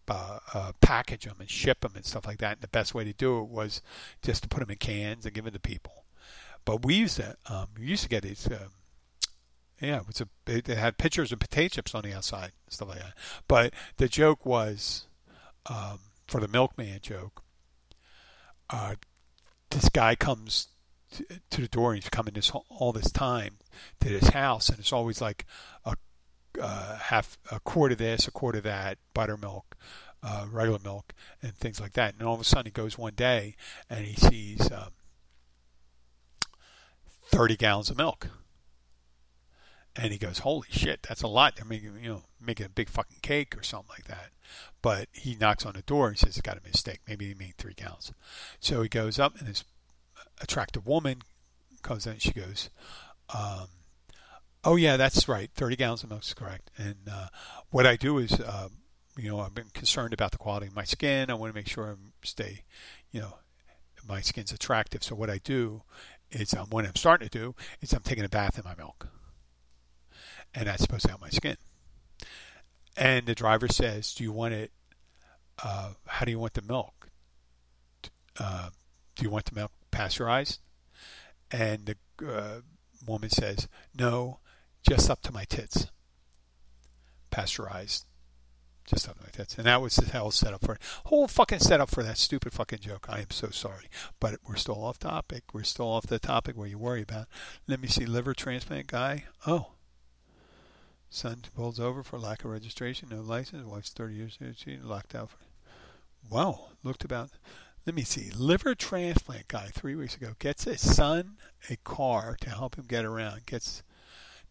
uh, 0.08 0.38
uh, 0.54 0.72
package 0.82 1.26
them 1.26 1.38
and 1.40 1.50
ship 1.50 1.82
them 1.82 1.94
and 1.96 2.06
stuff 2.06 2.28
like 2.28 2.38
that. 2.38 2.58
And 2.58 2.62
the 2.62 2.68
best 2.68 2.94
way 2.94 3.04
to 3.06 3.12
do 3.12 3.40
it 3.40 3.48
was 3.48 3.82
just 4.22 4.44
to 4.44 4.50
put 4.50 4.60
them 4.60 4.70
in 4.70 4.78
cans 4.78 5.26
and 5.26 5.34
give 5.34 5.46
them 5.46 5.54
to 5.56 5.60
people. 5.60 6.06
But 6.64 6.86
we 6.86 6.94
used 6.94 7.16
to, 7.16 7.36
um, 7.48 7.70
we 7.76 7.88
used 7.88 8.04
to 8.04 8.10
get 8.10 8.22
these. 8.22 8.46
Um, 8.46 8.74
yeah, 9.82 10.02
it 10.08 10.22
a, 10.22 10.62
they 10.62 10.76
had 10.76 11.00
pictures 11.00 11.32
of 11.32 11.40
potato 11.40 11.70
chips 11.70 11.96
on 11.96 12.04
the 12.04 12.14
outside 12.14 12.52
stuff 12.68 12.90
like 12.90 13.00
that. 13.00 13.14
But 13.48 13.74
the 13.98 14.08
joke 14.08 14.46
was, 14.46 15.08
um, 15.66 16.02
for 16.28 16.40
the 16.40 16.48
milkman 16.48 17.00
joke, 17.02 17.42
uh, 18.70 18.94
this 19.70 19.90
guy 19.90 20.16
comes 20.16 20.68
to, 21.50 21.62
the 21.62 21.68
door 21.68 21.92
and 21.94 22.02
he's 22.04 22.10
coming 22.10 22.34
this 22.34 22.52
all 22.70 22.92
this 22.92 23.12
time 23.12 23.58
to 24.00 24.10
this 24.10 24.30
house 24.30 24.70
and 24.70 24.80
it's 24.80 24.94
always 24.94 25.22
like 25.22 25.46
a 25.86 25.96
uh, 26.60 26.98
half 26.98 27.38
a 27.52 27.60
quart 27.60 27.92
of 27.92 27.98
this, 27.98 28.28
a 28.28 28.32
quart 28.32 28.56
of 28.56 28.64
that, 28.64 28.98
buttermilk, 29.14 29.76
uh, 30.24 30.46
regular 30.52 30.80
milk, 30.84 31.14
and 31.42 31.54
things 31.56 31.80
like 31.80 31.94
that. 31.94 32.14
And 32.14 32.28
all 32.28 32.34
of 32.36 32.42
a 32.42 32.44
sudden, 32.44 32.66
he 32.66 32.72
goes 32.72 32.98
one 32.98 33.14
day 33.16 33.56
and 33.90 34.06
he 34.06 34.16
sees 34.16 34.72
um, 34.72 34.90
30 37.28 37.56
gallons 37.56 37.90
of 37.90 37.98
milk. 37.98 38.28
And 40.02 40.14
he 40.14 40.18
goes, 40.18 40.40
"Holy 40.40 40.68
shit, 40.72 41.04
that's 41.04 41.24
a 41.24 41.28
lot! 41.28 41.58
They're 41.58 41.66
making, 41.66 42.00
you 42.02 42.10
know, 42.10 42.24
making 42.40 42.66
a 42.66 42.70
big 42.70 42.88
fucking 42.90 43.18
cake 43.22 43.58
or 43.58 43.64
something 43.64 43.90
like 43.90 44.06
that." 44.08 44.30
But 44.82 45.10
he 45.12 45.36
knocks 45.36 45.66
on 45.66 45.74
the 45.74 45.82
door 45.82 46.08
and 46.08 46.18
says, 46.18 46.38
"It's 46.38 46.42
got 46.42 46.58
a 46.58 46.62
mistake. 46.64 47.02
Maybe 47.06 47.28
he 47.28 47.34
made 47.34 47.58
three 47.58 47.74
gallons." 47.74 48.14
So 48.62 48.82
he 48.82 48.88
goes 48.88 49.20
up, 49.20 49.38
and 49.38 49.48
this 49.48 49.66
attractive 50.40 50.88
woman 50.88 51.22
comes 51.82 52.08
in. 52.08 52.18
She 52.20 52.32
goes, 52.32 52.70
um, 53.34 53.68
"Oh 54.64 54.78
yeah, 54.78 54.96
that's 54.96 55.28
right. 55.28 55.52
Thirty 55.54 55.76
gallons 55.76 56.04
of 56.04 56.10
milk 56.10 56.24
is 56.24 56.34
correct." 56.34 56.72
And 56.78 57.10
uh, 57.12 57.28
what 57.70 57.86
I 57.86 57.98
do 57.98 58.20
is, 58.20 58.40
uh, 58.40 58.70
you 59.18 59.28
know, 59.30 59.42
I've 59.42 59.54
been 59.54 59.70
concerned 59.74 60.14
about 60.14 60.32
the 60.32 60.38
quality 60.38 60.68
of 60.68 60.76
my 60.76 60.86
skin. 60.86 61.30
I 61.30 61.34
want 61.34 61.52
to 61.52 61.56
make 61.56 61.68
sure 61.68 61.92
I 61.92 61.96
stay, 62.26 62.64
you 63.12 63.20
know, 63.20 63.40
my 64.08 64.22
skin's 64.22 64.54
attractive. 64.54 65.04
So 65.04 65.14
what 65.16 65.30
I 65.30 65.40
do 65.40 65.84
is, 66.32 66.54
um, 66.54 66.68
when 66.70 66.86
I'm 66.86 66.96
starting 66.96 67.28
to 67.28 67.38
do, 67.38 67.56
is 67.82 67.92
I'm 67.92 68.02
taking 68.02 68.24
a 68.24 68.30
bath 68.30 68.58
in 68.58 68.64
my 68.64 68.76
milk, 68.76 69.10
and 70.54 70.68
that's 70.68 70.82
supposed 70.82 71.04
to 71.04 71.10
help 71.10 71.22
my 71.22 71.30
skin. 71.30 71.58
And 72.98 73.26
the 73.26 73.36
driver 73.36 73.68
says, 73.68 74.14
"Do 74.14 74.24
you 74.24 74.32
want 74.32 74.54
it? 74.54 74.72
Uh, 75.64 75.94
how 76.06 76.26
do 76.26 76.32
you 76.32 76.40
want 76.40 76.54
the 76.54 76.62
milk? 76.62 77.10
Uh, 78.38 78.70
do 79.16 79.24
you 79.24 79.30
want 79.30 79.46
the 79.46 79.56
milk 79.56 79.72
pasteurized?" 79.92 80.60
And 81.52 81.86
the 81.86 82.28
uh, 82.28 82.62
woman 83.06 83.30
says, 83.30 83.68
"No, 83.98 84.40
just 84.88 85.10
up 85.10 85.22
to 85.24 85.32
my 85.32 85.46
tits. 85.46 85.88
Pasteurized, 87.32 88.06
just 88.86 89.08
up 89.08 89.18
to 89.18 89.24
my 89.24 89.30
tits." 89.30 89.58
And 89.58 89.66
that 89.66 89.82
was 89.82 89.96
the 89.96 90.18
whole 90.18 90.32
setup 90.32 90.66
for 90.66 90.74
it. 90.74 90.82
Whole 91.06 91.28
fucking 91.28 91.60
setup 91.60 91.90
for 91.90 92.04
that 92.04 92.18
stupid 92.18 92.54
fucking 92.54 92.80
joke. 92.80 93.06
I 93.08 93.20
am 93.20 93.32
so 93.32 93.50
sorry, 93.50 93.86
but 94.20 94.40
we're 94.46 94.56
still 94.56 94.84
off 94.84 95.00
topic. 95.00 95.54
We're 95.54 95.64
still 95.64 95.88
off 95.88 96.08
the 96.08 96.20
topic 96.20 96.58
where 96.58 96.68
you 96.68 96.78
worry 96.78 97.02
about. 97.04 97.28
Let 97.68 97.80
me 97.82 97.88
see, 97.88 98.06
liver 98.06 98.34
transplant 98.34 98.88
guy. 98.88 99.26
Oh, 99.48 99.74
Son 101.10 101.42
pulls 101.56 101.80
over 101.80 102.04
for 102.04 102.20
lack 102.20 102.44
of 102.44 102.52
registration, 102.52 103.10
no 103.10 103.22
license. 103.22 103.66
Wife's 103.66 103.90
30 103.90 104.14
years 104.14 104.38
old. 104.42 104.58
She 104.58 104.78
locked 104.78 105.16
out. 105.16 105.32
For, 105.32 105.38
wow, 106.30 106.70
looked 106.84 107.04
about. 107.04 107.32
Let 107.86 107.96
me 107.96 108.04
see. 108.04 108.30
Liver 108.36 108.76
transplant 108.76 109.48
guy 109.48 109.70
three 109.74 109.96
weeks 109.96 110.16
ago 110.16 110.34
gets 110.38 110.66
his 110.66 110.82
son 110.82 111.38
a 111.70 111.78
car 111.78 112.38
to 112.42 112.50
help 112.50 112.76
him 112.76 112.86
get 112.88 113.06
around. 113.06 113.48
Gets 113.48 113.82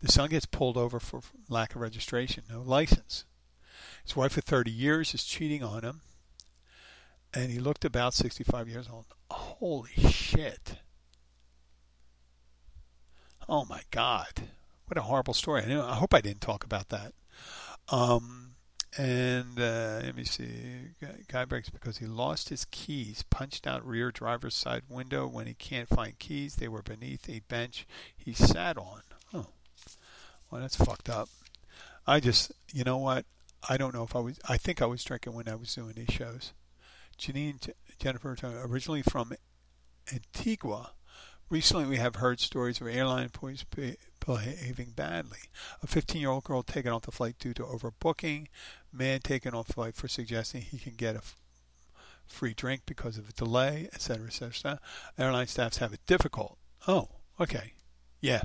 the 0.01 0.11
son 0.11 0.31
gets 0.31 0.47
pulled 0.47 0.77
over 0.77 0.99
for 1.01 1.21
lack 1.49 1.75
of 1.75 1.81
registration, 1.81 2.45
no 2.51 2.61
license. 2.61 3.25
His 4.05 4.17
wife 4.17 4.37
of 4.37 4.45
30 4.45 4.71
years 4.71 5.15
is 5.15 5.25
cheating 5.25 5.63
on 5.63 5.83
him, 5.83 6.01
and 7.35 7.51
he 7.51 7.59
looked 7.59 7.85
about 7.85 8.15
65 8.15 8.69
years 8.69 8.89
old. 8.93 9.07
Holy 9.31 9.91
shit! 10.11 10.77
Oh 13.49 13.65
my 13.65 13.83
God! 13.91 14.49
What 14.89 14.97
a 14.97 15.03
horrible 15.03 15.35
story. 15.35 15.63
I, 15.63 15.95
hope 15.95 16.15
I 16.15 16.23
didn't 16.23 16.41
talk 16.41 16.65
about 16.65 16.89
that. 16.89 17.13
Um, 17.91 18.55
and 18.97 19.61
uh, 19.61 20.01
let 20.03 20.17
me 20.17 20.25
see. 20.25 20.49
Guy 21.29 21.45
breaks 21.45 21.69
because 21.69 21.99
he 21.99 22.07
lost 22.07 22.49
his 22.49 22.65
keys. 22.65 23.23
Punched 23.29 23.67
out 23.67 23.87
rear 23.87 24.11
driver's 24.11 24.55
side 24.55 24.85
window 24.89 25.27
when 25.27 25.47
he 25.47 25.53
can't 25.53 25.91
find 25.91 26.19
keys. 26.19 26.57
They 26.57 26.69
were 26.69 26.81
beneath 26.81 27.29
a 27.29 27.43
bench 27.49 27.87
he 28.17 28.33
sat 28.33 28.79
on. 28.79 29.03
Oh, 29.35 29.49
well, 30.51 30.63
that's 30.63 30.77
fucked 30.77 31.11
up. 31.11 31.29
I 32.07 32.19
just, 32.19 32.51
you 32.73 32.83
know 32.83 32.97
what? 32.97 33.27
I 33.69 33.77
don't 33.77 33.95
know 33.95 34.05
if 34.05 34.17
I 34.17 34.21
was. 34.21 34.41
I 34.49 34.57
think 34.57 34.81
I 34.81 34.87
was 34.87 35.05
drinking 35.05 35.35
when 35.35 35.49
I 35.49 35.55
was 35.55 35.75
doing 35.75 35.93
these 35.97 36.15
shows. 36.15 36.53
Janine 37.19 37.73
Jennifer, 37.99 38.35
originally 38.43 39.03
from 39.03 39.35
Antigua. 40.11 40.93
Recently, 41.51 41.85
we 41.85 41.97
have 41.97 42.17
heard 42.17 42.41
stories 42.41 42.81
of 42.81 42.87
airline 42.87 43.25
employees 43.25 43.65
behaving 44.29 44.91
badly. 44.95 45.39
A 45.83 45.87
15 45.87 46.21
year 46.21 46.31
old 46.31 46.45
girl 46.45 46.63
taken 46.63 46.93
off 46.93 47.03
the 47.03 47.11
flight 47.11 47.37
due 47.39 47.55
to 47.55 47.63
overbooking. 47.63 48.49
Man 48.93 49.21
taken 49.21 49.55
off 49.55 49.69
flight 49.69 49.97
for 49.97 50.07
suggesting 50.07 50.61
he 50.61 50.79
can 50.79 50.95
get 50.97 51.15
a 51.15 51.19
f- 51.19 51.37
free 52.27 52.53
drink 52.53 52.83
because 52.85 53.17
of 53.17 53.27
a 53.31 53.33
delay, 53.33 53.89
etc., 53.95 54.27
etc. 54.27 54.81
Airline 55.19 55.47
staffs 55.47 55.79
have 55.79 55.95
it 55.95 56.01
difficult. 56.07 56.59
Oh, 56.87 57.09
okay. 57.41 57.73
Yeah. 58.21 58.43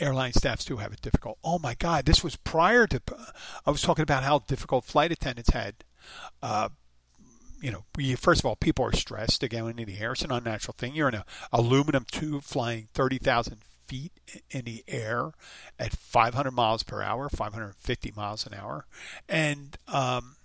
airline 0.00 0.32
staffs 0.32 0.64
do 0.64 0.78
have 0.78 0.94
it 0.94 1.02
difficult. 1.02 1.36
Oh 1.44 1.58
my 1.58 1.74
God, 1.74 2.06
this 2.06 2.24
was 2.24 2.36
prior 2.36 2.86
to. 2.86 3.02
I 3.66 3.70
was 3.70 3.82
talking 3.82 4.02
about 4.04 4.22
how 4.22 4.38
difficult 4.38 4.86
flight 4.86 5.12
attendants 5.12 5.50
had. 5.50 5.84
Uh, 6.42 6.70
you 7.64 7.70
know, 7.70 8.16
first 8.16 8.42
of 8.42 8.44
all, 8.44 8.56
people 8.56 8.84
are 8.84 8.92
stressed 8.92 9.40
to 9.40 9.48
go 9.48 9.68
into 9.68 9.86
the 9.86 9.98
air. 9.98 10.12
It's 10.12 10.20
an 10.20 10.30
unnatural 10.30 10.74
thing. 10.76 10.94
You're 10.94 11.08
in 11.08 11.14
an 11.14 11.22
aluminum 11.50 12.04
tube 12.04 12.42
flying 12.42 12.88
30,000 12.92 13.56
feet 13.86 14.12
in 14.50 14.66
the 14.66 14.84
air 14.86 15.32
at 15.78 15.96
500 15.96 16.50
miles 16.50 16.82
per 16.82 17.00
hour, 17.00 17.30
550 17.30 18.12
miles 18.14 18.46
an 18.46 18.52
hour. 18.52 18.84
And 19.30 19.78
um, 19.88 20.36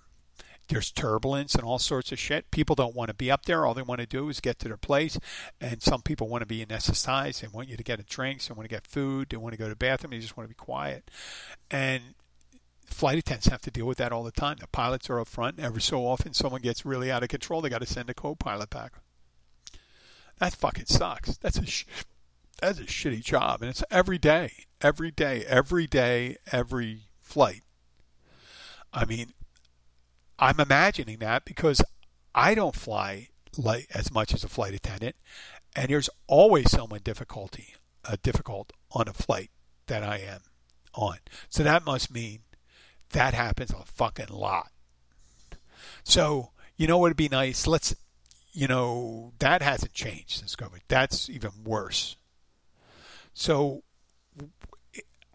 there's 0.70 0.92
turbulence 0.92 1.56
and 1.56 1.66
all 1.66 1.78
sorts 1.78 2.14
of 2.14 2.20
shit. 2.20 2.52
People 2.52 2.76
don't 2.78 2.96
want 2.96 3.10
to 3.10 3.14
be 3.14 3.30
up 3.30 3.44
there. 3.46 3.66
All 3.66 3.74
they 3.74 3.82
want 3.82 4.00
to 4.00 4.08
do 4.08 4.30
is 4.30 4.40
get 4.40 4.58
to 4.60 4.70
their 4.70 4.78
place. 4.78 5.20
And 5.60 5.82
some 5.82 6.02
people 6.02 6.30
want 6.30 6.44
to 6.44 6.46
be 6.46 6.66
anesthetized. 6.66 7.42
They 7.42 7.50
want 7.50 7.68
you 7.68 7.76
to 7.76 7.84
get 7.84 8.00
a 8.00 8.04
drink. 8.04 8.46
They 8.46 8.54
want 8.54 8.70
to 8.70 8.74
get 8.74 8.88
food. 8.88 9.28
They 9.30 9.36
want 9.36 9.52
to 9.52 9.60
go 9.60 9.66
to 9.66 9.72
the 9.72 9.76
bathroom. 9.76 10.12
They 10.12 10.20
just 10.20 10.38
want 10.38 10.48
to 10.48 10.56
be 10.56 10.58
quiet. 10.58 11.12
And 11.70 12.16
flight 12.90 13.18
attendants 13.18 13.48
have 13.48 13.62
to 13.62 13.72
deal 13.72 13.86
with 13.86 13.98
that 13.98 14.12
all 14.12 14.24
the 14.24 14.32
time. 14.32 14.58
The 14.60 14.68
pilots 14.68 15.10
are 15.10 15.20
up 15.20 15.28
front. 15.28 15.60
Every 15.60 15.82
so 15.82 16.06
often, 16.06 16.34
someone 16.34 16.62
gets 16.62 16.86
really 16.86 17.12
out 17.12 17.24
of 17.24 17.30
control. 17.30 17.62
They 17.62 17.70
got 17.70 17.82
to 17.82 17.88
send 17.88 18.10
a 18.10 18.14
co-pilot 18.14 18.70
back. 18.70 18.94
That 20.40 20.54
fucking 20.54 20.86
sucks. 20.86 21.38
That's 21.38 21.58
a 21.58 21.66
sh- 21.66 21.86
that's 22.62 22.80
a 22.80 22.84
shitty 22.84 23.24
job, 23.24 23.62
and 23.62 23.70
it's 23.70 23.84
every 23.90 24.18
day, 24.18 24.52
every 24.82 25.12
day, 25.12 25.46
every 25.48 25.88
day, 25.88 26.38
every 26.52 27.04
flight. 27.22 27.62
I 28.92 29.06
mean, 29.06 29.34
I'm 30.38 30.60
imagining 30.60 31.20
that 31.20 31.46
because 31.46 31.82
I 32.36 32.56
don't 32.56 32.76
fly 32.76 33.30
like 33.58 33.88
as 33.94 34.12
much 34.12 34.34
as 34.34 34.44
a 34.44 34.50
flight 34.50 34.74
attendant, 34.74 35.16
and 35.76 35.90
there's 35.90 36.10
always 36.28 36.72
someone 36.72 37.02
difficulty, 37.04 37.76
uh, 38.06 38.18
difficult 38.22 38.74
on 38.92 39.08
a 39.08 39.14
flight 39.14 39.52
that 39.88 40.04
I 40.04 40.18
am 40.18 40.42
on. 40.94 41.18
So 41.50 41.64
that 41.64 41.86
must 41.86 42.12
mean 42.12 42.42
that 43.12 43.34
happens 43.34 43.72
a 43.72 43.84
fucking 43.86 44.30
lot. 44.30 44.72
So 46.04 46.52
you 46.80 46.88
know 46.88 46.98
what 46.98 47.10
would 47.10 47.18
be 47.18 47.28
nice? 47.28 47.68
Let's, 47.68 47.94
you 48.54 48.66
know, 48.66 49.34
that 49.40 49.62
hasn't 49.62 49.92
changed 49.92 50.40
since 50.40 50.56
COVID. 50.56 50.80
That's 50.88 51.30
even 51.30 51.52
worse. 51.66 52.16
So, 53.34 53.84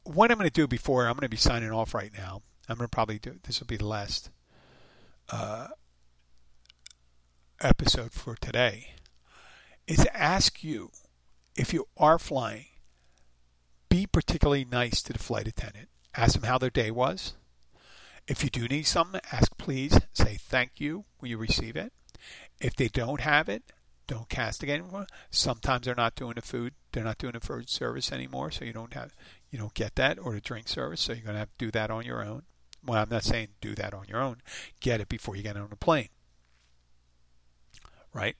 what 0.05 0.31
I'm 0.31 0.39
going 0.39 0.49
to 0.49 0.53
do 0.53 0.67
before 0.67 1.07
I'm 1.07 1.13
going 1.13 1.21
to 1.21 1.29
be 1.29 1.37
signing 1.37 1.71
off 1.71 1.93
right 1.93 2.13
now, 2.17 2.41
I'm 2.67 2.77
going 2.77 2.87
to 2.87 2.91
probably 2.91 3.19
do 3.19 3.39
this 3.43 3.61
will 3.61 3.67
be 3.67 3.77
the 3.77 3.87
last 3.87 4.31
uh, 5.31 5.69
episode 7.61 8.13
for 8.13 8.37
today, 8.37 8.95
is 9.87 10.07
ask 10.15 10.65
you 10.65 10.91
if 11.57 11.75
you 11.75 11.87
are 11.99 12.19
flying, 12.19 12.67
be 13.91 14.07
particularly 14.07 14.65
nice 14.65 15.03
to 15.03 15.13
the 15.13 15.19
flight 15.19 15.47
attendant. 15.47 15.91
Ask 16.17 16.35
them 16.35 16.49
how 16.49 16.57
their 16.57 16.71
day 16.71 16.91
was. 16.91 17.35
If 18.27 18.43
you 18.43 18.51
do 18.51 18.67
need 18.67 18.85
something, 18.85 19.21
ask 19.33 19.57
please. 19.59 19.99
Say 20.15 20.39
thank 20.41 20.81
you 20.81 21.05
when 21.19 21.31
you 21.31 21.39
receive 21.39 21.77
it. 21.77 21.93
If 22.61 22.75
they 22.75 22.89
don't 22.89 23.21
have 23.21 23.49
it, 23.49 23.65
don't 24.07 24.29
castigate 24.29 24.83
them. 24.83 25.07
Sometimes 25.31 25.85
they're 25.85 25.95
not 25.95 26.15
doing 26.15 26.35
the 26.35 26.43
food. 26.43 26.75
They're 26.93 27.05
not 27.05 27.19
doing 27.19 27.33
the 27.33 27.41
food 27.41 27.69
service 27.69 28.13
anymore, 28.13 28.51
so 28.51 28.65
you 28.65 28.73
don't 28.73 28.95
have 28.95 29.15
you 29.51 29.59
don't 29.59 29.75
get 29.75 29.95
that 29.97 30.19
or 30.19 30.33
the 30.33 30.41
drink 30.41 30.69
service. 30.69 31.01
So 31.01 31.13
you're 31.13 31.23
going 31.23 31.35
to 31.35 31.41
have 31.41 31.57
to 31.59 31.67
do 31.67 31.71
that 31.73 31.91
on 31.91 32.05
your 32.05 32.25
own. 32.25 32.43
Well, 32.85 33.03
I'm 33.03 33.09
not 33.09 33.25
saying 33.25 33.49
do 33.61 33.75
that 33.77 33.95
on 33.95 34.07
your 34.09 34.21
own. 34.21 34.43
Get 34.81 35.01
it 35.01 35.09
before 35.09 35.37
you 35.37 35.43
get 35.43 35.57
on 35.57 35.69
a 35.71 35.77
plane, 35.77 36.09
right? 38.13 38.37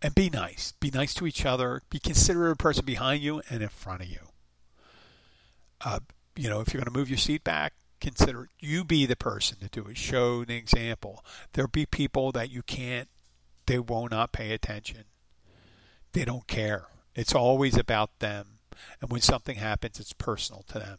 And 0.00 0.14
be 0.14 0.30
nice. 0.30 0.72
Be 0.78 0.90
nice 0.90 1.14
to 1.14 1.26
each 1.26 1.44
other. 1.44 1.82
Be 1.90 1.98
considerate 1.98 2.52
of 2.52 2.58
the 2.58 2.62
person 2.62 2.84
behind 2.84 3.22
you 3.22 3.42
and 3.50 3.62
in 3.62 3.68
front 3.68 4.02
of 4.02 4.08
you. 4.08 4.20
Uh, 5.80 6.00
you 6.36 6.48
know, 6.48 6.60
if 6.60 6.72
you're 6.72 6.82
going 6.82 6.92
to 6.92 6.98
move 6.98 7.08
your 7.08 7.18
seat 7.18 7.44
back, 7.44 7.74
consider 8.06 8.48
you 8.60 8.84
be 8.84 9.04
the 9.04 9.16
person 9.16 9.58
to 9.58 9.68
do 9.68 9.88
it. 9.88 9.98
Show 9.98 10.42
an 10.42 10.50
example. 10.50 11.24
There'll 11.52 11.68
be 11.68 11.86
people 11.86 12.30
that 12.32 12.52
you 12.52 12.62
can't 12.62 13.08
they 13.66 13.80
will 13.80 14.08
not 14.08 14.30
pay 14.30 14.52
attention. 14.52 15.06
They 16.12 16.24
don't 16.24 16.46
care. 16.46 16.86
It's 17.16 17.34
always 17.34 17.76
about 17.76 18.20
them. 18.20 18.60
And 19.00 19.10
when 19.10 19.22
something 19.22 19.56
happens, 19.56 19.98
it's 19.98 20.12
personal 20.12 20.62
to 20.68 20.78
them. 20.78 20.98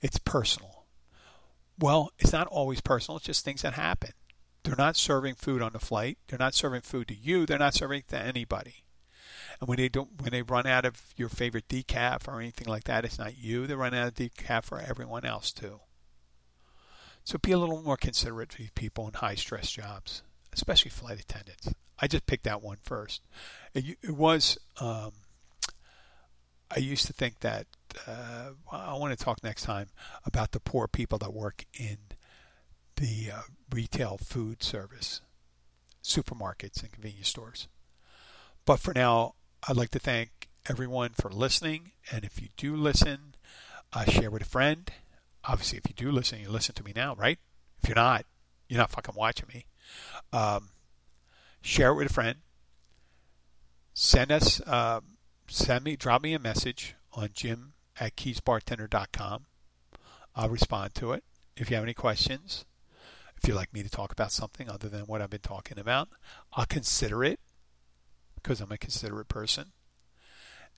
It's 0.00 0.18
personal. 0.18 0.84
Well, 1.76 2.12
it's 2.20 2.32
not 2.32 2.46
always 2.46 2.80
personal, 2.80 3.16
it's 3.16 3.26
just 3.26 3.44
things 3.44 3.62
that 3.62 3.72
happen. 3.72 4.10
They're 4.62 4.76
not 4.76 4.96
serving 4.96 5.34
food 5.34 5.60
on 5.60 5.72
the 5.72 5.80
flight. 5.80 6.18
They're 6.28 6.38
not 6.38 6.54
serving 6.54 6.82
food 6.82 7.08
to 7.08 7.14
you. 7.14 7.46
They're 7.46 7.58
not 7.58 7.74
serving 7.74 8.04
to 8.08 8.18
anybody. 8.18 8.84
And 9.60 9.68
when 9.68 9.78
they 9.78 9.88
don't, 9.88 10.20
when 10.20 10.32
they 10.32 10.42
run 10.42 10.66
out 10.66 10.84
of 10.84 11.02
your 11.16 11.28
favorite 11.28 11.68
decaf 11.68 12.28
or 12.28 12.40
anything 12.40 12.68
like 12.68 12.84
that, 12.84 13.04
it's 13.04 13.18
not 13.18 13.38
you. 13.38 13.66
They 13.66 13.74
run 13.74 13.94
out 13.94 14.08
of 14.08 14.14
decaf 14.14 14.64
for 14.64 14.80
everyone 14.80 15.24
else 15.24 15.52
too. 15.52 15.80
So 17.24 17.38
be 17.38 17.52
a 17.52 17.58
little 17.58 17.82
more 17.82 17.96
considerate 17.96 18.50
to 18.50 18.68
people 18.74 19.08
in 19.08 19.14
high 19.14 19.34
stress 19.34 19.70
jobs 19.70 20.22
especially 20.56 20.90
flight 20.90 21.20
attendants. 21.20 21.72
I 21.98 22.08
just 22.08 22.26
picked 22.26 22.44
that 22.44 22.62
one 22.62 22.78
first. 22.82 23.22
It, 23.74 23.98
it 24.02 24.10
was. 24.10 24.58
Um, 24.80 25.12
I 26.70 26.80
used 26.80 27.06
to 27.06 27.12
think 27.12 27.40
that 27.40 27.66
uh, 28.08 28.50
I 28.72 28.94
want 28.94 29.16
to 29.16 29.24
talk 29.24 29.44
next 29.44 29.62
time 29.62 29.88
about 30.24 30.50
the 30.50 30.60
poor 30.60 30.88
people 30.88 31.18
that 31.18 31.32
work 31.32 31.64
in 31.78 31.98
the 32.96 33.30
uh, 33.32 33.40
retail 33.70 34.18
food 34.18 34.62
service, 34.62 35.20
supermarkets, 36.02 36.82
and 36.82 36.90
convenience 36.90 37.28
stores. 37.28 37.68
But 38.64 38.80
for 38.80 38.92
now, 38.94 39.34
I'd 39.68 39.76
like 39.76 39.90
to 39.90 39.98
thank 39.98 40.48
everyone 40.68 41.10
for 41.10 41.28
listening. 41.28 41.90
And 42.12 42.24
if 42.24 42.40
you 42.40 42.50
do 42.56 42.76
listen, 42.76 43.34
uh, 43.92 44.04
share 44.04 44.30
with 44.30 44.42
a 44.42 44.46
friend. 44.46 44.88
Obviously, 45.44 45.78
if 45.78 45.88
you 45.88 45.94
do 45.94 46.12
listen, 46.12 46.38
you 46.40 46.48
listen 46.48 46.76
to 46.76 46.84
me 46.84 46.92
now, 46.94 47.16
right? 47.16 47.40
If 47.82 47.88
you're 47.88 47.96
not, 47.96 48.26
you're 48.68 48.78
not 48.78 48.92
fucking 48.92 49.16
watching 49.16 49.48
me. 49.52 49.66
Um, 50.32 50.68
share 51.62 51.90
it 51.90 51.96
with 51.96 52.10
a 52.10 52.14
friend. 52.14 52.38
Send 53.92 54.30
us, 54.30 54.60
uh, 54.60 55.00
send 55.48 55.84
me, 55.84 55.96
drop 55.96 56.22
me 56.22 56.32
a 56.32 56.38
message 56.38 56.94
on 57.14 57.30
jim 57.32 57.72
at 57.98 58.14
keysbartender.com. 58.14 59.46
I'll 60.36 60.48
respond 60.48 60.94
to 60.96 61.10
it. 61.10 61.24
If 61.56 61.70
you 61.70 61.76
have 61.76 61.84
any 61.84 61.94
questions, 61.94 62.66
if 63.36 63.48
you'd 63.48 63.56
like 63.56 63.72
me 63.72 63.82
to 63.82 63.90
talk 63.90 64.12
about 64.12 64.30
something 64.30 64.70
other 64.70 64.88
than 64.88 65.06
what 65.06 65.22
I've 65.22 65.30
been 65.30 65.40
talking 65.40 65.78
about, 65.78 66.08
I'll 66.52 66.66
consider 66.66 67.24
it 67.24 67.40
because 68.46 68.60
I'm 68.60 68.70
a 68.70 68.78
considerate 68.78 69.26
person. 69.26 69.72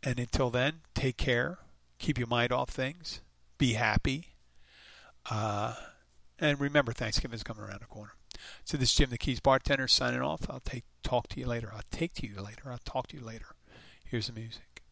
And 0.03 0.19
until 0.19 0.49
then, 0.49 0.81
take 0.95 1.19
care. 1.19 1.59
Keep 1.99 2.17
your 2.17 2.27
mind 2.27 2.51
off 2.51 2.71
things. 2.71 3.21
Be 3.59 3.75
happy. 3.75 4.29
Uh, 5.31 5.75
and 6.39 6.59
remember, 6.59 6.93
Thanksgiving 6.93 7.35
is 7.35 7.43
coming 7.43 7.63
around 7.63 7.81
the 7.83 7.87
corner. 7.87 8.13
So 8.65 8.79
this 8.79 8.89
is 8.89 8.95
Jim 8.95 9.11
the 9.11 9.19
Keys 9.19 9.41
bartender 9.41 9.87
signing 9.87 10.23
off. 10.23 10.49
I'll 10.49 10.61
take 10.61 10.85
talk 11.03 11.29
to 11.29 11.41
you 11.41 11.47
later. 11.47 11.71
I'll 11.75 11.83
take 11.91 12.15
to 12.15 12.27
you 12.27 12.41
later. 12.41 12.71
I'll 12.71 12.81
talk 12.87 13.09
to 13.09 13.19
you 13.19 13.23
later. 13.23 13.49
Here's 14.03 14.29
the 14.29 14.33
music. 14.33 14.83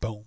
Boom. 0.00 0.24